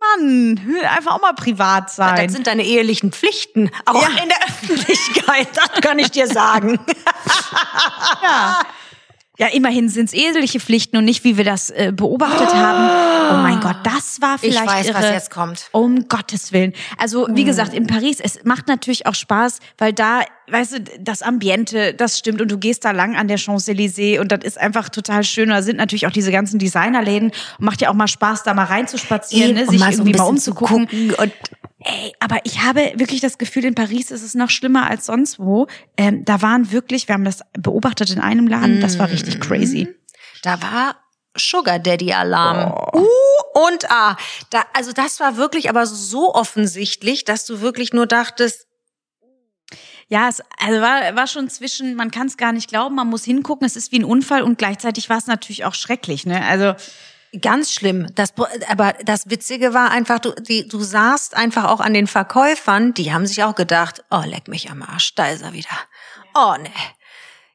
Mann, 0.00 0.60
will 0.66 0.84
einfach 0.84 1.14
auch 1.16 1.20
mal 1.20 1.32
privat 1.34 1.90
sein. 1.90 2.26
Das 2.26 2.32
sind 2.32 2.46
deine 2.46 2.64
ehelichen 2.64 3.12
Pflichten, 3.12 3.70
auch 3.84 4.00
Ja. 4.02 4.22
in 4.22 4.28
der 4.28 4.38
Öffentlichkeit, 4.46 5.48
das 5.54 5.80
kann 5.80 5.98
ich 5.98 6.10
dir 6.10 6.26
sagen. 6.28 6.78
ja. 8.22 8.60
Ja, 9.40 9.46
immerhin 9.46 9.88
sind 9.88 10.06
es 10.06 10.12
eheliche 10.12 10.58
Pflichten 10.58 10.96
und 10.96 11.04
nicht, 11.04 11.22
wie 11.22 11.36
wir 11.36 11.44
das 11.44 11.70
äh, 11.70 11.92
beobachtet 11.94 12.52
haben. 12.52 13.34
Oh 13.36 13.40
mein 13.42 13.60
Gott, 13.60 13.76
das 13.84 14.20
war 14.20 14.34
Ich 14.34 14.40
vielleicht 14.52 14.66
weiß, 14.66 14.86
irre. 14.88 14.98
was 14.98 15.10
jetzt 15.10 15.30
kommt. 15.30 15.68
Um 15.70 16.08
Gottes 16.08 16.52
Willen. 16.52 16.72
Also, 16.98 17.28
wie 17.30 17.44
gesagt, 17.44 17.72
in 17.72 17.86
Paris, 17.86 18.18
es 18.20 18.42
macht 18.44 18.66
natürlich 18.66 19.06
auch 19.06 19.14
Spaß, 19.14 19.60
weil 19.78 19.92
da, 19.92 20.22
weißt 20.50 20.72
du, 20.72 20.80
das 21.00 21.22
Ambiente, 21.22 21.94
das 21.94 22.18
stimmt 22.18 22.40
und 22.40 22.50
du 22.50 22.58
gehst 22.58 22.84
da 22.84 22.90
lang 22.90 23.14
an 23.16 23.28
der 23.28 23.38
Champs-Élysées 23.38 24.18
und 24.18 24.32
das 24.32 24.40
ist 24.42 24.58
einfach 24.58 24.88
total 24.88 25.22
schön. 25.22 25.50
Da 25.50 25.62
sind 25.62 25.76
natürlich 25.76 26.08
auch 26.08 26.12
diese 26.12 26.32
ganzen 26.32 26.58
Designerläden 26.58 27.30
und 27.58 27.64
macht 27.64 27.80
ja 27.80 27.90
auch 27.90 27.94
mal 27.94 28.08
Spaß, 28.08 28.42
da 28.42 28.54
mal 28.54 28.64
reinzuspazieren, 28.64 29.54
ne, 29.54 29.60
Und 29.62 29.70
sich 29.70 29.78
mal 29.78 29.92
so 29.92 30.02
irgendwie 30.02 30.18
mal 30.18 30.24
umzugucken. 30.24 30.88
gucken 30.88 31.14
und 31.14 31.32
Ey, 31.80 32.12
aber 32.18 32.40
ich 32.44 32.60
habe 32.62 32.92
wirklich 32.96 33.20
das 33.20 33.38
Gefühl, 33.38 33.64
in 33.64 33.74
Paris 33.74 34.10
ist 34.10 34.22
es 34.22 34.34
noch 34.34 34.50
schlimmer 34.50 34.90
als 34.90 35.06
sonst 35.06 35.38
wo. 35.38 35.68
Ähm, 35.96 36.24
da 36.24 36.42
waren 36.42 36.72
wirklich, 36.72 37.06
wir 37.06 37.14
haben 37.14 37.24
das 37.24 37.42
beobachtet 37.52 38.10
in 38.10 38.20
einem 38.20 38.48
Laden, 38.48 38.80
das 38.80 38.98
war 38.98 39.08
richtig 39.10 39.40
crazy. 39.40 39.88
Da 40.42 40.60
war 40.60 40.96
Sugar 41.36 41.78
Daddy 41.78 42.12
Alarm. 42.12 42.74
Oh. 42.92 42.98
U 43.00 43.66
und 43.68 43.90
A. 43.90 44.16
Da, 44.50 44.64
also 44.72 44.92
das 44.92 45.20
war 45.20 45.36
wirklich 45.36 45.70
aber 45.70 45.86
so 45.86 46.34
offensichtlich, 46.34 47.24
dass 47.24 47.44
du 47.46 47.60
wirklich 47.60 47.92
nur 47.92 48.06
dachtest, 48.06 48.66
Ja, 50.08 50.28
es 50.28 50.42
also 50.58 50.80
war, 50.80 51.14
war 51.14 51.26
schon 51.26 51.48
zwischen, 51.48 51.94
man 51.94 52.10
kann 52.10 52.26
es 52.26 52.36
gar 52.36 52.52
nicht 52.52 52.68
glauben, 52.68 52.96
man 52.96 53.08
muss 53.08 53.24
hingucken, 53.24 53.66
es 53.66 53.76
ist 53.76 53.92
wie 53.92 54.00
ein 54.00 54.04
Unfall 54.04 54.42
und 54.42 54.58
gleichzeitig 54.58 55.10
war 55.10 55.18
es 55.18 55.26
natürlich 55.26 55.64
auch 55.64 55.74
schrecklich. 55.74 56.26
Ne? 56.26 56.44
Also 56.44 56.74
Ganz 57.40 57.72
schlimm. 57.72 58.06
Das, 58.14 58.32
aber 58.68 58.94
das 59.04 59.28
Witzige 59.28 59.74
war 59.74 59.90
einfach, 59.90 60.18
du, 60.18 60.32
die, 60.32 60.66
du 60.66 60.80
sahst 60.80 61.36
einfach 61.36 61.64
auch 61.64 61.80
an 61.80 61.92
den 61.92 62.06
Verkäufern, 62.06 62.94
die 62.94 63.12
haben 63.12 63.26
sich 63.26 63.42
auch 63.44 63.54
gedacht, 63.54 64.04
oh, 64.10 64.22
leck 64.24 64.48
mich 64.48 64.70
am 64.70 64.82
Arsch, 64.82 65.14
da 65.14 65.28
ist 65.28 65.42
er 65.42 65.52
wieder. 65.52 65.68
Oh, 66.34 66.54
ne 66.58 66.70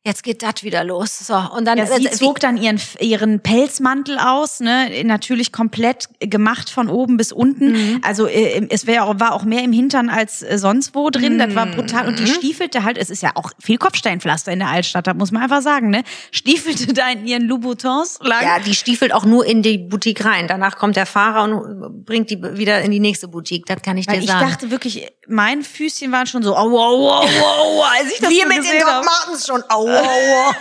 jetzt 0.06 0.24
geht 0.24 0.44
das 0.44 0.64
wieder 0.64 0.84
los. 0.84 1.20
So 1.20 1.36
und 1.36 1.66
dann 1.66 1.78
ja, 1.78 1.86
sie 1.86 2.06
äh, 2.06 2.12
zog 2.12 2.40
dann 2.40 2.58
ihren 2.58 2.80
ihren 3.00 3.40
Pelzmantel 3.40 4.20
aus, 4.20 4.60
ne, 4.60 5.04
natürlich 5.04 5.52
komplett 5.52 6.10
gemacht 6.20 6.70
von 6.70 6.90
oben 6.90 7.16
bis 7.18 7.32
unten. 7.32 7.72
Mhm. 7.72 8.02
Also 8.04 8.28
äh, 8.28 8.68
es 8.70 8.86
wär, 8.86 9.20
war 9.20 9.34
auch 9.34 9.44
mehr 9.44 9.64
im 9.64 9.72
Hintern 9.72 10.10
als 10.10 10.44
äh, 10.44 10.58
sonst 10.58 10.94
wo 10.94 11.10
drin. 11.10 11.36
Mhm. 11.36 11.40
Das 11.40 11.56
war 11.56 11.66
brutal 11.68 12.08
und 12.08 12.20
die 12.20 12.24
mhm. 12.24 12.28
stiefelte 12.28 12.84
halt. 12.84 12.98
Es 12.98 13.10
ist 13.10 13.24
ja 13.24 13.32
auch 13.36 13.52
viel 13.62 13.78
Kopfsteinpflaster 13.78 14.52
in 14.52 14.60
der 14.60 14.70
Altstadt, 14.70 15.08
da 15.08 15.14
muss 15.14 15.32
man 15.32 15.44
einfach 15.44 15.62
sagen, 15.62 15.90
ne, 15.90 16.04
stiefelte 16.32 16.94
da 16.94 17.10
in 17.10 17.26
ihren 17.26 17.44
Louboutins 17.44 18.20
lang. 18.22 18.44
Ja, 18.44 18.60
die 18.60 18.76
stiefelt 18.76 19.14
auch 19.14 19.26
nur 19.26 19.46
in 19.46 19.62
die 19.62 19.78
Boutique 19.78 20.26
rein. 20.26 20.48
Danach 20.48 20.78
kommt 20.78 20.98
der 20.98 21.06
Fahrer 21.06 21.44
und 21.44 22.06
bringt 22.06 22.30
die 22.30 22.42
wieder 22.58 22.82
in 22.82 22.92
die 22.92 23.00
nächste 23.00 23.30
Boutique. 23.30 23.66
Das 23.66 23.82
kann 23.82 23.98
ich 23.98 24.08
Weil 24.08 24.20
dir 24.20 24.28
sagen. 24.28 24.46
Ich 24.46 24.52
dachte 24.52 24.72
wirklich, 24.72 25.08
mein 25.28 25.64
Füßchen 25.64 26.12
waren 26.12 26.28
schon 26.28 26.44
so, 26.44 26.56
au, 26.56 26.78
au, 26.78 27.10
au, 27.10 27.22
au, 27.22 27.82
als 27.84 28.12
ich 28.12 28.20
das 28.20 28.30
Wir 28.30 28.46
mit 28.48 28.58
den 28.58 28.80
Doc 28.80 29.06
Martens 29.06 29.48
schon, 29.48 29.64
au, 30.00 30.52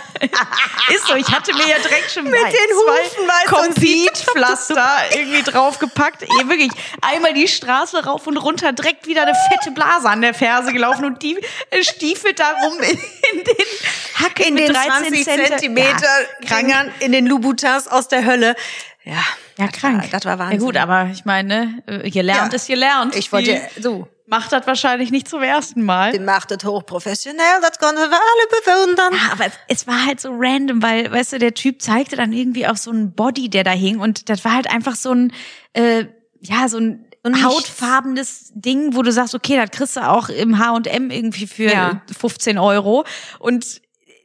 Ist 0.93 1.07
so, 1.07 1.15
ich 1.15 1.27
hatte 1.29 1.53
mir 1.53 1.67
ja 1.67 1.77
direkt 1.79 2.11
schon 2.11 2.23
mit 2.25 2.33
den 2.33 2.41
Hufen 2.41 3.27
Kompletpflaster 3.47 4.87
irgendwie 5.15 5.43
draufgepackt. 5.43 6.23
Eh, 6.23 6.47
wirklich 6.47 6.71
einmal 7.01 7.33
die 7.33 7.47
Straße 7.47 8.03
rauf 8.05 8.27
und 8.27 8.37
runter, 8.37 8.71
direkt 8.71 9.07
wieder 9.07 9.23
eine 9.23 9.35
fette 9.49 9.71
Blase 9.71 10.09
an 10.09 10.21
der 10.21 10.33
Ferse 10.33 10.71
gelaufen 10.71 11.05
und 11.05 11.21
die 11.21 11.37
stiefelt 11.81 12.39
darum 12.39 12.79
in 12.79 13.43
den 13.43 13.65
Hacken 14.15 14.45
in 14.45 14.55
den 14.55 14.73
20 14.73 15.23
Zentimeter 15.23 16.07
ja, 16.47 16.85
in 16.99 17.11
den 17.11 17.27
Louboutins 17.27 17.87
aus 17.87 18.07
der 18.07 18.25
Hölle. 18.25 18.55
Ja, 19.03 19.23
ja, 19.57 19.67
krank. 19.67 20.01
War, 20.01 20.09
das 20.09 20.25
war 20.25 20.39
Wahnsinn. 20.39 20.59
Ja 20.59 20.65
gut, 20.65 20.77
aber 20.77 21.09
ich 21.11 21.25
meine, 21.25 21.83
gelernt 22.05 22.53
ja. 22.53 22.55
ist 22.55 22.67
gelernt. 22.67 23.15
Ich 23.15 23.31
wollte, 23.31 23.61
so, 23.79 24.07
macht 24.33 24.51
das 24.51 24.65
wahrscheinlich 24.65 25.11
nicht 25.11 25.27
zum 25.27 25.43
ersten 25.43 25.83
Mal. 25.83 26.11
Die 26.11 26.19
macht 26.19 26.49
das 26.49 26.63
hochprofessionell, 26.65 27.61
das 27.61 27.77
können 27.77 27.97
wir 27.97 28.05
alle 28.05 28.85
bewundern. 28.87 29.13
Ja, 29.13 29.33
aber 29.33 29.51
es 29.67 29.85
war 29.85 30.05
halt 30.05 30.19
so 30.19 30.31
random, 30.33 30.81
weil, 30.81 31.11
weißt 31.11 31.33
du, 31.33 31.39
der 31.39 31.53
Typ 31.53 31.83
zeigte 31.83 32.15
dann 32.15 32.33
irgendwie 32.33 32.65
auf 32.65 32.77
so 32.77 32.89
einen 32.89 33.13
Body, 33.13 33.49
der 33.49 33.63
da 33.63 33.69
hing 33.71 33.99
und 33.99 34.29
das 34.29 34.43
war 34.43 34.55
halt 34.55 34.71
einfach 34.71 34.95
so 34.95 35.11
ein, 35.11 35.33
äh, 35.73 36.05
ja, 36.41 36.67
so 36.67 36.77
ein 36.77 37.05
hautfarbenes 37.25 38.51
Ding, 38.55 38.95
wo 38.95 39.03
du 39.03 39.11
sagst, 39.11 39.35
okay, 39.35 39.55
das 39.55 39.69
kriegst 39.69 39.97
du 39.97 40.01
auch 40.01 40.29
im 40.29 40.57
H&M 40.57 41.11
irgendwie 41.11 41.45
für 41.45 41.71
ja. 41.71 42.01
15 42.17 42.57
Euro 42.57 43.05
und 43.37 43.82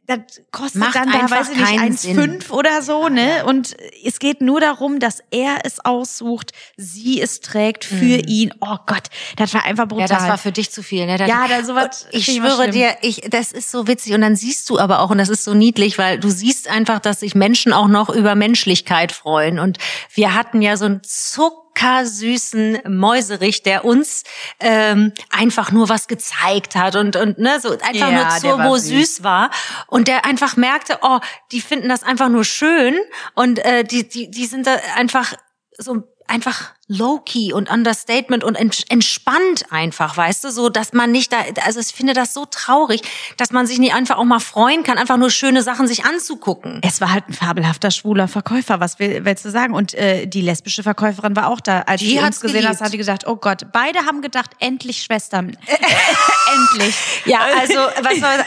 das 0.09 0.41
kostet 0.51 0.81
Macht 0.81 0.95
dann 0.95 1.11
da, 1.11 1.29
weiß 1.29 1.49
ich 1.49 1.57
nicht, 1.57 2.17
1,5 2.17 2.49
oder 2.49 2.81
so, 2.81 3.09
ne? 3.09 3.45
Und 3.45 3.77
es 4.03 4.17
geht 4.17 4.41
nur 4.41 4.59
darum, 4.59 4.99
dass 4.99 5.21
er 5.29 5.59
es 5.63 5.85
aussucht, 5.85 6.51
sie 6.77 7.21
es 7.21 7.41
trägt 7.41 7.85
für 7.85 8.17
mhm. 8.17 8.23
ihn. 8.25 8.53
Oh 8.59 8.77
Gott, 8.87 9.03
das 9.35 9.53
war 9.53 9.65
einfach 9.65 9.87
brutal. 9.87 10.09
Ja, 10.09 10.15
das 10.15 10.27
war 10.27 10.37
für 10.39 10.51
dich 10.51 10.71
zu 10.71 10.81
viel, 10.81 11.05
ne? 11.05 11.17
Das, 11.17 11.29
ja, 11.29 11.47
da 11.47 11.63
sowas. 11.63 12.07
Ich 12.11 12.25
schwöre 12.25 12.71
dir, 12.71 12.97
ich, 13.01 13.21
das 13.29 13.51
ist 13.51 13.69
so 13.69 13.87
witzig. 13.87 14.13
Und 14.13 14.21
dann 14.21 14.35
siehst 14.35 14.67
du 14.71 14.79
aber 14.79 15.01
auch, 15.01 15.11
und 15.11 15.19
das 15.19 15.29
ist 15.29 15.43
so 15.43 15.53
niedlich, 15.53 15.99
weil 15.99 16.19
du 16.19 16.29
siehst 16.29 16.67
einfach, 16.67 16.99
dass 16.99 17.19
sich 17.19 17.35
Menschen 17.35 17.71
auch 17.71 17.87
noch 17.87 18.09
über 18.09 18.33
Menschlichkeit 18.33 19.11
freuen. 19.11 19.59
Und 19.59 19.77
wir 20.15 20.33
hatten 20.33 20.63
ja 20.63 20.75
so 20.75 20.85
ein 20.85 21.01
Zuck 21.03 21.68
zuckersüßen 21.79 22.79
Mäuserich, 22.87 23.63
der 23.63 23.85
uns 23.85 24.23
ähm, 24.59 25.13
einfach 25.29 25.71
nur 25.71 25.89
was 25.89 26.07
gezeigt 26.07 26.75
hat 26.75 26.95
und 26.95 27.15
und 27.15 27.37
ne 27.37 27.59
so 27.59 27.71
einfach 27.71 27.93
ja, 27.93 28.11
nur 28.11 28.57
turbo 28.57 28.77
süß. 28.77 28.87
süß 28.89 29.23
war 29.23 29.49
und 29.87 30.07
der 30.07 30.25
einfach 30.25 30.57
merkte, 30.57 30.99
oh, 31.01 31.19
die 31.51 31.61
finden 31.61 31.89
das 31.89 32.03
einfach 32.03 32.29
nur 32.29 32.43
schön 32.43 32.97
und 33.35 33.59
äh, 33.59 33.83
die 33.83 34.07
die 34.07 34.29
die 34.29 34.45
sind 34.45 34.67
da 34.67 34.77
einfach 34.95 35.33
so 35.77 36.03
einfach 36.27 36.73
low-key 36.89 37.53
und 37.53 37.69
Understatement 37.69 38.43
und 38.43 38.55
entspannt 38.55 39.65
einfach, 39.69 40.17
weißt 40.17 40.43
du, 40.43 40.49
so, 40.49 40.69
dass 40.69 40.91
man 40.91 41.11
nicht 41.11 41.31
da, 41.31 41.37
also 41.63 41.79
ich 41.79 41.87
finde 41.87 42.13
das 42.13 42.33
so 42.33 42.45
traurig, 42.45 43.01
dass 43.37 43.51
man 43.51 43.67
sich 43.67 43.77
nicht 43.77 43.93
einfach 43.93 44.17
auch 44.17 44.23
mal 44.25 44.39
freuen 44.39 44.83
kann, 44.83 44.97
einfach 44.97 45.17
nur 45.17 45.29
schöne 45.29 45.61
Sachen 45.61 45.87
sich 45.87 46.03
anzugucken. 46.03 46.81
Es 46.83 46.99
war 46.99 47.13
halt 47.13 47.29
ein 47.29 47.33
fabelhafter 47.33 47.91
schwuler 47.91 48.27
Verkäufer, 48.27 48.79
was 48.79 48.97
will, 48.97 49.23
willst 49.23 49.45
du 49.45 49.51
sagen? 49.51 49.75
Und 49.75 49.93
äh, 49.93 50.25
die 50.25 50.41
lesbische 50.41 50.81
Verkäuferin 50.81 51.35
war 51.35 51.47
auch 51.47 51.61
da. 51.61 51.81
Als 51.81 52.01
die 52.01 52.09
sie 52.09 52.19
uns 52.19 52.41
gesehen 52.41 52.67
hat, 52.67 52.81
hat 52.81 52.91
die 52.91 52.97
gesagt, 52.97 53.27
oh 53.27 53.35
Gott, 53.35 53.71
beide 53.71 53.99
haben 53.99 54.21
gedacht, 54.23 54.51
endlich 54.59 55.03
Schwestern. 55.03 55.55
endlich. 56.55 56.95
Ja, 57.25 57.41
also 57.59 57.75
was 57.75 58.21
war 58.21 58.39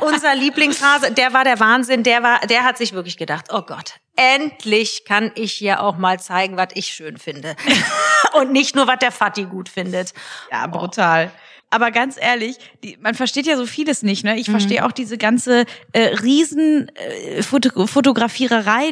unser 0.08 0.34
Lieblingshase, 0.34 1.12
der 1.12 1.32
war 1.32 1.44
der 1.44 1.60
Wahnsinn, 1.60 2.02
der 2.02 2.24
war, 2.24 2.40
der 2.40 2.64
hat 2.64 2.76
sich 2.76 2.92
wirklich 2.92 3.16
gedacht, 3.16 3.46
oh 3.52 3.62
Gott, 3.62 3.94
endlich 4.18 5.04
kann 5.04 5.30
ich 5.36 5.52
hier 5.52 5.80
auch 5.82 5.96
mal 5.96 6.18
zeigen, 6.18 6.56
was 6.56 6.68
ich 6.74 6.88
schön 6.88 7.18
finde. 7.18 7.54
und 8.40 8.52
nicht 8.52 8.74
nur, 8.74 8.86
was 8.86 8.98
der 8.98 9.12
Fatti 9.12 9.44
gut 9.44 9.68
findet. 9.68 10.12
Ja, 10.50 10.66
brutal. 10.66 11.30
Oh. 11.34 11.38
Aber 11.70 11.90
ganz 11.90 12.16
ehrlich, 12.18 12.56
die, 12.82 12.96
man 13.00 13.14
versteht 13.14 13.46
ja 13.46 13.56
so 13.56 13.66
vieles 13.66 14.02
nicht. 14.02 14.24
Ne? 14.24 14.38
Ich 14.38 14.48
mhm. 14.48 14.52
verstehe 14.52 14.86
auch 14.86 14.92
diese 14.92 15.18
ganze 15.18 15.66
äh, 15.92 16.00
riesen 16.22 16.88
äh, 16.96 17.42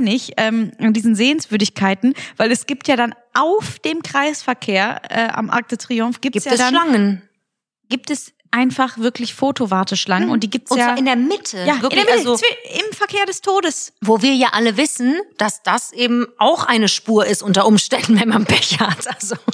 nicht, 0.01 0.35
ähm, 0.37 0.73
diesen 0.93 1.15
Sehenswürdigkeiten, 1.15 2.15
weil 2.37 2.51
es 2.53 2.67
gibt 2.67 2.87
ja 2.89 2.97
dann 2.97 3.15
auf 3.33 3.79
dem 3.79 4.03
Kreisverkehr 4.03 5.01
äh, 5.09 5.29
am 5.29 5.49
Arc 5.49 5.69
de 5.69 5.79
Triomphe 5.79 6.21
gibt's 6.21 6.45
gibt 6.45 6.59
ja 6.59 6.65
es 6.65 6.69
Schlangen. 6.69 7.23
Gibt 7.89 8.11
es 8.11 8.33
einfach 8.57 8.97
wirklich 8.97 9.35
Fotowarteschlangen 9.35 10.29
mhm. 10.29 10.33
und 10.33 10.40
die 10.40 10.49
gibt's 10.49 10.71
und 10.71 10.79
ja 10.79 10.95
in 10.95 11.05
der 11.05 11.16
Mitte, 11.16 11.59
ja, 11.59 11.83
wirklich, 11.83 12.01
in 12.01 12.07
der 12.07 12.16
Mitte, 12.16 12.31
also 12.31 12.47
im 12.73 12.97
Verkehr 12.97 13.27
des 13.27 13.42
Todes, 13.42 13.92
wo 14.01 14.23
wir 14.23 14.35
ja 14.35 14.49
alle 14.53 14.79
wissen, 14.79 15.21
dass 15.37 15.62
das 15.62 15.92
eben 15.92 16.27
auch 16.38 16.64
eine 16.64 16.88
Spur 16.88 17.27
ist 17.27 17.42
unter 17.42 17.66
Umständen, 17.66 18.19
wenn 18.19 18.31
man 18.31 18.47
Pech 18.47 18.81
hat. 18.81 19.07
Also 19.07 19.37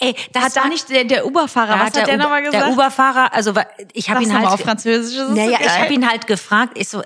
Ey, 0.00 0.16
das 0.32 0.42
hat 0.42 0.56
da 0.56 0.68
nicht 0.68 0.88
der, 0.90 1.04
der 1.04 1.26
Uberfahrer, 1.26 1.74
was 1.74 1.86
hat 1.86 1.96
der, 1.96 2.04
der 2.04 2.16
nochmal 2.16 2.42
gesagt? 2.42 2.66
Der 2.66 2.72
Uberfahrer, 2.72 3.32
also 3.32 3.54
ich 3.92 4.10
habe 4.10 4.24
ihn 4.24 4.36
halt 4.36 4.48
auf 4.48 4.60
Französisch. 4.60 5.16
Naja, 5.16 5.58
so 5.58 5.64
ich 5.64 5.78
habe 5.78 5.94
ihn 5.94 6.08
halt 6.08 6.26
gefragt, 6.26 6.76
ich 6.76 6.88
so, 6.88 7.02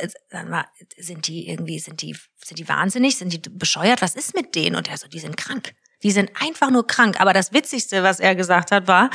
sind 0.97 1.27
die 1.27 1.49
irgendwie, 1.49 1.79
sind 1.79 2.01
die, 2.01 2.17
sind 2.43 2.59
die 2.59 2.69
wahnsinnig, 2.69 3.19
sind 3.19 3.33
die 3.33 3.51
bescheuert? 3.51 4.01
Was 4.01 4.15
ist 4.15 4.35
mit 4.35 4.55
denen? 4.55 4.77
Und 4.77 4.89
er 4.89 4.97
so, 4.97 5.09
die 5.09 5.21
sind 5.21 5.37
krank. 5.37 5.75
Die 6.03 6.11
sind 6.11 6.31
einfach 6.41 6.71
nur 6.71 6.87
krank. 6.87 7.21
Aber 7.21 7.33
das 7.33 7.53
Witzigste, 7.53 8.03
was 8.03 8.21
er 8.21 8.35
gesagt 8.35 8.71
hat, 8.71 8.87
war, 8.89 9.11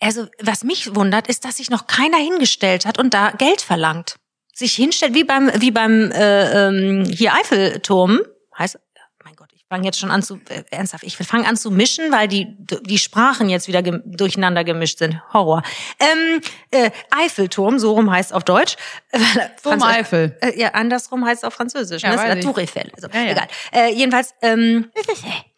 also 0.00 0.26
was 0.40 0.64
mich 0.64 0.94
wundert, 0.94 1.28
ist, 1.28 1.44
dass 1.44 1.56
sich 1.56 1.70
noch 1.70 1.86
keiner 1.86 2.18
hingestellt 2.18 2.86
hat 2.86 2.98
und 2.98 3.14
da 3.14 3.30
Geld 3.30 3.60
verlangt. 3.60 4.16
Sich 4.52 4.74
hinstellt 4.74 5.14
wie 5.14 5.24
beim 5.24 5.50
wie 5.60 5.72
beim 5.72 6.12
äh, 6.12 6.68
ähm, 6.68 7.04
hier 7.04 7.34
Eiffelturm 7.34 8.20
heißt 8.56 8.78
mein 9.24 9.34
Gott, 9.36 9.48
ich 9.54 9.64
fange 9.68 9.84
jetzt 9.84 9.98
schon 9.98 10.10
an 10.10 10.22
zu 10.22 10.38
äh, 10.48 10.62
ernsthaft. 10.70 11.02
Ich 11.02 11.16
fange 11.16 11.48
an 11.48 11.56
zu 11.56 11.70
mischen, 11.70 12.12
weil 12.12 12.28
die 12.28 12.54
die 12.58 12.98
Sprachen 12.98 13.48
jetzt 13.48 13.68
wieder 13.68 13.82
gem 13.82 14.02
durcheinander 14.04 14.64
gemischt 14.64 14.98
sind. 14.98 15.20
Horror. 15.32 15.62
Ähm, 15.98 16.40
äh, 16.70 16.90
Eiffelturm, 17.10 17.78
so 17.78 17.94
rum 17.94 18.10
heißt 18.10 18.34
auf 18.34 18.44
Deutsch. 18.44 18.76
Turm 19.62 19.82
Eifel. 19.82 20.36
Äh, 20.40 20.60
ja, 20.60 20.68
andersrum 20.68 21.24
heißt 21.24 21.42
es 21.42 21.44
auf 21.44 21.54
Französisch. 21.54 22.02
Ja, 22.02 22.34
ne? 22.34 22.40
Tour 22.40 22.58
Eiffel. 22.58 22.92
Also, 22.94 23.08
ja, 23.08 23.22
ja. 23.22 23.30
egal. 23.32 23.48
Äh, 23.72 23.94
jedenfalls. 23.94 24.34
Ähm, 24.42 24.90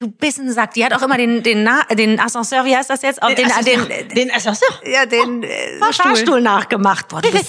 Du 0.00 0.10
Bissen 0.10 0.52
sagt, 0.52 0.76
die 0.76 0.84
hat 0.84 0.92
auch 0.92 1.02
immer 1.02 1.16
den 1.16 1.42
den 1.42 1.62
Na 1.62 1.84
den 1.84 2.18
Ascenseur, 2.20 2.64
wie 2.64 2.76
heißt 2.76 2.90
das 2.90 3.02
jetzt? 3.02 3.22
Den, 3.22 3.36
den, 3.36 3.46
Ascenseur. 3.46 3.86
den, 3.86 4.08
den 4.08 4.30
Ascenseur. 4.30 4.68
Ja, 4.84 5.06
den 5.06 5.42
äh, 5.42 5.78
Fahrstuhl. 5.78 6.10
Fahrstuhl 6.10 6.40
nachgemacht. 6.40 7.08
Boah, 7.08 7.22
du, 7.22 7.30
bist, 7.30 7.48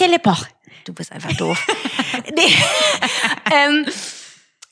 du 0.85 0.93
bist 0.93 1.11
einfach 1.11 1.33
doof. 1.33 1.65
nee. 2.35 2.55
ähm, 3.53 3.85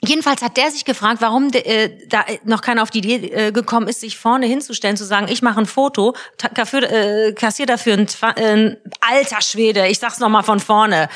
Jedenfalls 0.05 0.41
hat 0.41 0.57
der 0.57 0.69
sich 0.69 0.83
gefragt, 0.83 1.21
warum 1.21 1.49
äh, 1.53 1.89
da 2.07 2.25
noch 2.43 2.61
keiner 2.61 2.83
auf 2.83 2.89
die 2.89 2.97
Idee 2.97 3.27
äh, 3.27 3.51
gekommen 3.53 3.87
ist, 3.87 4.01
sich 4.01 4.17
vorne 4.17 4.45
hinzustellen, 4.45 4.97
zu 4.97 5.05
sagen, 5.05 5.29
ich 5.29 5.41
mache 5.41 5.61
ein 5.61 5.65
Foto, 5.65 6.13
dafür, 6.55 6.83
äh, 6.91 7.33
kassier 7.33 7.65
dafür 7.65 7.93
ein, 7.93 8.07
äh, 8.35 8.75
alter 8.99 9.41
Schwede, 9.41 9.87
ich 9.87 9.99
sag's 9.99 10.19
noch 10.19 10.27
mal 10.27 10.43
von 10.43 10.59
vorne. 10.59 11.07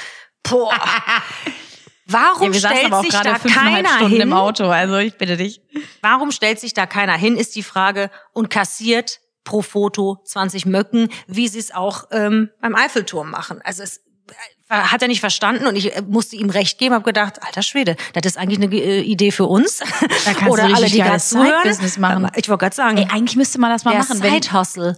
Boah. 0.41 0.73
Warum 2.09 2.53
ja, 2.53 2.59
stellt 2.59 2.95
sich 3.03 3.13
da 3.13 3.37
keiner 3.37 3.89
Stunden 3.89 4.13
hin? 4.13 4.21
im 4.21 4.33
Auto, 4.33 4.65
also 4.65 4.97
ich 4.97 5.17
bitte 5.17 5.37
dich. 5.37 5.61
Warum 6.01 6.31
stellt 6.31 6.59
sich 6.59 6.73
da 6.73 6.85
keiner 6.85 7.17
hin, 7.17 7.35
ist 7.35 7.55
die 7.55 7.63
Frage 7.63 8.09
und 8.33 8.49
kassiert 8.49 9.19
pro 9.43 9.61
Foto 9.61 10.21
20 10.25 10.65
Möcken, 10.65 11.09
wie 11.27 11.47
sie 11.47 11.59
es 11.59 11.73
auch 11.73 12.05
ähm, 12.11 12.49
beim 12.61 12.75
Eiffelturm 12.75 13.31
machen. 13.31 13.61
Also 13.63 13.83
es 13.83 14.01
hat 14.69 15.01
er 15.01 15.07
nicht 15.07 15.21
verstanden 15.21 15.65
und 15.65 15.75
ich 15.75 15.95
äh, 15.95 16.01
musste 16.01 16.35
ihm 16.35 16.49
recht 16.49 16.77
geben, 16.77 16.93
habe 16.93 17.05
gedacht, 17.05 17.41
alter 17.41 17.61
Schwede, 17.61 17.95
das 18.13 18.25
ist 18.25 18.37
eigentlich 18.37 18.61
eine 18.61 18.75
äh, 18.75 19.01
Idee 19.01 19.31
für 19.31 19.45
uns. 19.45 19.77
Da 20.25 20.33
kannst 20.33 20.51
Oder 20.51 20.67
du 20.67 20.75
alle, 20.75 20.87
die 20.87 20.97
gerade 20.97 21.19
zuhören. 21.19 21.63
Business 21.63 21.97
machen. 21.97 22.29
Ich 22.35 22.49
wollte 22.49 22.61
gerade 22.61 22.75
sagen, 22.75 22.97
Ey, 22.97 23.07
eigentlich 23.09 23.37
müsste 23.37 23.59
man 23.59 23.69
das 23.69 23.85
mal 23.85 23.97
machen. 23.97 24.21
Wenn, 24.21 24.41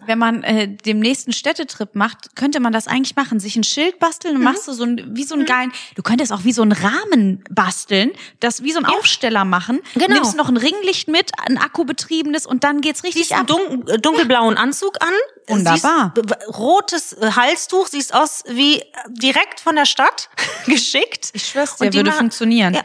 wenn 0.08 0.18
man 0.18 0.44
äh, 0.44 0.68
dem 0.68 1.00
nächsten 1.00 1.34
Städtetrip 1.34 1.94
macht, 1.94 2.36
könnte 2.36 2.60
man 2.60 2.74
das 2.74 2.88
eigentlich 2.88 3.16
machen. 3.16 3.40
Sich 3.40 3.56
ein 3.56 3.64
Schild 3.64 4.00
basteln 4.00 4.36
und 4.36 4.40
mhm. 4.40 4.46
machst 4.46 4.68
du 4.68 4.74
so 4.74 4.84
ein, 4.84 5.16
wie 5.16 5.24
so 5.24 5.36
ein 5.36 5.42
mhm. 5.42 5.46
geilen, 5.46 5.72
du 5.96 6.02
könntest 6.02 6.32
auch 6.32 6.44
wie 6.46 6.52
so 6.52 6.64
ein 6.64 6.72
Rahmen 6.72 7.44
basteln, 7.50 8.12
das 8.40 8.64
wie 8.64 8.72
so 8.72 8.80
ein 8.80 8.86
ja. 8.86 8.98
Aufsteller 8.98 9.46
machen. 9.46 9.82
Genau. 9.94 10.08
Nimmst 10.08 10.36
noch 10.36 10.50
ein 10.50 10.58
Ringlicht 10.58 11.08
mit, 11.08 11.32
ein 11.46 11.58
akkubetriebenes 11.58 12.46
und 12.48 12.64
dann 12.64 12.82
geht's 12.82 13.04
richtig 13.04 13.28
Siehst 13.28 13.40
ab. 13.40 13.50
einen 13.52 13.86
dun 13.86 14.02
dunkelblauen 14.02 14.58
Anzug 14.58 14.98
an. 15.02 15.14
Wunderbar. 15.50 16.14
Siehst, 16.16 16.58
rotes 16.58 17.16
Halstuch, 17.22 17.88
siehst 17.88 18.14
aus 18.14 18.44
wie 18.48 18.84
direkt 19.08 19.60
von 19.60 19.76
der 19.76 19.86
Stadt 19.86 20.30
geschickt. 20.66 21.32
Ich 21.34 21.48
schwör's 21.48 21.76
dir, 21.78 21.94
würde 21.94 22.12
funktionieren. 22.12 22.74
Ja. 22.74 22.84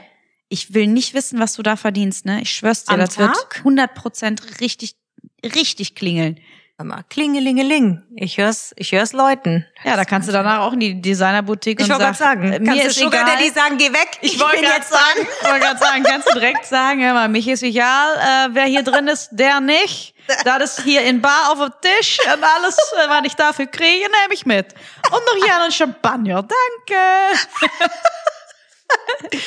ich 0.49 0.75
will 0.75 0.87
nicht 0.87 1.15
wissen, 1.15 1.39
was 1.39 1.55
du 1.55 1.63
da 1.63 1.77
verdienst, 1.77 2.25
ne? 2.25 2.41
Ich 2.43 2.53
schwör's 2.53 2.85
dir, 2.85 2.95
Am 2.95 3.01
das 3.01 3.15
Tag? 3.15 3.35
wird 3.37 3.57
100 3.59 3.95
Prozent 3.95 4.61
richtig, 4.61 4.97
richtig 5.45 5.95
klingeln. 5.95 6.41
Mal, 6.83 7.05
klingelingeling. 7.09 8.03
Ich 8.17 8.37
hör's, 8.37 8.75
ich 8.77 8.91
hör's 8.91 9.13
Läuten. 9.13 9.65
Ja, 9.85 9.95
da 9.97 10.05
kannst 10.05 10.29
du 10.29 10.33
danach 10.33 10.59
auch 10.59 10.73
in 10.73 10.81
die 10.81 11.01
Designerboutique 11.01 11.81
Ich 11.81 11.85
und 11.85 11.91
wollte 11.93 12.05
gerade 12.05 12.19
sagen, 12.19 12.53
äh, 12.53 12.57
kannst 12.57 12.67
mir 12.69 12.83
du 12.83 12.89
ist 12.89 12.99
Sugar 12.99 13.23
egal. 13.23 13.37
Daddy 13.37 13.51
sagen, 13.51 13.79
geh 13.79 13.93
weg. 13.93 14.19
Ich 14.23 14.41
wollte 14.41 14.57
bin 14.57 14.65
gerade 14.65 14.79
jetzt 14.79 14.91
sagen, 14.91 15.21
ich 15.41 15.49
wollte 15.49 15.61
gerade 15.61 15.79
sagen, 15.79 16.03
kannst 16.03 16.29
du 16.29 16.33
direkt 16.35 16.67
sagen, 16.67 17.01
hör 17.05 17.15
mal, 17.15 17.29
mich 17.29 17.47
ist 17.47 17.63
egal, 17.63 18.17
äh, 18.17 18.49
wer 18.55 18.65
hier 18.65 18.83
drin 18.83 19.07
ist, 19.07 19.29
der 19.31 19.61
nicht. 19.61 20.15
Das 20.45 20.79
ist 20.79 20.83
hier 20.83 21.03
in 21.03 21.23
Bar 21.23 21.53
auf 21.53 21.59
dem 21.61 21.73
Tisch 21.81 22.19
und 22.27 22.43
alles, 22.43 22.77
äh, 22.77 23.09
was 23.09 23.23
ich 23.25 23.35
dafür 23.37 23.67
kriege, 23.67 24.05
nehme 24.05 24.35
ich 24.35 24.45
mit. 24.45 24.75
Und 25.07 25.13
noch 25.13 25.45
hier 25.45 25.63
einen 25.63 25.71
Champagner, 25.71 26.43
danke. 26.43 27.01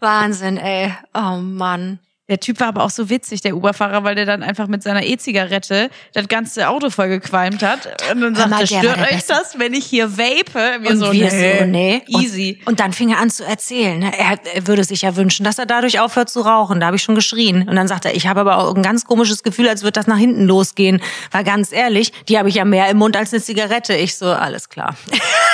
Wahnsinn, 0.00 0.56
ey. 0.58 0.92
Oh 1.14 1.36
Mann. 1.40 2.00
Der 2.28 2.40
Typ 2.40 2.60
war 2.60 2.68
aber 2.68 2.84
auch 2.84 2.90
so 2.90 3.08
witzig, 3.08 3.40
der 3.40 3.56
Uberfahrer, 3.56 4.04
weil 4.04 4.14
der 4.14 4.26
dann 4.26 4.42
einfach 4.42 4.66
mit 4.66 4.82
seiner 4.82 5.02
E-Zigarette 5.02 5.88
das 6.12 6.28
ganze 6.28 6.68
Auto 6.68 6.90
voll 6.90 7.08
gequalmt 7.08 7.62
hat. 7.62 7.88
Und 8.12 8.20
dann 8.20 8.34
sagte, 8.34 8.66
stört 8.66 8.98
euch 8.98 9.08
Beste. 9.08 9.32
das, 9.32 9.58
wenn 9.58 9.72
ich 9.72 9.86
hier 9.86 10.18
vape? 10.18 10.82
Wir 10.82 10.90
Und 10.90 10.98
so, 10.98 11.12
wir 11.12 11.32
nee, 11.32 11.58
so, 11.58 11.64
nee. 11.64 12.02
Easy. 12.06 12.58
Und, 12.60 12.68
und 12.68 12.80
dann 12.80 12.92
fing 12.92 13.10
er 13.10 13.18
an 13.18 13.30
zu 13.30 13.44
erzählen. 13.44 13.98
ne? 13.98 14.12
Er, 14.16 14.38
er 14.54 14.66
würde 14.66 14.84
sich 14.84 15.02
ja 15.02 15.16
wünschen, 15.16 15.44
dass 15.44 15.58
er 15.58 15.64
dadurch 15.64 16.00
aufhört 16.00 16.28
zu 16.28 16.40
rauchen. 16.42 16.80
Da 16.80 16.86
habe 16.86 16.96
ich 16.96 17.02
schon 17.02 17.14
geschrien. 17.14 17.66
Und 17.66 17.76
dann 17.76 17.88
sagt 17.88 18.04
er, 18.04 18.14
ich 18.14 18.26
habe 18.26 18.40
aber 18.40 18.58
auch 18.58 18.74
ein 18.74 18.82
ganz 18.82 19.06
komisches 19.06 19.42
Gefühl, 19.42 19.68
als 19.68 19.82
würde 19.82 19.92
das 19.92 20.06
nach 20.06 20.18
hinten 20.18 20.44
losgehen. 20.44 21.00
Weil 21.30 21.44
ganz 21.44 21.72
ehrlich, 21.72 22.12
die 22.28 22.38
habe 22.38 22.50
ich 22.50 22.56
ja 22.56 22.66
mehr 22.66 22.88
im 22.90 22.98
Mund 22.98 23.16
als 23.16 23.32
eine 23.32 23.42
Zigarette. 23.42 23.94
Ich 23.94 24.16
so, 24.16 24.26
alles 24.26 24.68
klar. 24.68 24.96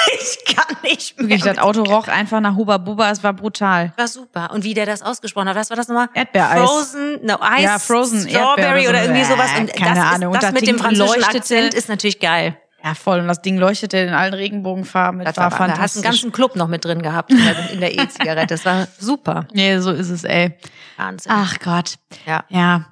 ich 0.20 0.54
kann 0.54 0.76
nicht 0.82 1.18
mehr. 1.18 1.28
Wirklich, 1.30 1.42
das 1.44 1.58
Auto 1.58 1.82
roch 1.82 2.08
einfach 2.08 2.40
nach 2.40 2.54
Huba 2.56 2.78
Buba, 2.78 3.10
es 3.10 3.22
war 3.22 3.32
brutal. 3.32 3.92
war 3.96 4.08
super. 4.08 4.50
Und 4.52 4.64
wie 4.64 4.74
der 4.74 4.86
das 4.86 5.02
ausgesprochen 5.02 5.48
hat, 5.48 5.56
was 5.56 5.70
war 5.70 5.76
das 5.76 5.88
nochmal? 5.88 6.08
Erdbeereis. 6.14 6.60
Frozen, 6.68 7.24
no, 7.24 7.36
Eis, 7.40 7.62
Ja, 7.62 7.78
Frozen 7.78 8.28
Strawberry 8.28 8.88
oder 8.88 8.98
so. 8.98 9.04
irgendwie 9.04 9.24
sowas. 9.24 9.50
Und 9.58 9.72
keine 9.74 9.94
das 10.00 10.04
Ahnung. 10.14 10.28
Und 10.30 10.34
Ist, 10.36 10.42
das, 10.42 10.52
das 10.52 10.52
mit 10.52 10.62
dem 10.62 10.76
Ding 10.76 10.78
französischen 10.84 11.20
leuchtete- 11.22 11.36
Akzent 11.38 11.74
ist 11.74 11.88
natürlich 11.88 12.20
geil. 12.20 12.56
Ja, 12.82 12.94
voll. 12.94 13.20
Und 13.20 13.28
das 13.28 13.40
Ding 13.40 13.56
leuchtete 13.56 13.96
in 13.96 14.12
allen 14.12 14.34
Regenbogenfarben. 14.34 15.20
Das 15.24 15.34
Das 15.36 15.36
war 15.38 15.58
war, 15.58 15.68
da 15.68 15.78
hast 15.78 15.96
einen 15.96 16.02
fantastisch. 16.02 16.02
ganzen 16.02 16.32
Club 16.32 16.54
noch 16.56 16.68
mit 16.68 16.84
drin 16.84 17.00
gehabt 17.00 17.30
in 17.30 17.38
der- 17.42 17.70
in 17.70 17.80
der 17.80 17.98
E-Zigarette. 17.98 18.48
Das 18.54 18.64
war 18.66 18.88
super. 18.98 19.46
nee, 19.54 19.78
so 19.78 19.90
ist 19.90 20.10
es, 20.10 20.22
ey. 20.24 20.52
Wahnsinn. 20.98 21.32
Ach 21.34 21.58
Gott. 21.60 21.94
Ja. 22.26 22.44
Ja. 22.50 22.84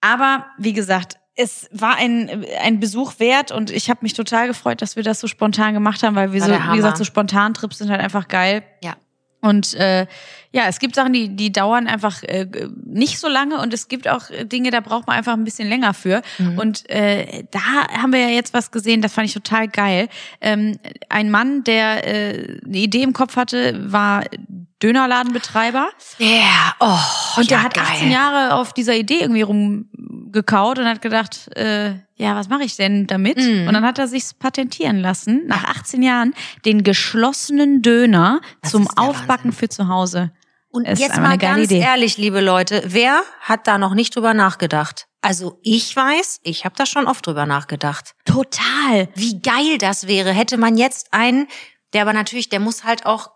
Aber 0.00 0.46
wie 0.58 0.72
gesagt, 0.72 1.16
es 1.40 1.68
war 1.70 1.96
ein, 1.96 2.44
ein 2.60 2.80
Besuch 2.80 3.20
wert 3.20 3.52
und 3.52 3.70
ich 3.70 3.88
habe 3.90 4.00
mich 4.02 4.12
total 4.12 4.48
gefreut, 4.48 4.82
dass 4.82 4.96
wir 4.96 5.04
das 5.04 5.20
so 5.20 5.28
spontan 5.28 5.72
gemacht 5.72 6.02
haben, 6.02 6.16
weil 6.16 6.32
wir 6.32 6.42
so, 6.42 6.50
wie 6.50 6.76
gesagt, 6.76 6.98
so 6.98 7.04
spontan 7.04 7.54
Trips 7.54 7.78
sind 7.78 7.90
halt 7.90 8.00
einfach 8.00 8.26
geil. 8.26 8.64
Ja. 8.82 8.96
Und 9.40 9.74
äh, 9.74 10.08
ja, 10.50 10.64
es 10.66 10.80
gibt 10.80 10.96
Sachen, 10.96 11.12
die, 11.12 11.36
die 11.36 11.52
dauern 11.52 11.86
einfach 11.86 12.24
äh, 12.24 12.48
nicht 12.84 13.20
so 13.20 13.28
lange 13.28 13.60
und 13.60 13.72
es 13.72 13.86
gibt 13.86 14.08
auch 14.08 14.24
Dinge, 14.42 14.72
da 14.72 14.80
braucht 14.80 15.06
man 15.06 15.16
einfach 15.16 15.34
ein 15.34 15.44
bisschen 15.44 15.68
länger 15.68 15.94
für. 15.94 16.22
Mhm. 16.38 16.58
Und 16.58 16.90
äh, 16.90 17.44
da 17.52 17.60
haben 17.86 18.12
wir 18.12 18.18
ja 18.18 18.30
jetzt 18.30 18.52
was 18.52 18.72
gesehen, 18.72 19.00
das 19.00 19.12
fand 19.12 19.28
ich 19.28 19.34
total 19.34 19.68
geil. 19.68 20.08
Ähm, 20.40 20.80
ein 21.08 21.30
Mann, 21.30 21.62
der 21.62 22.04
äh, 22.04 22.58
eine 22.64 22.78
Idee 22.78 23.04
im 23.04 23.12
Kopf 23.12 23.36
hatte, 23.36 23.92
war 23.92 24.24
Dönerladenbetreiber. 24.82 25.88
Ja, 26.18 26.74
oh, 26.80 26.98
Und 27.40 27.50
ja, 27.50 27.56
der 27.58 27.62
hat 27.64 27.74
geil. 27.74 27.84
18 27.88 28.10
Jahre 28.10 28.54
auf 28.54 28.72
dieser 28.72 28.94
Idee 28.94 29.20
irgendwie 29.20 29.42
rumgekaut 29.42 30.78
und 30.78 30.86
hat 30.86 31.02
gedacht, 31.02 31.48
äh, 31.56 31.94
ja, 32.16 32.34
was 32.36 32.48
mache 32.48 32.62
ich 32.64 32.76
denn 32.76 33.06
damit? 33.06 33.38
Mhm. 33.38 33.66
Und 33.68 33.74
dann 33.74 33.84
hat 33.84 33.98
er 33.98 34.08
sich's 34.08 34.34
patentieren 34.34 34.98
lassen, 34.98 35.46
nach 35.46 35.64
18 35.64 36.02
Jahren, 36.02 36.34
den 36.64 36.82
geschlossenen 36.82 37.82
Döner 37.82 38.40
Das 38.62 38.72
zum 38.72 38.88
Aufbacken 38.96 39.50
Wahnsinn. 39.50 39.52
für 39.52 39.68
zu 39.68 39.88
Hause. 39.88 40.32
Und 40.70 40.84
Es 40.84 40.98
jetzt 41.00 41.16
mal 41.18 41.38
ganz 41.38 41.64
Idee. 41.64 41.78
ehrlich, 41.80 42.18
liebe 42.18 42.40
Leute, 42.40 42.82
wer 42.86 43.22
hat 43.40 43.66
da 43.66 43.78
noch 43.78 43.94
nicht 43.94 44.14
drüber 44.14 44.34
nachgedacht? 44.34 45.06
Also 45.22 45.58
ich 45.62 45.94
weiß, 45.96 46.40
ich 46.42 46.64
habe 46.64 46.74
da 46.76 46.86
schon 46.86 47.06
oft 47.06 47.26
drüber 47.26 47.46
nachgedacht. 47.46 48.12
Total. 48.24 49.08
Wie 49.14 49.40
geil 49.40 49.78
das 49.78 50.06
wäre, 50.06 50.30
hätte 50.32 50.58
man 50.58 50.76
jetzt 50.76 51.12
einen, 51.12 51.48
der 51.94 52.02
aber 52.02 52.12
natürlich, 52.12 52.48
der 52.50 52.60
muss 52.60 52.84
halt 52.84 53.06
auch, 53.06 53.30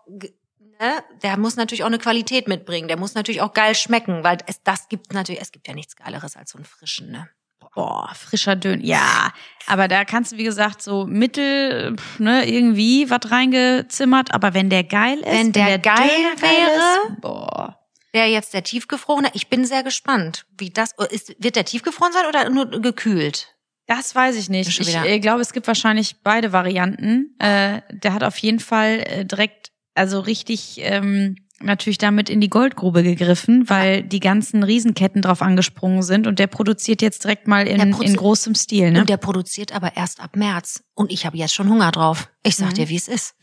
der 1.21 1.37
muss 1.37 1.55
natürlich 1.55 1.83
auch 1.83 1.87
eine 1.87 1.99
Qualität 1.99 2.47
mitbringen, 2.47 2.87
der 2.87 2.97
muss 2.97 3.15
natürlich 3.15 3.41
auch 3.41 3.53
geil 3.53 3.75
schmecken, 3.75 4.23
weil 4.23 4.37
es, 4.47 4.61
das 4.63 4.89
gibt 4.89 5.13
natürlich, 5.13 5.41
es 5.41 5.51
gibt 5.51 5.67
ja 5.67 5.73
nichts 5.73 5.95
Geileres 5.95 6.35
als 6.35 6.51
so 6.51 6.57
einen 6.57 6.65
frischen, 6.65 7.11
ne? 7.11 7.29
Boah, 7.75 8.11
frischer 8.13 8.55
Döner. 8.55 8.83
Ja, 8.83 9.31
aber 9.65 9.87
da 9.87 10.05
kannst 10.05 10.31
du, 10.31 10.37
wie 10.37 10.43
gesagt, 10.43 10.83
so 10.83 11.07
mittel, 11.07 11.95
ne, 12.19 12.47
irgendwie 12.47 13.09
was 13.09 13.31
reingezimmert. 13.31 14.31
Aber 14.31 14.53
wenn 14.53 14.69
der 14.69 14.83
geil 14.83 15.17
ist, 15.19 15.25
Wenn 15.25 15.51
der 15.53 15.79
geil 15.79 15.95
Döner 15.95 16.41
wäre, 16.41 17.07
ist, 17.07 17.21
boah. 17.21 17.79
Wäre 18.11 18.27
jetzt 18.27 18.53
der 18.53 18.63
tiefgefrorene? 18.63 19.31
Ich 19.33 19.49
bin 19.49 19.65
sehr 19.65 19.81
gespannt, 19.81 20.45
wie 20.55 20.69
das 20.69 20.91
oh, 20.99 21.03
ist. 21.03 21.35
Wird 21.39 21.55
der 21.55 21.65
tiefgefroren 21.65 22.13
sein 22.13 22.27
oder 22.27 22.47
nur 22.51 22.69
gekühlt? 22.79 23.55
Das 23.87 24.15
weiß 24.15 24.37
ich 24.37 24.49
nicht. 24.49 24.79
Ich 24.79 24.95
äh, 24.95 25.19
glaube, 25.19 25.41
es 25.41 25.51
gibt 25.51 25.67
wahrscheinlich 25.67 26.21
beide 26.23 26.53
Varianten. 26.53 27.35
Äh, 27.39 27.81
der 27.89 28.13
hat 28.13 28.23
auf 28.23 28.37
jeden 28.37 28.59
Fall 28.59 29.03
äh, 29.05 29.25
direkt, 29.25 29.71
also 29.95 30.19
richtig 30.19 30.77
ähm, 30.79 31.35
natürlich 31.59 31.97
damit 31.97 32.29
in 32.29 32.41
die 32.41 32.49
Goldgrube 32.49 33.03
gegriffen, 33.03 33.69
weil 33.69 34.03
die 34.03 34.19
ganzen 34.19 34.63
Riesenketten 34.63 35.21
drauf 35.21 35.41
angesprungen 35.41 36.03
sind 36.03 36.27
und 36.27 36.39
der 36.39 36.47
produziert 36.47 37.01
jetzt 37.01 37.23
direkt 37.23 37.47
mal 37.47 37.67
in, 37.67 37.79
in 37.79 38.15
großem 38.15 38.55
Stil. 38.55 38.91
Ne? 38.91 39.01
Und 39.01 39.09
der 39.09 39.17
produziert 39.17 39.71
aber 39.71 39.95
erst 39.95 40.19
ab 40.19 40.35
März. 40.35 40.83
Und 40.93 41.11
ich 41.11 41.25
habe 41.25 41.37
jetzt 41.37 41.53
schon 41.53 41.69
Hunger 41.69 41.91
drauf. 41.91 42.29
Ich 42.43 42.55
sag 42.55 42.71
Mhm. 42.71 42.75
dir, 42.75 42.89
wie 42.89 42.95
es 42.97 43.07
ist. 43.07 43.35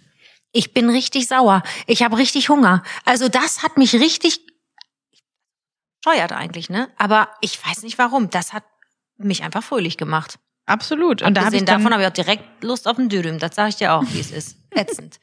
Ich 0.53 0.75
bin 0.75 0.91
richtig 0.91 1.29
sauer. 1.29 1.63
Ich 1.87 2.03
habe 2.03 2.19
richtig 2.19 2.49
Hunger. 2.49 2.83
Also 3.05 3.29
das 3.29 3.63
hat 3.63 3.77
mich 3.79 3.95
richtig 3.95 4.41
steuert 6.03 6.33
eigentlich, 6.33 6.69
ne? 6.71 6.89
Aber 6.99 7.29
ich 7.41 7.65
weiß 7.65 7.83
nicht 7.85 7.99
warum. 7.99 8.31
Das 8.31 8.53
hat 8.53 8.65
mich 9.17 9.43
einfach 9.43 9.63
fröhlich 9.63 9.97
gemacht. 9.97 10.39
Absolut. 10.67 11.23
Und 11.23 11.35
da 11.35 11.43
habe 11.43 11.49
Abgesehen 11.49 11.65
ich 11.69 11.71
davon 11.71 11.93
habe 11.93 12.03
ich 12.03 12.09
auch 12.09 12.13
direkt 12.13 12.65
Lust 12.65 12.89
auf 12.89 12.99
einen 12.99 13.09
Dürüm. 13.09 13.39
Das 13.39 13.55
sage 13.55 13.71
ich 13.71 13.77
dir 13.77 13.93
auch, 13.95 14.05
wie 14.13 14.21
es 14.21 14.31
ist. 14.31 14.57
Ätzend. 14.71 15.21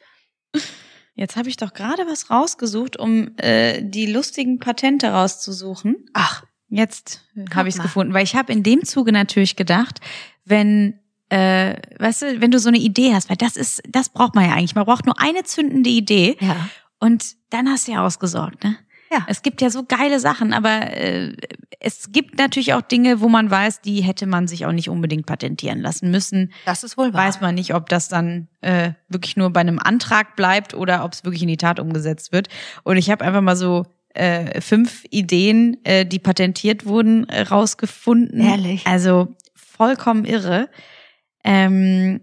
Jetzt 1.18 1.36
habe 1.36 1.50
ich 1.50 1.58
doch 1.58 1.74
gerade 1.74 2.08
was 2.08 2.30
rausgesucht, 2.30 2.98
um 2.98 3.38
äh, 3.38 3.82
die 3.84 4.06
lustigen 4.06 4.60
Patente 4.60 5.10
rauszusuchen. 5.10 5.98
Ach, 6.14 6.44
Jetzt 6.70 7.22
habe 7.56 7.70
ich 7.70 7.76
es 7.76 7.82
gefunden, 7.82 8.14
weil 8.14 8.24
ich 8.24 8.36
habe 8.36 8.52
in 8.52 8.62
dem 8.62 8.84
Zuge 8.84 9.12
natürlich 9.12 9.56
gedacht, 9.56 10.02
wenn 10.44 11.00
äh, 11.30 11.76
weißt 12.00 12.22
du, 12.22 12.42
wenn 12.42 12.52
du 12.52 12.60
so 12.60 12.70
eine 12.70 12.78
Idee 12.78 13.14
hast, 13.14 13.30
weil 13.30 13.38
das 13.38 13.58
ist, 13.58 13.82
das 13.88 14.10
braucht 14.10 14.36
man 14.36 14.46
ja 14.46 14.54
eigentlich. 14.54 14.76
Man 14.76 14.86
braucht 14.86 15.06
nur 15.06 15.20
eine 15.20 15.44
zündende 15.44 15.90
Idee 15.90 16.38
ja. 16.40 16.56
und 17.00 17.36
dann 17.50 17.70
hast 17.70 17.88
du 17.88 17.94
ja 17.94 18.06
ausgesorgt, 18.06 18.64
ne? 18.64 18.78
Ja. 19.12 19.26
Es 19.28 19.42
gibt 19.42 19.62
ja 19.62 19.70
so 19.70 19.84
geile 19.84 20.20
Sachen, 20.20 20.54
aber 20.54 20.96
äh, 20.96 21.34
es 21.80 22.12
gibt 22.12 22.38
natürlich 22.38 22.74
auch 22.74 22.82
Dinge, 22.82 23.22
wo 23.22 23.30
man 23.30 23.50
weiß, 23.50 23.82
die 23.82 24.02
hätte 24.02 24.26
man 24.26 24.48
sich 24.48 24.66
auch 24.66 24.72
nicht 24.72 24.90
unbedingt 24.90 25.26
patentieren 25.26 25.80
lassen 25.80 26.12
müssen. 26.12 26.52
Das 26.66 26.84
ist 26.84 26.98
wohl 26.98 27.14
wahr. 27.14 27.28
Weiß 27.28 27.42
man 27.42 27.56
nicht, 27.56 27.74
ob 27.74 27.90
das 27.90 28.10
dann 28.10 28.48
äh, 28.62 28.92
wirklich 29.08 29.38
nur 29.38 29.52
bei 29.52 29.62
einem 29.62 29.80
Antrag 29.80 30.36
bleibt 30.36 30.74
oder 30.74 31.06
ob 31.06 31.14
es 31.14 31.24
wirklich 31.24 31.42
in 31.42 31.48
die 31.48 31.58
Tat 31.58 31.80
umgesetzt 31.80 32.32
wird. 32.32 32.50
Und 32.84 32.98
ich 32.98 33.10
habe 33.10 33.24
einfach 33.24 33.42
mal 33.42 33.56
so 33.56 33.86
äh, 34.14 34.62
fünf 34.62 35.04
Ideen, 35.10 35.78
äh, 35.84 36.06
die 36.06 36.20
patentiert 36.20 36.86
wurden, 36.86 37.30
äh, 37.30 37.42
rausgefunden. 37.42 38.42
Ehrlich? 38.42 38.86
Also 38.86 39.36
vollkommen 39.54 40.26
irre. 40.26 40.70
Ähm, 41.44 42.22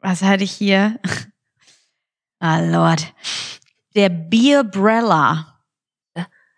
was 0.00 0.22
hatte 0.22 0.44
ich 0.44 0.52
hier? 0.52 0.98
Ah, 2.38 2.60
Lord. 2.60 3.14
Der 3.94 4.10
Beerbrella. 4.10 5.55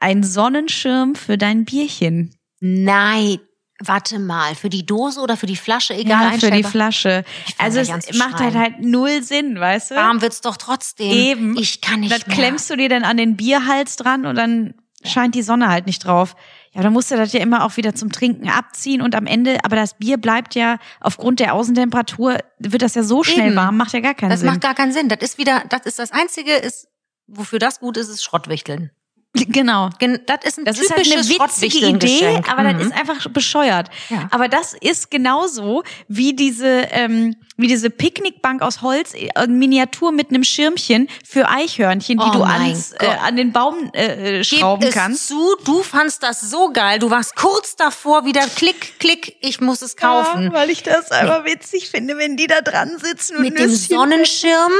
Ein 0.00 0.22
Sonnenschirm 0.22 1.14
für 1.14 1.38
dein 1.38 1.64
Bierchen. 1.64 2.34
Nein. 2.60 3.38
Warte 3.80 4.18
mal, 4.18 4.56
für 4.56 4.70
die 4.70 4.84
Dose 4.84 5.20
oder 5.20 5.36
für 5.36 5.46
die 5.46 5.54
Flasche, 5.54 5.94
egal, 5.94 6.32
Ja, 6.32 6.38
für 6.38 6.50
die? 6.50 6.64
Flasche. 6.64 7.24
Also 7.58 7.78
es 7.78 7.88
macht 8.18 8.40
halt 8.40 8.56
halt 8.56 8.80
null 8.80 9.22
Sinn, 9.22 9.60
weißt 9.60 9.92
du? 9.92 9.94
Warm 9.94 10.20
wird's 10.20 10.40
doch 10.40 10.56
trotzdem. 10.56 11.12
Eben. 11.12 11.56
Ich 11.56 11.80
kann 11.80 12.00
nicht 12.00 12.12
das 12.12 12.26
mehr. 12.26 12.34
klemmst 12.34 12.68
du 12.70 12.76
dir 12.76 12.88
dann 12.88 13.04
an 13.04 13.16
den 13.16 13.36
Bierhals 13.36 13.94
dran 13.94 14.26
und 14.26 14.34
dann 14.34 14.74
scheint 15.04 15.36
die 15.36 15.42
Sonne 15.42 15.68
halt 15.68 15.86
nicht 15.86 16.00
drauf. 16.04 16.34
Ja, 16.72 16.82
dann 16.82 16.92
musst 16.92 17.12
du 17.12 17.16
das 17.16 17.32
ja 17.32 17.38
immer 17.38 17.64
auch 17.64 17.76
wieder 17.76 17.94
zum 17.94 18.10
Trinken 18.10 18.48
abziehen 18.48 19.00
und 19.00 19.14
am 19.14 19.26
Ende, 19.26 19.58
aber 19.64 19.76
das 19.76 19.96
Bier 19.96 20.16
bleibt 20.16 20.56
ja 20.56 20.78
aufgrund 21.00 21.38
der 21.38 21.54
Außentemperatur, 21.54 22.38
wird 22.58 22.82
das 22.82 22.96
ja 22.96 23.04
so 23.04 23.22
schnell 23.22 23.48
Eben. 23.48 23.56
warm, 23.56 23.76
macht 23.76 23.92
ja 23.92 24.00
gar 24.00 24.14
keinen 24.14 24.30
Das 24.30 24.40
Sinn. 24.40 24.48
macht 24.50 24.60
gar 24.60 24.74
keinen 24.74 24.92
Sinn. 24.92 25.08
Das 25.08 25.20
ist 25.22 25.38
wieder, 25.38 25.62
das 25.68 25.82
ist 25.86 26.00
das 26.00 26.10
Einzige, 26.10 26.52
ist, 26.52 26.88
wofür 27.28 27.60
das 27.60 27.78
gut 27.78 27.96
ist, 27.96 28.08
ist 28.08 28.24
Schrottwichteln. 28.24 28.90
Genau. 29.34 29.90
Gen- 29.98 30.20
Das 30.26 30.44
ist 30.44 30.58
ein 30.58 30.64
Das 30.64 30.78
ist 30.78 30.90
halt 30.90 31.00
eine 31.06 31.22
typisches 31.22 31.28
witzige 31.60 31.86
Idee, 31.88 32.40
aber 32.48 32.62
Mhm. 32.62 32.78
das 32.78 32.86
ist 32.88 32.92
einfach 32.94 33.28
bescheuert. 33.30 33.88
Ja. 34.08 34.28
Aber 34.30 34.48
das 34.48 34.74
ist 34.74 35.10
genauso 35.10 35.82
wie 36.08 36.34
diese, 36.34 36.66
ähm, 36.90 37.36
wie 37.56 37.66
diese 37.66 37.90
Picknickbank 37.90 38.62
aus 38.62 38.82
Holz, 38.82 39.12
äh, 39.14 39.46
Miniatur 39.46 40.12
mit 40.12 40.30
einem 40.30 40.44
Schirmchen 40.44 41.08
für 41.26 41.48
Eichhörnchen, 41.48 42.18
die 42.18 42.24
Oh 42.24 42.32
du 42.32 42.42
ans, 42.42 42.92
äh, 42.92 43.06
an 43.06 43.36
den 43.36 43.52
Baum 43.52 43.90
äh, 43.92 44.38
äh, 44.38 44.42
Gib 44.42 44.58
schrauben 44.60 44.86
es 44.88 44.94
kannst. 44.94 45.28
zu, 45.28 45.56
du 45.64 45.82
fandst 45.82 46.22
das 46.22 46.40
so 46.40 46.70
geil. 46.72 46.98
Du 46.98 47.10
warst 47.10 47.36
kurz 47.36 47.76
davor, 47.76 48.24
wieder 48.24 48.42
klick, 48.56 48.98
klick, 48.98 49.36
ich 49.40 49.60
muss 49.60 49.82
es 49.82 49.96
kaufen. 49.96 50.44
Ja, 50.44 50.52
weil 50.52 50.70
ich 50.70 50.82
das 50.82 51.10
einfach 51.10 51.44
witzig 51.44 51.90
finde, 51.90 52.16
wenn 52.18 52.36
die 52.36 52.46
da 52.46 52.60
dran 52.60 52.98
sitzen 52.98 53.36
und 53.36 53.42
Mit 53.42 53.58
dem 53.58 53.70
Sonnenschirm, 53.74 54.72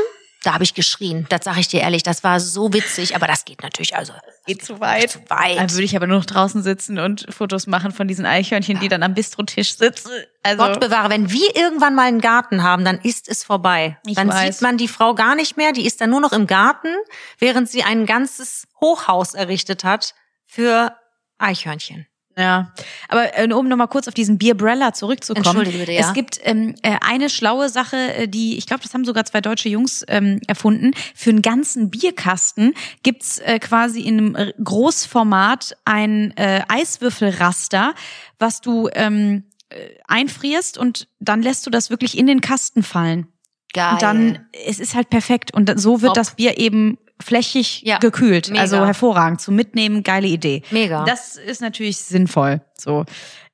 Da 0.49 0.55
habe 0.55 0.64
ich 0.64 0.72
geschrien. 0.72 1.26
Das 1.28 1.44
sage 1.44 1.61
ich 1.61 1.68
dir 1.68 1.82
ehrlich. 1.82 2.03
Das 2.05 2.24
war 2.24 2.40
so 2.40 2.72
witzig, 2.72 3.14
aber 3.14 3.26
das 3.26 3.44
geht 3.44 3.62
natürlich 3.62 3.94
also 3.94 4.14
Geht 4.46 4.64
zu 4.64 4.80
weit. 4.80 5.11
zu 5.11 5.18
weit. 5.28 5.59
Dann 5.59 5.70
würde 5.70 5.82
ich 5.82 5.94
aber 5.94 6.07
nur 6.07 6.16
noch 6.16 6.24
draußen 6.24 6.62
sitzen 6.62 6.99
und 6.99 7.26
Fotos 7.28 7.66
machen 7.66 7.92
von 7.92 8.09
diesen 8.09 8.24
Eichhörnchen, 8.24 8.80
die 8.80 8.88
dann 8.88 9.03
am 9.03 9.12
Bistrotisch 9.12 9.76
sitzen. 9.76 10.09
Also 10.42 10.64
Gott 10.64 10.80
bewahre, 10.80 11.11
wenn 11.11 11.30
wir 11.30 11.55
irgendwann 11.55 11.94
mal 11.94 12.09
einen 12.09 12.22
Garten 12.22 12.62
haben, 12.62 12.82
dann 12.82 12.99
ist 12.99 13.28
es 13.28 13.44
vorbei. 13.44 13.99
Ich 14.07 14.14
dann 14.14 14.30
weiß. 14.30 14.55
sieht 14.55 14.62
man 14.62 14.78
die 14.78 14.88
Frau 14.88 15.14
gar 15.14 15.34
nicht 15.34 15.59
mehr, 15.59 15.72
die 15.72 15.84
ist 15.84 16.01
dann 16.01 16.09
nur 16.09 16.22
noch 16.22 16.32
im 16.32 16.46
Garten, 16.46 16.94
während 17.38 17.68
sie 17.68 17.82
ein 17.82 18.07
ganzes 18.07 18.66
Hochhaus 18.80 19.34
errichtet 19.34 19.84
hat 19.84 20.14
für 20.46 20.96
Eichhörnchen. 21.36 22.07
Ja, 22.39 22.72
aber 23.09 23.36
äh, 23.36 23.53
um 23.53 23.66
nochmal 23.66 23.89
kurz 23.89 24.07
auf 24.07 24.14
diesen 24.14 24.39
Bierbrella 24.39 24.93
zurückzukommen. 24.93 25.45
Entschuldige 25.45 25.78
bitte, 25.78 25.93
ja. 25.93 26.01
Es 26.01 26.12
gibt 26.12 26.39
ähm, 26.45 26.76
äh, 26.82 26.97
eine 27.01 27.30
schlaue 27.30 27.68
Sache, 27.68 27.97
äh, 27.97 28.28
die, 28.28 28.57
ich 28.57 28.66
glaube, 28.66 28.84
das 28.84 28.95
haben 28.95 29.05
sogar 29.05 29.24
zwei 29.24 29.41
deutsche 29.41 29.68
Jungs 29.68 30.05
ähm, 30.07 30.41
erfunden. 30.47 30.93
Für 31.16 31.30
einen 31.30 31.43
ganzen 31.43 31.91
Bierkasten 31.91 32.74
gibt's 33.03 33.41
äh, 33.41 33.59
quasi 33.59 34.03
in 34.03 34.18
einem 34.18 34.36
äh, 34.36 34.53
Großformat 34.62 35.76
ein 35.84 36.36
äh, 36.36 36.62
Eiswürfelraster, 36.68 37.95
was 38.39 38.61
du 38.61 38.89
ähm, 38.93 39.43
äh, 39.70 39.89
einfrierst 40.07 40.78
und 40.78 41.09
dann 41.18 41.43
lässt 41.43 41.66
du 41.66 41.70
das 41.70 41.91
wirklich 41.91 42.16
in 42.16 42.28
den 42.28 42.41
Kasten 42.41 42.84
fallen. 42.84 43.26
Geil. 43.72 43.95
Und 43.95 44.03
dann, 44.03 44.47
es 44.64 44.78
ist 44.78 44.95
halt 44.95 45.11
perfekt. 45.11 45.53
Und 45.53 45.72
so 45.80 46.03
wird 46.03 46.11
Top. 46.11 46.14
das 46.14 46.36
Bier 46.36 46.57
eben 46.59 46.99
flächig 47.21 47.83
Ja, 47.85 47.99
gekühlt. 47.99 48.49
mega. 48.51 48.61
Also 48.61 48.85
hervorragend. 48.85 49.41
Zum 49.41 49.55
Mitnehmen, 49.57 50.03
geile 50.03 50.27
Idee. 50.29 50.62
Mega. 50.71 51.05
Das 51.05 51.37
ist 51.37 51.61
natürlich 51.61 51.99
sinnvoll. 51.99 52.61
So. 52.77 53.05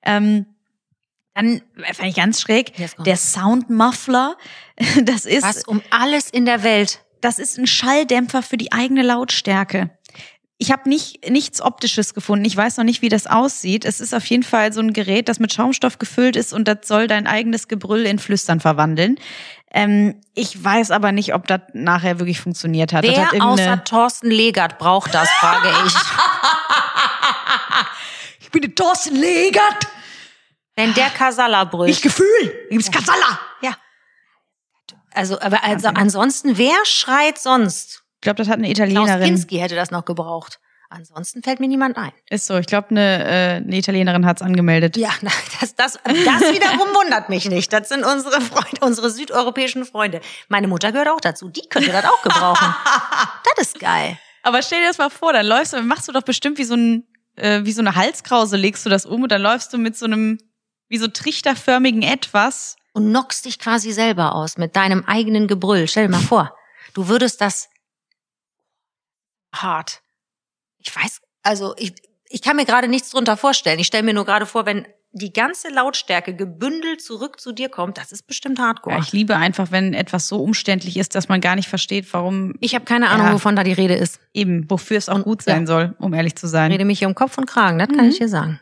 Ähm, 0.02 0.46
dann 1.34 1.62
äh, 1.82 1.94
fand 1.94 2.08
ich 2.10 2.14
ganz 2.16 2.40
schräg, 2.40 2.72
der 3.04 3.16
Soundmuffler. 3.16 4.36
Das 5.04 5.24
ist, 5.24 5.44
Was 5.44 5.64
um 5.64 5.82
alles 5.90 6.30
in 6.30 6.44
der 6.46 6.64
Welt. 6.64 7.00
das 7.20 7.38
ist 7.38 7.58
ein 7.58 7.66
Schalldämpfer 7.68 8.42
für 8.42 8.56
die 8.56 8.72
eigene 8.72 9.02
Lautstärke. 9.02 9.90
Ich 10.58 10.72
habe 10.72 10.88
nicht 10.88 11.28
nichts 11.30 11.60
optisches 11.60 12.14
gefunden. 12.14 12.44
Ich 12.44 12.56
weiß 12.56 12.76
noch 12.76 12.84
nicht, 12.84 13.00
wie 13.02 13.08
das 13.08 13.26
aussieht. 13.26 13.84
Es 13.84 14.00
ist 14.00 14.14
auf 14.14 14.24
jeden 14.26 14.42
Fall 14.44 14.72
so 14.72 14.80
ein 14.80 14.92
Gerät, 14.92 15.28
das 15.28 15.38
mit 15.40 15.52
Schaumstoff 15.52 15.98
gefüllt 15.98 16.36
ist 16.36 16.52
und 16.52 16.66
das 16.66 16.78
soll 16.84 17.06
dein 17.06 17.26
eigenes 17.26 17.68
Gebrüll 17.68 18.04
in 18.06 18.18
Flüstern 18.18 18.60
verwandeln. 18.60 19.16
Ähm, 19.76 20.20
ich 20.34 20.62
weiß 20.62 20.92
aber 20.92 21.10
nicht, 21.10 21.34
ob 21.34 21.48
das 21.48 21.60
nachher 21.72 22.20
wirklich 22.20 22.40
funktioniert 22.40 22.92
hat. 22.92 23.02
Wer 23.02 23.32
hat 23.32 23.40
außer 23.40 23.82
Thorsten 23.82 24.30
Legert 24.30 24.78
braucht 24.78 25.12
das, 25.12 25.28
frage 25.40 25.68
ich. 25.84 25.92
ich 28.40 28.50
bin 28.52 28.62
der 28.62 28.74
Thorsten 28.76 29.16
Legert. 29.16 29.88
Wenn 30.76 30.94
der 30.94 31.10
Kasala 31.10 31.64
brüllt. 31.64 32.00
Gefühl. 32.02 32.54
Gibt's 32.70 32.90
Kasala. 32.90 33.40
ja. 33.62 33.76
Also, 35.12 35.40
aber 35.40 35.64
also 35.64 35.88
ansonsten, 35.88 36.56
wer 36.56 36.76
schreit 36.84 37.38
sonst? 37.38 38.04
Ich 38.16 38.20
glaube, 38.22 38.36
das 38.36 38.48
hat 38.48 38.58
eine 38.58 38.72
Klaus 38.72 38.88
Italienerin. 38.88 39.26
Kinski 39.26 39.58
hätte 39.58 39.74
das 39.74 39.90
noch 39.90 40.04
gebraucht. 40.04 40.60
Ansonsten 40.94 41.42
fällt 41.42 41.58
mir 41.58 41.66
niemand 41.66 41.96
ein. 41.96 42.12
Ist 42.30 42.46
so. 42.46 42.56
Ich 42.56 42.66
glaube, 42.66 42.90
eine, 42.90 43.24
äh, 43.24 43.56
eine 43.56 43.76
Italienerin 43.76 44.24
hat's 44.24 44.42
angemeldet. 44.42 44.96
Ja, 44.96 45.10
na, 45.22 45.30
das, 45.60 45.74
das, 45.74 45.94
das 46.04 46.14
wiederum 46.14 46.88
wundert 46.94 47.28
mich 47.28 47.48
nicht. 47.48 47.72
Das 47.72 47.88
sind 47.88 48.04
unsere 48.04 48.40
Freunde, 48.40 48.80
unsere 48.80 49.10
südeuropäischen 49.10 49.84
Freunde. 49.86 50.20
Meine 50.46 50.68
Mutter 50.68 50.92
gehört 50.92 51.08
auch 51.08 51.20
dazu. 51.20 51.48
Die 51.48 51.68
könnte 51.68 51.90
das 51.90 52.04
auch 52.04 52.22
gebrauchen. 52.22 52.74
das 53.56 53.66
ist 53.66 53.80
geil. 53.80 54.16
Aber 54.44 54.62
stell 54.62 54.82
dir 54.82 54.86
das 54.86 54.98
mal 54.98 55.10
vor, 55.10 55.32
dann 55.32 55.46
läufst 55.46 55.72
du, 55.72 55.82
machst 55.82 56.06
du 56.06 56.12
doch 56.12 56.22
bestimmt 56.22 56.58
wie 56.58 56.64
so 56.64 56.74
ein, 56.74 57.04
äh, 57.34 57.64
wie 57.64 57.72
so 57.72 57.80
eine 57.80 57.96
Halskrause, 57.96 58.56
legst 58.56 58.86
du 58.86 58.90
das 58.90 59.04
um 59.04 59.24
und 59.24 59.32
dann 59.32 59.42
läufst 59.42 59.72
du 59.72 59.78
mit 59.78 59.96
so 59.96 60.06
einem, 60.06 60.38
wie 60.88 60.98
so 60.98 61.08
trichterförmigen 61.08 62.02
etwas. 62.02 62.76
Und 62.92 63.10
knockst 63.10 63.46
dich 63.46 63.58
quasi 63.58 63.90
selber 63.90 64.36
aus 64.36 64.58
mit 64.58 64.76
deinem 64.76 65.04
eigenen 65.06 65.48
Gebrüll. 65.48 65.88
Stell 65.88 66.06
dir 66.06 66.12
mal 66.12 66.20
vor, 66.20 66.56
du 66.92 67.08
würdest 67.08 67.40
das 67.40 67.68
hart. 69.52 70.03
Ich 70.84 70.94
weiß, 70.94 71.20
also 71.42 71.74
ich, 71.78 71.94
ich 72.28 72.42
kann 72.42 72.56
mir 72.56 72.64
gerade 72.64 72.88
nichts 72.88 73.10
drunter 73.10 73.36
vorstellen. 73.36 73.78
Ich 73.78 73.86
stelle 73.86 74.02
mir 74.02 74.14
nur 74.14 74.24
gerade 74.24 74.46
vor, 74.46 74.66
wenn 74.66 74.86
die 75.16 75.32
ganze 75.32 75.68
Lautstärke 75.68 76.34
gebündelt 76.34 77.00
zurück 77.00 77.38
zu 77.38 77.52
dir 77.52 77.68
kommt, 77.68 77.98
das 77.98 78.10
ist 78.10 78.26
bestimmt 78.26 78.58
Hardcore. 78.58 78.96
Ja, 78.96 79.00
ich 79.02 79.12
liebe 79.12 79.36
einfach, 79.36 79.70
wenn 79.70 79.94
etwas 79.94 80.26
so 80.26 80.42
umständlich 80.42 80.96
ist, 80.96 81.14
dass 81.14 81.28
man 81.28 81.40
gar 81.40 81.54
nicht 81.54 81.68
versteht, 81.68 82.12
warum 82.12 82.54
Ich 82.58 82.74
habe 82.74 82.84
keine 82.84 83.10
Ahnung, 83.10 83.28
Ja. 83.28 83.32
wovon 83.34 83.54
da 83.54 83.62
die 83.62 83.72
Rede 83.72 83.94
ist. 83.94 84.18
eben, 84.32 84.68
wofür 84.68 84.96
es 84.98 85.08
auch 85.08 85.14
Und- 85.14 85.22
gut 85.22 85.42
sein 85.42 85.60
ja. 85.62 85.66
soll, 85.66 85.94
um 86.00 86.12
ehrlich 86.14 86.34
zu 86.34 86.46
Ich 86.46 86.52
sein. 86.52 86.72
rede 86.72 86.84
mich 86.84 86.98
hier 86.98 87.06
um 87.06 87.14
Kopf 87.14 87.38
und 87.38 87.46
Kragen, 87.46 87.78
das 87.78 87.86
kann 87.88 88.06
Mhm. 88.06 88.10
ich 88.10 88.18
dir 88.18 88.28
sagen. 88.28 88.60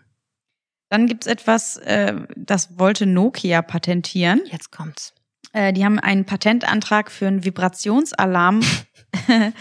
Dann 0.91 1.07
gibt's 1.07 1.27
etwas, 1.27 1.79
äh, 1.79 2.14
das 2.37 2.79
wollte 2.79 3.07
Nokia 3.07 3.62
patentieren. 3.62 4.43
Jetzt 4.51 4.70
kommt's. 4.70 5.14
Äh, 5.55 5.73
die 5.73 5.87
haben 5.87 5.99
einen 5.99 6.27
Patentantrag 6.27 7.11
für 7.11 7.29
einen 7.29 7.45
Vibrationsalarm 7.45 8.61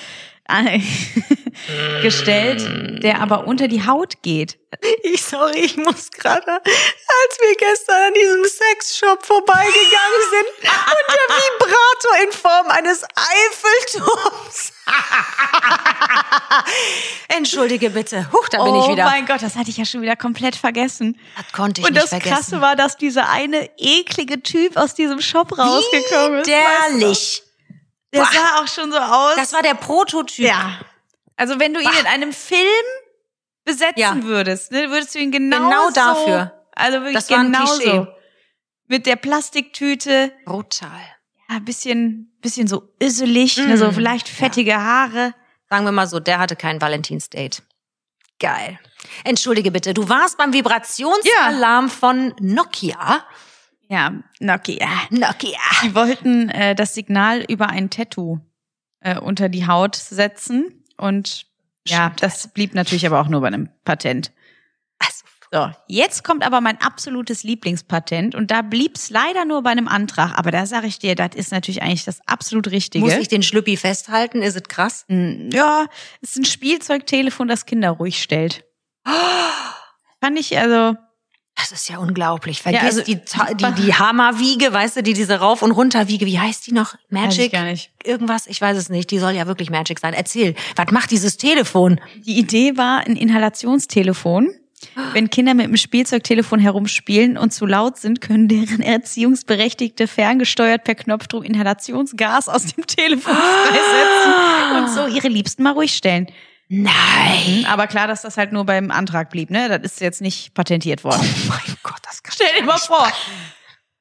gestellt, 2.02 3.04
der 3.04 3.22
aber 3.22 3.46
unter 3.48 3.68
die 3.68 3.86
Haut 3.86 4.22
geht. 4.22 4.58
Ich 5.04 5.22
sorry, 5.24 5.60
ich 5.60 5.76
muss 5.78 6.10
gerade, 6.12 6.50
als 6.50 7.40
wir 7.40 7.56
gestern 7.58 8.08
an 8.08 8.14
diesem 8.14 8.46
Sexshop 8.46 9.26
vorbeigegangen 9.26 10.22
sind 10.30 10.48
und 10.70 11.08
der 11.10 11.36
Vibrator 11.36 12.24
in 12.24 12.32
Form 12.32 12.68
eines 12.68 13.04
Eiffelturms. 13.04 14.72
Entschuldige 17.28 17.90
bitte. 17.90 18.32
Huch, 18.32 18.48
da 18.50 18.64
bin 18.64 18.74
oh 18.74 18.84
ich 18.84 18.92
wieder. 18.92 19.06
mein 19.06 19.26
Gott, 19.26 19.42
das 19.42 19.56
hatte 19.56 19.70
ich 19.70 19.78
ja 19.78 19.86
schon 19.86 20.02
wieder 20.02 20.16
komplett 20.16 20.56
vergessen. 20.56 21.20
Das 21.36 21.52
konnte 21.52 21.82
ich 21.82 21.88
Und 21.88 21.94
nicht 21.94 22.04
das 22.04 22.10
vergessen. 22.10 22.34
Krasse 22.34 22.62
war, 22.62 22.76
dass 22.76 22.98
dieser 22.98 23.30
eine 23.30 23.70
eklige 23.78 24.42
Typ 24.42 24.78
aus 24.78 24.96
diesem 24.96 25.22
Shop 25.22 25.58
rausgekommen 25.58 26.42
ist. 26.42 26.48
Widerlich. 26.48 27.44
Der 28.14 28.22
Boah. 28.22 28.30
sah 28.34 28.62
auch 28.62 28.68
schon 28.68 28.92
so 28.92 28.98
aus. 28.98 29.36
Das 29.36 29.54
war 29.54 29.62
der 29.62 29.74
Prototyp. 29.76 30.46
ja. 30.46 30.80
Also 31.38 31.60
wenn 31.60 31.74
du 31.74 31.80
ihn 31.80 31.86
Bah. 31.88 32.00
in 32.02 32.06
einem 32.08 32.34
Film 32.34 32.68
besetzen 33.66 33.98
Ja. 34.00 34.24
würdest, 34.24 34.72
ne, 34.72 34.90
würdest 34.92 35.16
du 35.16 35.20
ihn 35.20 35.32
genau, 35.32 35.58
Genau 35.70 35.88
so, 35.88 35.94
dafür. 35.94 36.66
Also 36.74 37.00
wirklich 37.00 37.16
Das 37.16 37.32
ein 37.32 37.52
genau 37.52 37.66
so. 37.66 38.08
Mit 38.88 39.06
der 39.06 39.16
Plastiktüte, 39.16 40.34
Brutal. 40.46 40.90
ja, 41.50 41.60
bisschen, 41.60 42.36
bisschen 42.42 42.68
so 42.68 42.94
üsselig, 43.02 43.58
Mm, 43.58 43.68
ne, 43.70 43.78
so 43.78 43.92
vielleicht 43.92 44.28
fettige 44.28 44.76
Haare. 44.76 45.34
Sagen 45.70 45.86
wir 45.86 45.92
mal 45.94 46.08
so, 46.08 46.20
der 46.20 46.40
hatte 46.40 46.56
kein 46.58 46.82
Valentinsdate. 46.82 47.64
Geil. 48.40 48.80
Entschuldige 49.24 49.72
bitte, 49.72 49.94
du 49.94 50.10
warst 50.10 50.38
beim 50.38 50.52
Vibrationsalarm 50.54 51.90
von 51.90 52.34
Nokia. 52.40 53.26
Ja, 53.92 54.14
Nokia. 54.40 54.88
Nokia. 55.10 55.60
Die 55.84 55.94
wollten 55.94 56.48
äh, 56.50 56.76
das 56.76 56.94
Signal 56.94 57.44
über 57.50 57.68
ein 57.68 57.90
Tattoo 57.90 58.40
äh, 59.02 59.20
unter 59.20 59.50
die 59.50 59.68
Haut 59.68 59.96
setzen 59.98 60.86
und 60.96 61.46
ja, 61.86 62.06
Stimmt. 62.06 62.24
das 62.24 62.48
blieb 62.48 62.74
natürlich 62.74 63.06
aber 63.06 63.20
auch 63.20 63.28
nur 63.28 63.42
bei 63.42 63.48
einem 63.48 63.68
Patent. 63.84 64.32
Also, 65.00 65.26
So, 65.52 65.70
jetzt 65.88 66.24
kommt 66.24 66.46
aber 66.46 66.62
mein 66.62 66.80
absolutes 66.80 67.44
Lieblingspatent 67.44 68.34
und 68.34 68.50
da 68.50 68.62
blieb's 68.62 69.10
leider 69.10 69.44
nur 69.44 69.62
bei 69.64 69.72
einem 69.72 69.90
Antrag, 69.90 70.38
aber 70.38 70.52
da 70.52 70.66
sage 70.68 70.88
ich 70.88 71.00
dir, 71.00 71.16
das 71.16 71.36
ist 71.36 71.52
natürlich 71.52 71.82
eigentlich 71.82 72.06
das 72.06 72.26
absolut 72.28 72.72
Richtige. 72.72 73.04
muss 73.04 73.16
ich 73.16 73.28
den 73.28 73.44
Schlüppi 73.44 73.76
festhalten? 73.76 74.42
Ist 74.42 74.56
es 74.56 74.64
krass? 74.64 75.04
Mm, 75.10 75.50
Ja, 75.52 75.88
es 76.22 76.30
ist 76.32 76.38
ein 76.38 76.46
Spielzeugtelefon, 76.46 77.50
das 77.50 77.66
Kinder 77.66 77.90
ruhig 77.90 78.22
stellt. 78.24 78.64
Fand 79.04 80.40
ich 80.40 80.58
also, 80.58 80.96
Das 81.56 81.72
ist 81.72 81.90
ja 81.90 81.98
unglaublich. 82.00 82.62
Vergiss 82.62 82.82
Ja, 82.82 82.88
also- 82.88 83.02
die, 83.04 83.16
die, 83.16 83.82
die 83.84 83.94
Hammerwiege, 83.94 84.74
weißt 84.74 84.98
du, 84.98 85.04
die 85.04 85.14
diese 85.14 85.40
Rauf- 85.40 85.62
und 85.62 85.72
Runterwiege, 85.72 86.26
wie 86.26 86.40
heißt 86.40 86.66
die 86.68 86.72
noch? 86.74 86.96
weiß 87.10 87.34
ich 87.34 87.38
Magic? 87.38 87.52
gar 87.52 87.66
nicht. 87.66 87.92
Irgendwas? 88.04 88.48
Ich 88.48 88.60
weiß 88.60 88.78
es 88.78 88.90
nicht. 88.90 89.12
Die 89.12 89.20
soll 89.20 89.34
ja 89.34 89.46
wirklich 89.48 89.70
Magic 89.70 90.00
sein. 90.00 90.14
Erzähl, 90.14 90.56
was 90.76 90.92
macht 90.92 91.12
dieses 91.12 91.38
Telefon? 91.38 92.00
Die 92.26 92.40
Idee 92.40 92.78
war 92.78 93.02
ein 93.06 93.16
Inhalationstelefon. 93.16 94.50
Wenn 95.14 95.30
Kinder 95.30 95.54
mit 95.54 95.68
dem 95.68 95.78
Spielzeugtelefon 95.78 96.60
herumspielen 96.60 97.38
und 97.38 97.54
zu 97.54 97.68
laut 97.68 97.98
sind, 97.98 98.20
können 98.22 98.48
deren 98.48 98.82
Erziehungsberechtigte 98.82 100.08
ferngesteuert 100.08 100.84
per 100.84 100.96
Knopfdruck 100.96 101.46
Inhalationsgas 101.46 102.50
aus 102.50 102.66
dem 102.66 102.88
Telefon 102.88 103.34
freisetzen 103.36 104.78
und 104.84 104.90
so 104.90 105.16
ihre 105.16 105.28
Liebsten 105.28 105.64
mal 105.64 105.74
ruhig 105.74 105.94
stellen. 105.94 106.28
Nein. 106.74 107.66
Aber 107.70 107.86
klar, 107.88 108.08
dass 108.08 108.22
das 108.22 108.38
halt 108.38 108.54
nur 108.54 108.66
beim 108.66 108.92
Antrag 108.92 109.30
blieb, 109.30 109.50
ne? 109.50 109.68
Das 109.68 109.92
ist 109.94 110.00
jetzt 110.00 110.22
nicht 110.22 110.54
patentiert 110.54 111.04
worden. 111.04 111.20
Oh 111.22 111.50
mein 111.50 111.78
Gott, 111.84 112.00
das 112.04 112.24
kann 112.24 112.34
Stell 112.34 112.48
dir 112.60 112.64
mal 112.66 112.78
vor. 112.78 113.12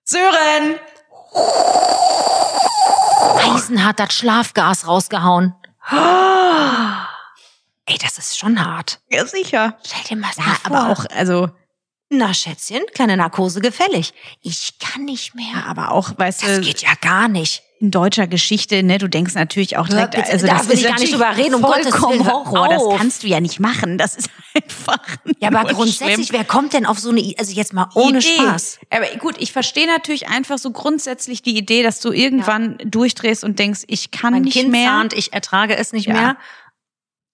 Sören! 0.04 0.76
Eisen 3.54 3.84
hat 3.84 3.98
das 3.98 4.12
Schlafgas 4.14 4.86
rausgehauen. 4.86 5.54
Ey, 5.90 5.96
das 8.00 8.18
ist 8.18 8.38
schon 8.38 8.64
hart. 8.64 9.00
Ja, 9.10 9.26
sicher. 9.26 9.76
Stell 9.84 10.02
dir 10.10 10.16
mal 10.16 10.30
Ja, 10.36 10.54
vor. 10.62 10.76
aber 10.76 10.90
auch, 10.90 11.04
also, 11.12 11.48
Na, 12.08 12.32
Schätzchen, 12.34 12.82
kleine 12.94 13.16
Narkose 13.16 13.60
gefällig. 13.60 14.14
Ich 14.42 14.78
kann 14.78 15.04
nicht 15.04 15.34
mehr. 15.34 15.66
aber 15.66 15.90
auch, 15.90 16.12
weißt 16.16 16.42
Das 16.44 16.56
du, 16.56 16.60
geht 16.60 16.82
ja 16.82 16.92
gar 17.00 17.26
nicht. 17.28 17.62
In 17.80 17.90
deutscher 17.90 18.26
Geschichte, 18.26 18.82
ne, 18.82 18.98
du 18.98 19.08
denkst 19.08 19.34
natürlich 19.34 19.78
auch 19.78 19.88
direkt, 19.88 20.10
bitte, 20.14 20.30
also 20.30 20.46
da 20.46 20.58
das 20.58 20.68
will 20.68 20.76
ich 20.78 20.84
gar 20.84 20.98
nicht 20.98 21.14
drüber 21.14 21.34
reden, 21.34 21.54
um 21.54 21.62
Gottes 21.62 21.88
vollkommen 21.88 22.18
Willen, 22.20 22.26
hör 22.26 22.44
Horror. 22.44 22.90
Das 22.90 22.98
kannst 22.98 23.22
du 23.22 23.26
ja 23.26 23.40
nicht 23.40 23.58
machen. 23.58 23.96
Das 23.96 24.16
ist 24.16 24.28
einfach. 24.54 24.98
Ja, 25.40 25.48
aber 25.48 25.64
grundsätzlich, 25.72 26.26
schlimm. 26.26 26.38
wer 26.40 26.44
kommt 26.44 26.74
denn 26.74 26.84
auf 26.84 26.98
so 26.98 27.08
eine, 27.08 27.34
also 27.38 27.52
jetzt 27.52 27.72
mal 27.72 27.88
ohne 27.94 28.18
Idee. 28.18 28.28
Spaß. 28.36 28.80
Aber 28.90 29.06
gut, 29.18 29.36
ich 29.38 29.52
verstehe 29.52 29.86
natürlich 29.86 30.28
einfach 30.28 30.58
so 30.58 30.72
grundsätzlich 30.72 31.40
die 31.40 31.56
Idee, 31.56 31.82
dass 31.82 32.00
du 32.00 32.12
irgendwann 32.12 32.76
durchdrehst 32.84 33.44
und 33.44 33.58
denkst, 33.58 33.80
ich 33.86 34.10
kann 34.10 34.34
Mein 34.34 34.42
nicht 34.42 34.52
Kind 34.52 34.70
mehr. 34.70 34.86
zahnt, 34.88 35.12
ich 35.14 35.32
ertrage 35.32 35.74
es 35.76 35.92
nicht 35.94 36.06
Ja. 36.06 36.14
mehr. 36.14 36.36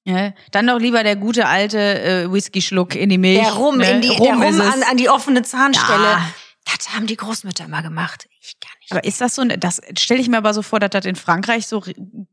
Ja, 0.08 0.32
dann 0.52 0.68
doch 0.68 0.78
lieber 0.78 1.02
der 1.02 1.16
gute 1.16 1.48
alte 1.48 1.78
äh, 1.80 2.32
Whisky-Schluck 2.32 2.94
in 2.94 3.08
die 3.08 3.18
Milch. 3.18 3.40
Der 3.40 3.52
Rum, 3.54 3.78
ne? 3.78 3.90
in 3.90 4.00
die, 4.02 4.08
Rum 4.10 4.40
der 4.40 4.50
Rum 4.50 4.60
an, 4.60 4.82
an 4.88 4.96
die 4.96 5.08
offene 5.08 5.42
Zahnstelle. 5.42 6.04
Ja. 6.04 6.30
Das 6.76 6.94
haben 6.94 7.08
die 7.08 7.16
Großmütter 7.16 7.64
immer 7.64 7.82
gemacht. 7.82 8.28
Ich 8.40 8.54
kann. 8.60 8.75
Aber 8.90 9.02
ist 9.04 9.20
das 9.20 9.34
so, 9.34 9.42
ein- 9.42 9.58
das 9.58 9.80
stelle 9.98 10.20
ich 10.20 10.28
mir 10.28 10.36
aber 10.38 10.54
so 10.54 10.62
vor, 10.62 10.78
dass 10.78 10.90
das 10.90 11.04
in 11.06 11.16
Frankreich 11.16 11.66
so 11.66 11.82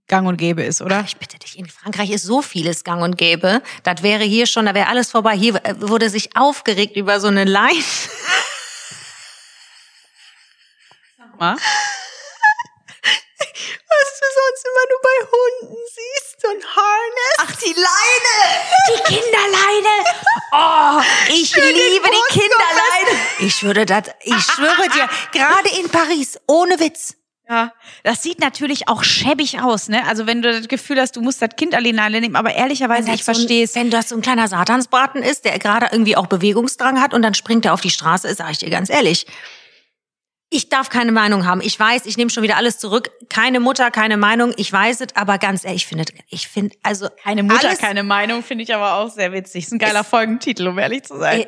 gang 0.07 0.27
und 0.27 0.37
gäbe 0.37 0.61
ist, 0.63 0.81
oder? 0.81 1.03
Ich 1.07 1.17
bitte 1.17 1.39
dich, 1.39 1.57
in 1.57 1.67
Frankreich 1.67 2.11
ist 2.11 2.23
so 2.23 2.41
vieles 2.43 2.83
gang 2.83 3.01
und 3.01 3.17
gäbe. 3.17 3.61
Das 3.83 4.03
wäre 4.03 4.23
hier 4.23 4.45
schon, 4.45 4.65
da 4.67 4.73
wäre 4.75 4.87
alles 4.87 5.09
vorbei. 5.11 5.35
Hier 5.35 5.55
äh, 5.65 5.73
wurde 5.79 6.09
sich 6.09 6.35
aufgeregt 6.35 6.95
über 6.95 7.19
so 7.19 7.27
eine 7.27 7.43
Line. 7.45 7.83
Mal. 11.39 11.55
Was 11.55 11.61
du 14.19 14.25
sonst 14.39 14.63
immer 14.65 14.85
nur 14.89 15.01
bei 15.01 15.17
Hunden 15.31 15.75
siehst, 15.95 16.32
so 16.43 16.49
ein 16.49 16.61
Harness. 16.75 17.37
Ach, 17.39 17.55
die 17.55 17.73
Leine! 17.73 18.35
Die 18.89 19.13
Kinderleine! 19.13 20.03
Oh, 20.51 21.01
ich 21.29 21.55
liebe 21.55 22.09
die 22.09 22.33
Kinderleine! 22.33 23.19
Ich 23.39 23.63
würde 23.63 23.85
das, 23.85 24.03
ich 24.23 24.43
schwöre 24.43 24.89
dir, 24.89 25.09
gerade 25.31 25.69
in 25.79 25.89
Paris, 25.89 26.39
ohne 26.47 26.79
Witz. 26.79 27.15
Ja, 27.49 27.73
das 28.03 28.23
sieht 28.23 28.39
natürlich 28.39 28.87
auch 28.87 29.03
schäbig 29.03 29.61
aus, 29.61 29.89
ne? 29.89 30.07
Also 30.07 30.27
wenn 30.27 30.41
du 30.41 30.51
das 30.51 30.69
Gefühl 30.69 30.99
hast, 30.99 31.17
du 31.17 31.21
musst 31.21 31.41
das 31.41 31.49
Kind 31.57 31.75
alleine 31.75 32.21
nehmen, 32.21 32.37
aber 32.37 32.55
ehrlicherweise, 32.55 33.11
ich 33.11 33.23
so 33.23 33.33
verstehe 33.33 33.65
es. 33.65 33.75
Wenn 33.75 33.89
das 33.89 34.09
so 34.09 34.15
ein 34.15 34.21
kleiner 34.21 34.47
Satansbraten 34.47 35.21
ist, 35.21 35.43
der 35.43 35.59
gerade 35.59 35.89
irgendwie 35.91 36.15
auch 36.15 36.27
Bewegungsdrang 36.27 37.01
hat 37.01 37.13
und 37.13 37.21
dann 37.21 37.33
springt 37.33 37.65
er 37.65 37.73
auf 37.73 37.81
die 37.81 37.89
Straße, 37.89 38.33
sage 38.33 38.53
ich 38.53 38.57
dir 38.59 38.69
ganz 38.69 38.89
ehrlich. 38.89 39.25
Ich 40.55 40.69
darf 40.69 40.89
keine 40.89 41.11
Meinung 41.11 41.47
haben. 41.47 41.61
Ich 41.61 41.79
weiß, 41.79 42.05
ich 42.05 42.15
nehme 42.15 42.29
schon 42.29 42.43
wieder 42.43 42.57
alles 42.57 42.77
zurück. 42.77 43.09
Keine 43.27 43.59
Mutter, 43.59 43.89
keine 43.89 44.17
Meinung. 44.17 44.53
Ich 44.55 44.71
weiß 44.71 45.01
es, 45.01 45.07
aber 45.15 45.39
ganz 45.39 45.65
ehrlich, 45.65 45.81
ich 45.81 45.87
finde, 45.87 46.05
ich 46.29 46.47
finde, 46.47 46.75
also 46.83 47.07
Keine 47.23 47.41
Mutter, 47.41 47.67
alles, 47.69 47.79
keine 47.79 48.03
Meinung, 48.03 48.43
finde 48.43 48.63
ich 48.63 48.75
aber 48.75 48.93
auch 48.93 49.09
sehr 49.09 49.31
witzig. 49.31 49.65
Ist 49.65 49.71
ein 49.71 49.79
geiler 49.79 50.03
Folgentitel, 50.03 50.67
um 50.67 50.77
ehrlich 50.77 51.05
zu 51.05 51.17
sein. 51.17 51.39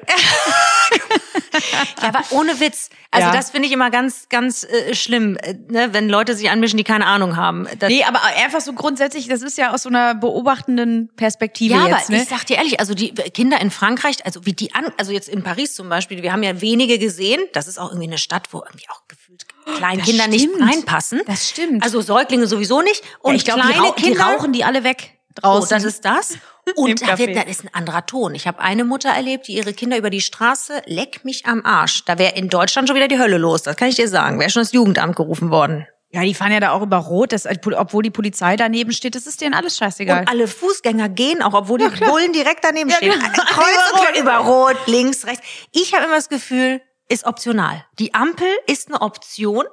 ja, 2.01 2.08
aber 2.08 2.24
ohne 2.32 2.60
Witz. 2.60 2.89
Also 3.12 3.28
Ja. 3.28 3.34
das 3.34 3.51
finde 3.51 3.68
ich 3.68 3.74
immer 3.74 3.91
ganz, 3.91 4.28
ganz 4.30 4.64
äh, 4.64 4.93
schlimm, 4.95 5.38
äh, 5.38 5.53
ne, 5.70 5.93
wenn 5.93 6.10
Leute 6.10 6.36
sich 6.36 6.49
anmischen, 6.49 6.78
die 6.78 6.84
keine 6.84 7.06
Ahnung 7.06 7.38
haben. 7.38 7.68
Das, 7.80 7.89
Nee, 7.89 8.03
aber 8.03 8.22
einfach 8.24 8.62
so 8.62 8.74
grundsätzlich, 8.74 9.28
das 9.28 9.41
ist 9.41 9.58
ja 9.58 9.74
aus 9.74 9.84
so 9.84 9.89
einer 9.89 10.16
beobachtenden 10.16 11.10
Perspektive 11.16 11.76
Ja, 11.76 11.88
jetzt, 11.88 12.08
aber 12.10 12.18
ne? 12.18 12.24
ich 12.24 12.30
sag 12.30 12.45
dir 12.45 12.58
ehrlich, 12.58 12.80
also 12.80 12.93
die 12.93 13.14
Kinder 13.14 13.62
in 13.62 13.72
Frankreich, 13.72 14.26
also 14.26 14.45
wie 14.45 14.53
die 14.53 14.74
an, 14.74 14.88
also 14.97 15.12
jetzt 15.12 15.30
in 15.30 15.43
Paris 15.43 15.76
zum 15.76 15.89
Beispiel, 15.89 16.24
wir 16.24 16.34
haben 16.34 16.43
ja 16.43 16.60
wenige 16.60 16.99
gesehen. 16.99 17.41
Das 17.53 17.68
ist 17.68 17.78
auch 17.78 17.89
irgendwie 17.91 18.08
eine 18.08 18.18
Stadt, 18.18 18.47
wo 18.51 18.60
irgendwie 18.66 18.89
auch 18.89 18.95
gefühlt 19.08 19.46
kleine 19.78 19.98
Das 20.00 20.08
Kinder 20.08 20.28
nicht 20.28 20.50
stimmt. 20.52 20.62
reinpassen. 20.72 21.22
Das 21.26 21.50
stimmt. 21.50 21.84
Also 21.84 22.02
Säuglinge 22.02 22.48
sowieso 22.48 22.82
nicht. 22.82 23.04
Und 23.20 23.34
ja, 23.34 23.38
ich 23.38 23.46
glaube, 23.46 23.62
die, 23.62 23.68
kleine 23.74 23.84
rau 23.88 23.93
die 23.98 24.02
Kinder. 24.04 24.24
rauchen 24.24 24.54
die 24.54 24.64
alle 24.64 24.84
weg 24.84 25.12
Oh, 25.38 25.41
draußen. 25.41 25.70
das 25.70 25.84
ist 25.84 26.06
das. 26.06 26.38
Und 26.76 27.02
da 27.08 27.18
wird, 27.18 27.36
das 27.36 27.46
ist 27.46 27.64
ein 27.66 27.74
anderer 27.74 28.06
Ton. 28.06 28.34
Ich 28.36 28.48
habe 28.48 28.60
eine 28.60 28.86
Mutter 28.86 29.10
erlebt, 29.10 29.48
die 29.50 29.54
ihre 29.58 29.74
Kinder 29.74 29.98
über 29.98 30.10
die 30.10 30.22
Straße, 30.22 30.82
leck 30.86 31.24
mich 31.26 31.46
am 31.46 31.64
Arsch. 31.66 32.06
Da 32.06 32.18
wäre 32.18 32.36
in 32.36 32.50
Deutschland 32.50 32.88
schon 32.88 32.96
wieder 32.96 33.08
die 33.10 33.20
Hölle 33.20 33.38
los. 33.38 33.62
Das 33.64 33.76
kann 33.76 33.89
ich 33.89 33.96
dir 33.96 34.08
sagen. 34.08 34.39
Wäre 34.39 34.50
schon 34.50 34.62
das 34.64 34.72
Jugendamt 34.72 35.16
gerufen 35.18 35.52
worden. 35.52 35.86
ja, 36.12 36.22
die 36.22 36.34
fahren 36.34 36.54
ja 36.54 36.62
da 36.62 36.72
auch 36.72 36.82
über 36.82 36.98
Rot, 36.98 37.34
das, 37.34 37.46
obwohl 37.46 38.02
die 38.04 38.10
Polizei 38.10 38.56
daneben 38.56 38.93
steht, 38.93 39.14
das 39.16 39.28
ist 39.28 39.41
denen 39.41 39.54
alles 39.54 39.78
scheißegal. 39.78 40.22
Und 40.22 40.30
alle 40.30 40.48
Fußgänger 40.48 41.10
gehen, 41.10 41.41
auch 41.43 41.54
obwohl 41.54 41.78
die 41.80 41.89
Bullen 41.89 42.32
direkt 42.32 42.64
daneben 42.64 42.89
Ja, 42.89 42.96
stehen. 42.96 43.20
Kreuz 43.20 44.18
über 44.20 44.38
Rot, 44.38 44.78
links, 44.88 45.26
rechts. 45.28 45.46
Ich 45.74 45.93
habe 45.93 46.06
immer 46.06 46.16
das 46.16 46.30
Gefühl, 46.30 46.82
ist 47.10 47.26
optional. 47.26 47.86
Die 47.99 48.14
Ampel 48.14 48.47
ist 48.68 48.89
eine 48.89 49.01
Option. 49.01 49.66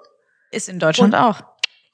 ist 0.51 0.69
in 0.69 0.79
Deutschland 0.79 1.15
auch. 1.15 1.43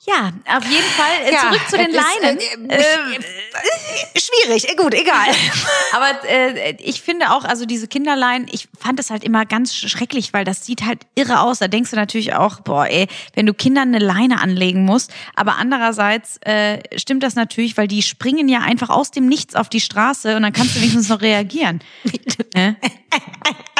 Ja, 0.07 0.31
auf 0.57 0.65
jeden 0.65 0.85
Fall 0.85 1.11
äh, 1.27 1.33
Ja, 1.33 1.41
zurück 1.41 1.61
zu 1.69 1.77
den 1.77 1.91
ist, 1.91 1.97
Leinen. 1.97 2.39
äh, 2.71 2.77
äh, 2.77 4.21
Schwierig, 4.21 4.69
äh, 4.71 4.77
gut, 4.77 4.95
egal. 4.95 5.27
Aber 5.93 6.25
äh, 6.25 6.77
ich 6.79 7.03
finde 7.03 7.33
auch, 7.33 7.43
also 7.45 7.67
diese 7.67 7.89
Kinderlein, 7.89 8.47
ich 8.53 8.69
fand 8.79 9.01
es 9.01 9.11
halt 9.11 9.25
immer 9.25 9.45
ganz 9.45 9.75
schrecklich, 9.75 10.33
weil 10.33 10.45
das 10.45 10.65
sieht 10.65 10.83
halt 10.87 11.01
irre 11.17 11.41
aus. 11.41 11.59
Da 11.59 11.67
denkst 11.67 11.91
du 11.91 11.97
natürlich 11.97 12.35
auch, 12.35 12.61
boah, 12.61 12.87
ey, 12.87 13.09
wenn 13.35 13.45
du 13.47 13.55
Kindern 13.55 13.89
eine 13.93 13.99
Leine 13.99 14.41
anlegen 14.41 14.85
musst. 14.85 15.13
Aber 15.35 15.57
andererseits 15.57 16.37
äh, 16.43 16.79
stimmt 16.97 17.25
das 17.25 17.35
natürlich, 17.35 17.77
weil 17.77 17.89
die 17.89 18.03
springen 18.03 18.49
ja 18.49 18.61
einfach 18.61 18.91
aus 18.91 19.11
dem 19.11 19.27
Nichts 19.27 19.57
auf 19.57 19.69
die 19.69 19.81
Straße 19.81 20.37
und 20.37 20.43
dann 20.43 20.53
kannst 20.53 20.77
du 20.77 20.81
wenigstens 20.81 21.09
noch 21.09 21.23
reagieren. 21.23 21.81
ne? 22.55 22.77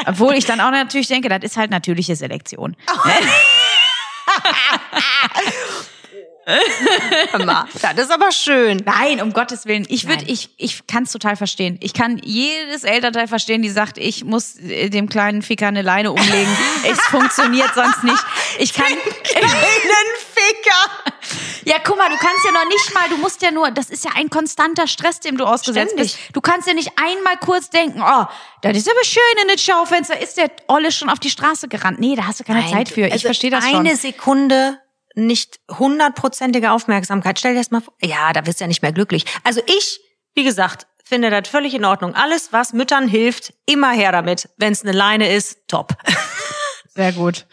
Obwohl 0.05 0.35
ich 0.35 0.47
dann 0.47 0.61
auch 0.61 0.73
natürlich 0.73 1.07
denke, 1.07 1.29
das 1.29 1.45
ist 1.45 1.57
halt 1.57 1.71
natürliche 1.71 2.17
Selektion. 2.17 2.77
Hör 2.89 2.97
mal, 2.97 3.15
das 7.83 8.07
ist 8.07 8.11
aber 8.11 8.33
schön. 8.33 8.83
Nein, 8.85 9.21
um 9.21 9.33
Gottes 9.33 9.67
Willen. 9.67 9.87
Ich 9.89 10.09
würde, 10.09 10.25
ich, 10.27 10.49
ich 10.57 10.87
kann 10.87 11.03
es 11.03 11.13
total 11.13 11.37
verstehen. 11.37 11.77
Ich 11.83 11.93
kann 11.93 12.19
jedes 12.25 12.85
Elternteil 12.85 13.29
verstehen, 13.29 13.61
die 13.61 13.69
sagt, 13.69 13.99
ich 13.99 14.25
muss 14.25 14.57
äh, 14.57 14.89
dem 14.89 15.09
kleinen 15.09 15.43
Ficker 15.43 15.69
eine 15.69 15.83
Leine 15.83 16.11
umlegen. 16.11 16.57
es 16.91 16.99
funktioniert 17.01 17.71
sonst 17.75 18.03
nicht. 18.03 18.25
Ich 18.59 18.73
kann. 18.73 18.87
Einen 18.87 18.99
Ficker. 20.35 21.15
Ja, 21.65 21.77
guck 21.85 21.99
mal, 21.99 22.09
du 22.09 22.17
kannst 22.17 22.45
ja 22.47 22.53
noch 22.53 22.67
nicht 22.67 22.95
mal, 22.95 23.09
du 23.11 23.19
musst 23.19 23.43
ja 23.43 23.51
nur, 23.51 23.71
das 23.71 23.91
ist 23.91 24.05
ja 24.05 24.13
ein 24.17 24.31
konstanter 24.31 24.87
Stress, 24.87 25.21
dem 25.21 25.37
du 25.37 25.45
ausgesetzt 25.45 25.93
Ständig. 25.93 26.15
bist. 26.15 26.35
Du 26.35 26.41
kannst 26.41 26.67
ja 26.67 26.73
nicht 26.73 26.93
einmal 26.97 27.37
kurz 27.37 27.69
denken, 27.69 28.01
oh, 28.03 28.25
das 28.63 28.77
ist 28.77 28.91
aber 28.91 29.05
schön 29.05 29.23
in 29.43 29.49
das 29.49 29.63
Schaufenster, 29.63 30.19
ist 30.19 30.39
der 30.39 30.51
Olle 30.69 30.91
schon 30.93 31.11
auf 31.11 31.19
die 31.19 31.29
Straße 31.29 31.69
gerannt. 31.69 32.01
Nee, 32.01 32.17
da 32.17 32.27
hast 32.27 32.41
du 32.41 32.45
keine 32.45 32.61
Nein, 32.61 32.71
Zeit 32.71 32.89
für. 32.89 33.07
Ich 33.07 33.13
also 33.13 33.29
verstehe 33.29 33.51
das 33.51 33.65
Eine 33.65 33.91
schon. 33.91 33.97
Sekunde 33.97 34.79
nicht 35.15 35.61
hundertprozentige 35.79 36.71
Aufmerksamkeit. 36.71 37.39
Stell 37.39 37.55
dir 37.55 37.61
das 37.61 37.71
mal 37.71 37.81
vor. 37.81 37.95
Ja, 38.03 38.33
da 38.33 38.47
wirst 38.47 38.61
du 38.61 38.65
ja 38.65 38.69
nicht 38.69 38.83
mehr 38.83 38.93
glücklich. 38.93 39.25
Also 39.45 39.61
ich, 39.67 40.01
wie 40.35 40.45
gesagt, 40.45 40.87
finde 41.05 41.31
das 41.31 41.49
völlig 41.49 41.75
in 41.75 41.85
Ordnung. 41.85 42.15
Alles, 42.15 42.53
was 42.53 42.73
Müttern 42.73 43.09
hilft, 43.09 43.55
immer 43.67 43.91
her 43.93 44.13
damit. 44.13 44.49
Wenn 44.59 44.73
es 44.73 44.83
eine 44.83 44.93
Leine 44.93 45.33
ist, 45.33 45.67
top. 45.69 45.95
Sehr 46.95 47.13
gut. 47.13 47.47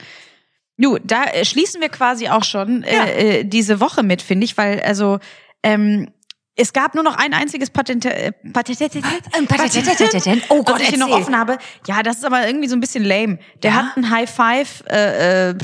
Nu, 0.77 0.97
da 1.01 1.23
äh, 1.25 1.45
schließen 1.45 1.79
wir 1.81 1.89
quasi 1.89 2.27
auch 2.27 2.43
schon 2.43 2.83
äh, 2.83 3.39
äh, 3.39 3.43
diese 3.45 3.79
Woche 3.79 4.03
mit, 4.03 4.21
finde 4.21 4.43
ich, 4.45 4.57
weil 4.57 4.81
also 4.81 5.19
ähm, 5.63 6.11
es 6.57 6.73
gab 6.73 6.95
nur 6.95 7.03
noch 7.03 7.15
ein 7.17 7.33
einziges 7.33 7.69
Patent, 7.69 8.05
äh, 8.05 8.31
Patent, 8.53 8.79
Patent. 8.79 10.43
Oh 10.49 10.63
Gott, 10.63 10.75
was 10.75 10.81
ich 10.81 10.89
hier 10.89 10.97
noch 10.97 11.09
offen 11.09 11.37
habe. 11.37 11.57
Ja, 11.87 12.03
das 12.03 12.17
ist 12.17 12.25
aber 12.25 12.45
irgendwie 12.47 12.67
so 12.67 12.75
ein 12.75 12.79
bisschen 12.81 13.03
lame. 13.05 13.39
Der 13.63 13.71
Ja? 13.71 13.77
hat 13.77 13.97
ein 13.97 14.09
High 14.09 14.29
Five 14.29 14.83
äh, 14.89 15.49
äh, 15.49 15.55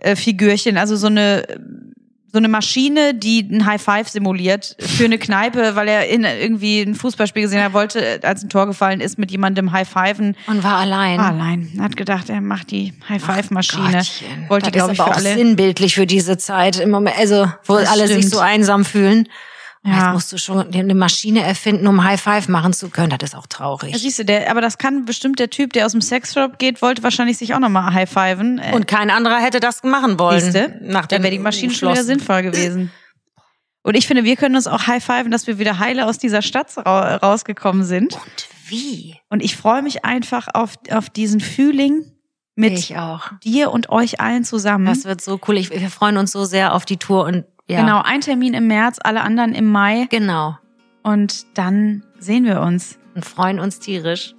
äh, 0.00 0.16
Figürchen, 0.16 0.76
also 0.76 0.96
so 0.96 1.06
eine 1.06 1.44
so 2.32 2.38
eine 2.38 2.46
Maschine, 2.46 3.12
die 3.12 3.40
ein 3.40 3.66
High 3.66 3.82
Five 3.82 4.08
simuliert 4.08 4.76
für 4.78 5.04
eine 5.04 5.18
Kneipe, 5.18 5.74
weil 5.74 5.88
er 5.88 6.06
in 6.08 6.22
irgendwie 6.22 6.80
ein 6.80 6.94
Fußballspiel 6.94 7.42
gesehen 7.42 7.60
hat, 7.60 7.72
wollte, 7.72 8.20
als 8.22 8.44
ein 8.44 8.48
Tor 8.48 8.66
gefallen 8.66 9.00
ist, 9.00 9.18
mit 9.18 9.32
jemandem 9.32 9.72
High 9.72 9.88
Fiven. 9.88 10.36
Und 10.46 10.62
war 10.62 10.76
allein. 10.76 11.18
War 11.18 11.32
allein. 11.32 11.72
Hat 11.80 11.96
gedacht, 11.96 12.30
er 12.30 12.40
macht 12.40 12.70
die 12.70 12.92
High 13.08 13.20
Five 13.20 13.50
Maschine. 13.50 13.90
Gottchen. 13.98 14.48
Wollte 14.48 14.66
das 14.70 14.72
glaube 14.74 14.92
ist 14.92 14.94
ich 14.94 15.00
aber 15.00 15.10
für 15.14 15.16
auch 15.20 15.24
alle. 15.26 15.34
sinnbildlich 15.34 15.96
für 15.96 16.06
diese 16.06 16.38
Zeit 16.38 16.78
im 16.78 16.90
Moment, 16.90 17.18
also 17.18 17.48
wo 17.64 17.78
Das 17.78 17.88
alle 17.90 18.06
sich 18.06 18.18
stimmt. 18.18 18.32
so 18.32 18.38
einsam 18.38 18.84
fühlen. 18.84 19.26
Ja. 19.82 19.94
Jetzt 19.94 20.12
musst 20.12 20.32
du 20.32 20.36
schon 20.38 20.74
eine 20.74 20.94
Maschine 20.94 21.42
erfinden, 21.42 21.86
um 21.86 22.04
High 22.04 22.20
Five 22.20 22.48
machen 22.48 22.74
zu 22.74 22.90
können. 22.90 23.16
Das 23.18 23.30
ist 23.30 23.34
auch 23.34 23.46
traurig. 23.46 23.92
Ja, 23.92 23.98
siehst 23.98 24.18
du, 24.18 24.24
der, 24.26 24.50
aber 24.50 24.60
das 24.60 24.76
kann 24.76 25.06
bestimmt 25.06 25.38
der 25.38 25.48
Typ, 25.48 25.72
der 25.72 25.86
aus 25.86 25.92
dem 25.92 26.02
Sexshop 26.02 26.58
geht, 26.58 26.82
wollte 26.82 27.02
wahrscheinlich 27.02 27.38
sich 27.38 27.54
auch 27.54 27.58
nochmal 27.60 27.94
high 27.94 28.08
fiven. 28.10 28.58
Äh, 28.58 28.72
Und 28.74 28.86
kein 28.86 29.10
anderer 29.10 29.38
hätte 29.40 29.58
das 29.58 29.82
machen 29.82 30.18
wollen. 30.18 30.40
siehste, 30.40 30.78
Nach 30.82 31.06
dann 31.06 31.22
wäre 31.22 31.32
die 31.32 31.38
Maschine 31.38 31.72
schon 31.72 31.92
wieder 31.92 32.04
sinnvoll 32.04 32.42
gewesen. 32.42 32.90
Und 33.82 33.96
ich 33.96 34.06
finde, 34.06 34.24
wir 34.24 34.36
können 34.36 34.56
uns 34.56 34.66
auch 34.66 34.86
high 34.86 35.02
fiven, 35.02 35.30
dass 35.30 35.46
wir 35.46 35.58
wieder 35.58 35.78
heile 35.78 36.06
aus 36.06 36.18
dieser 36.18 36.42
Stadt 36.42 36.76
ra 36.76 37.16
rausgekommen 37.16 37.82
sind. 37.82 38.12
Und 38.12 38.48
wie? 38.66 39.16
Und 39.30 39.42
ich 39.42 39.56
freue 39.56 39.80
mich 39.80 40.04
einfach 40.04 40.48
auf, 40.52 40.74
auf 40.90 41.08
diesen 41.08 41.40
Fühling 41.40 42.04
mit 42.54 42.74
Ich 42.74 42.98
auch. 42.98 43.30
dir 43.42 43.70
und 43.70 43.88
euch 43.88 44.20
allen 44.20 44.44
zusammen. 44.44 44.84
Das 44.84 45.06
wird 45.06 45.22
so 45.22 45.40
cool. 45.48 45.56
Ich, 45.56 45.70
wir 45.70 45.88
freuen 45.88 46.18
uns 46.18 46.32
so 46.32 46.44
sehr 46.44 46.74
auf 46.74 46.84
die 46.84 46.98
Tour 46.98 47.24
und 47.24 47.46
ja. 47.70 47.80
Genau, 47.80 48.02
ein 48.02 48.20
Termin 48.20 48.54
im 48.54 48.66
März, 48.66 48.98
alle 49.02 49.22
anderen 49.22 49.54
im 49.54 49.70
Mai. 49.70 50.06
Genau. 50.10 50.58
Und 51.02 51.46
dann 51.56 52.04
sehen 52.18 52.44
wir 52.44 52.60
uns. 52.60 52.98
Und 53.14 53.24
freuen 53.24 53.58
uns 53.58 53.78
tierisch. 53.78 54.34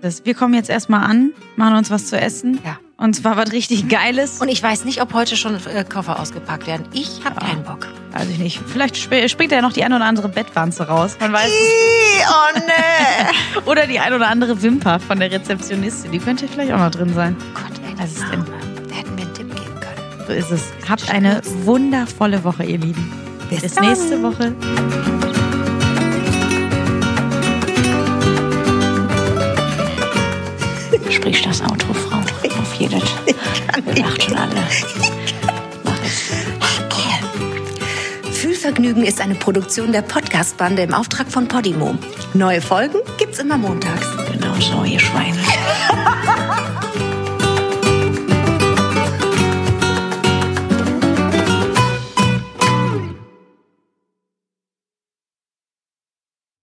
Das, 0.00 0.24
wir 0.24 0.34
kommen 0.34 0.54
jetzt 0.54 0.70
erstmal 0.70 1.04
an, 1.04 1.32
machen 1.56 1.76
uns 1.76 1.90
was 1.90 2.06
zu 2.06 2.18
essen. 2.18 2.58
Ja. 2.64 2.78
Und 2.96 3.14
zwar 3.14 3.36
was 3.36 3.52
richtig 3.52 3.88
Geiles. 3.88 4.40
Und 4.40 4.48
ich 4.48 4.62
weiß 4.62 4.84
nicht, 4.84 5.02
ob 5.02 5.12
heute 5.12 5.36
schon 5.36 5.56
äh, 5.66 5.84
Koffer 5.84 6.20
ausgepackt 6.20 6.66
werden. 6.66 6.86
Ich 6.92 7.24
habe 7.24 7.40
keinen 7.40 7.62
Bock. 7.64 7.88
Weiß 8.12 8.28
ich 8.28 8.38
nicht. 8.38 8.60
Vielleicht 8.66 8.96
sp 8.96 9.28
springt 9.28 9.52
ja 9.52 9.60
noch 9.60 9.72
die 9.72 9.84
ein 9.84 9.92
oder 9.92 10.04
andere 10.04 10.28
Bettwanze 10.28 10.86
raus. 10.86 11.16
Man 11.20 11.32
weiß 11.32 11.50
es. 11.50 12.26
oh 12.28 12.58
nee. 12.58 13.60
Oder 13.70 13.86
die 13.86 13.98
ein 13.98 14.12
oder 14.12 14.28
andere 14.28 14.62
Wimper 14.62 15.00
von 15.00 15.18
der 15.18 15.30
Rezeptionistin. 15.30 16.12
Die 16.12 16.18
könnte 16.18 16.46
vielleicht 16.48 16.72
auch 16.72 16.78
noch 16.78 16.90
drin 16.90 17.12
sein. 17.14 17.36
Gott, 17.54 17.72
ey, 17.86 17.94
das 17.96 18.12
ist 18.12 18.22
ist 18.22 18.32
denn? 18.32 18.71
So 20.32 20.38
ist 20.38 20.50
es. 20.50 20.62
Habt 20.88 21.10
eine 21.10 21.42
wundervolle 21.64 22.42
Woche, 22.42 22.64
ihr 22.64 22.78
Lieben. 22.78 23.12
Bis 23.50 23.60
Bis 23.60 23.78
nächste 23.78 24.22
Woche. 24.22 24.54
Sprich 31.10 31.42
das 31.42 31.60
Auto, 31.60 31.92
Frau. 31.92 32.16
Auf 32.16 32.74
jedes. 32.78 33.02
Wir 33.84 34.02
lacht 34.02 34.22
schon 34.22 34.38
alle. 34.38 34.54
Mach 35.84 35.98
es. 36.02 36.32
Fühlvergnügen 38.38 39.04
ist 39.04 39.20
eine 39.20 39.34
Produktion 39.34 39.92
der 39.92 40.00
Podcast-Bande 40.00 40.80
im 40.80 40.94
Auftrag 40.94 41.30
von 41.30 41.46
Podimo. 41.46 41.94
Neue 42.32 42.62
Folgen 42.62 43.00
gibt's 43.18 43.38
immer 43.38 43.58
montags. 43.58 44.06
Genau 44.32 44.54
so, 44.54 44.82
ihr 44.84 44.98
Schweine. 44.98 45.36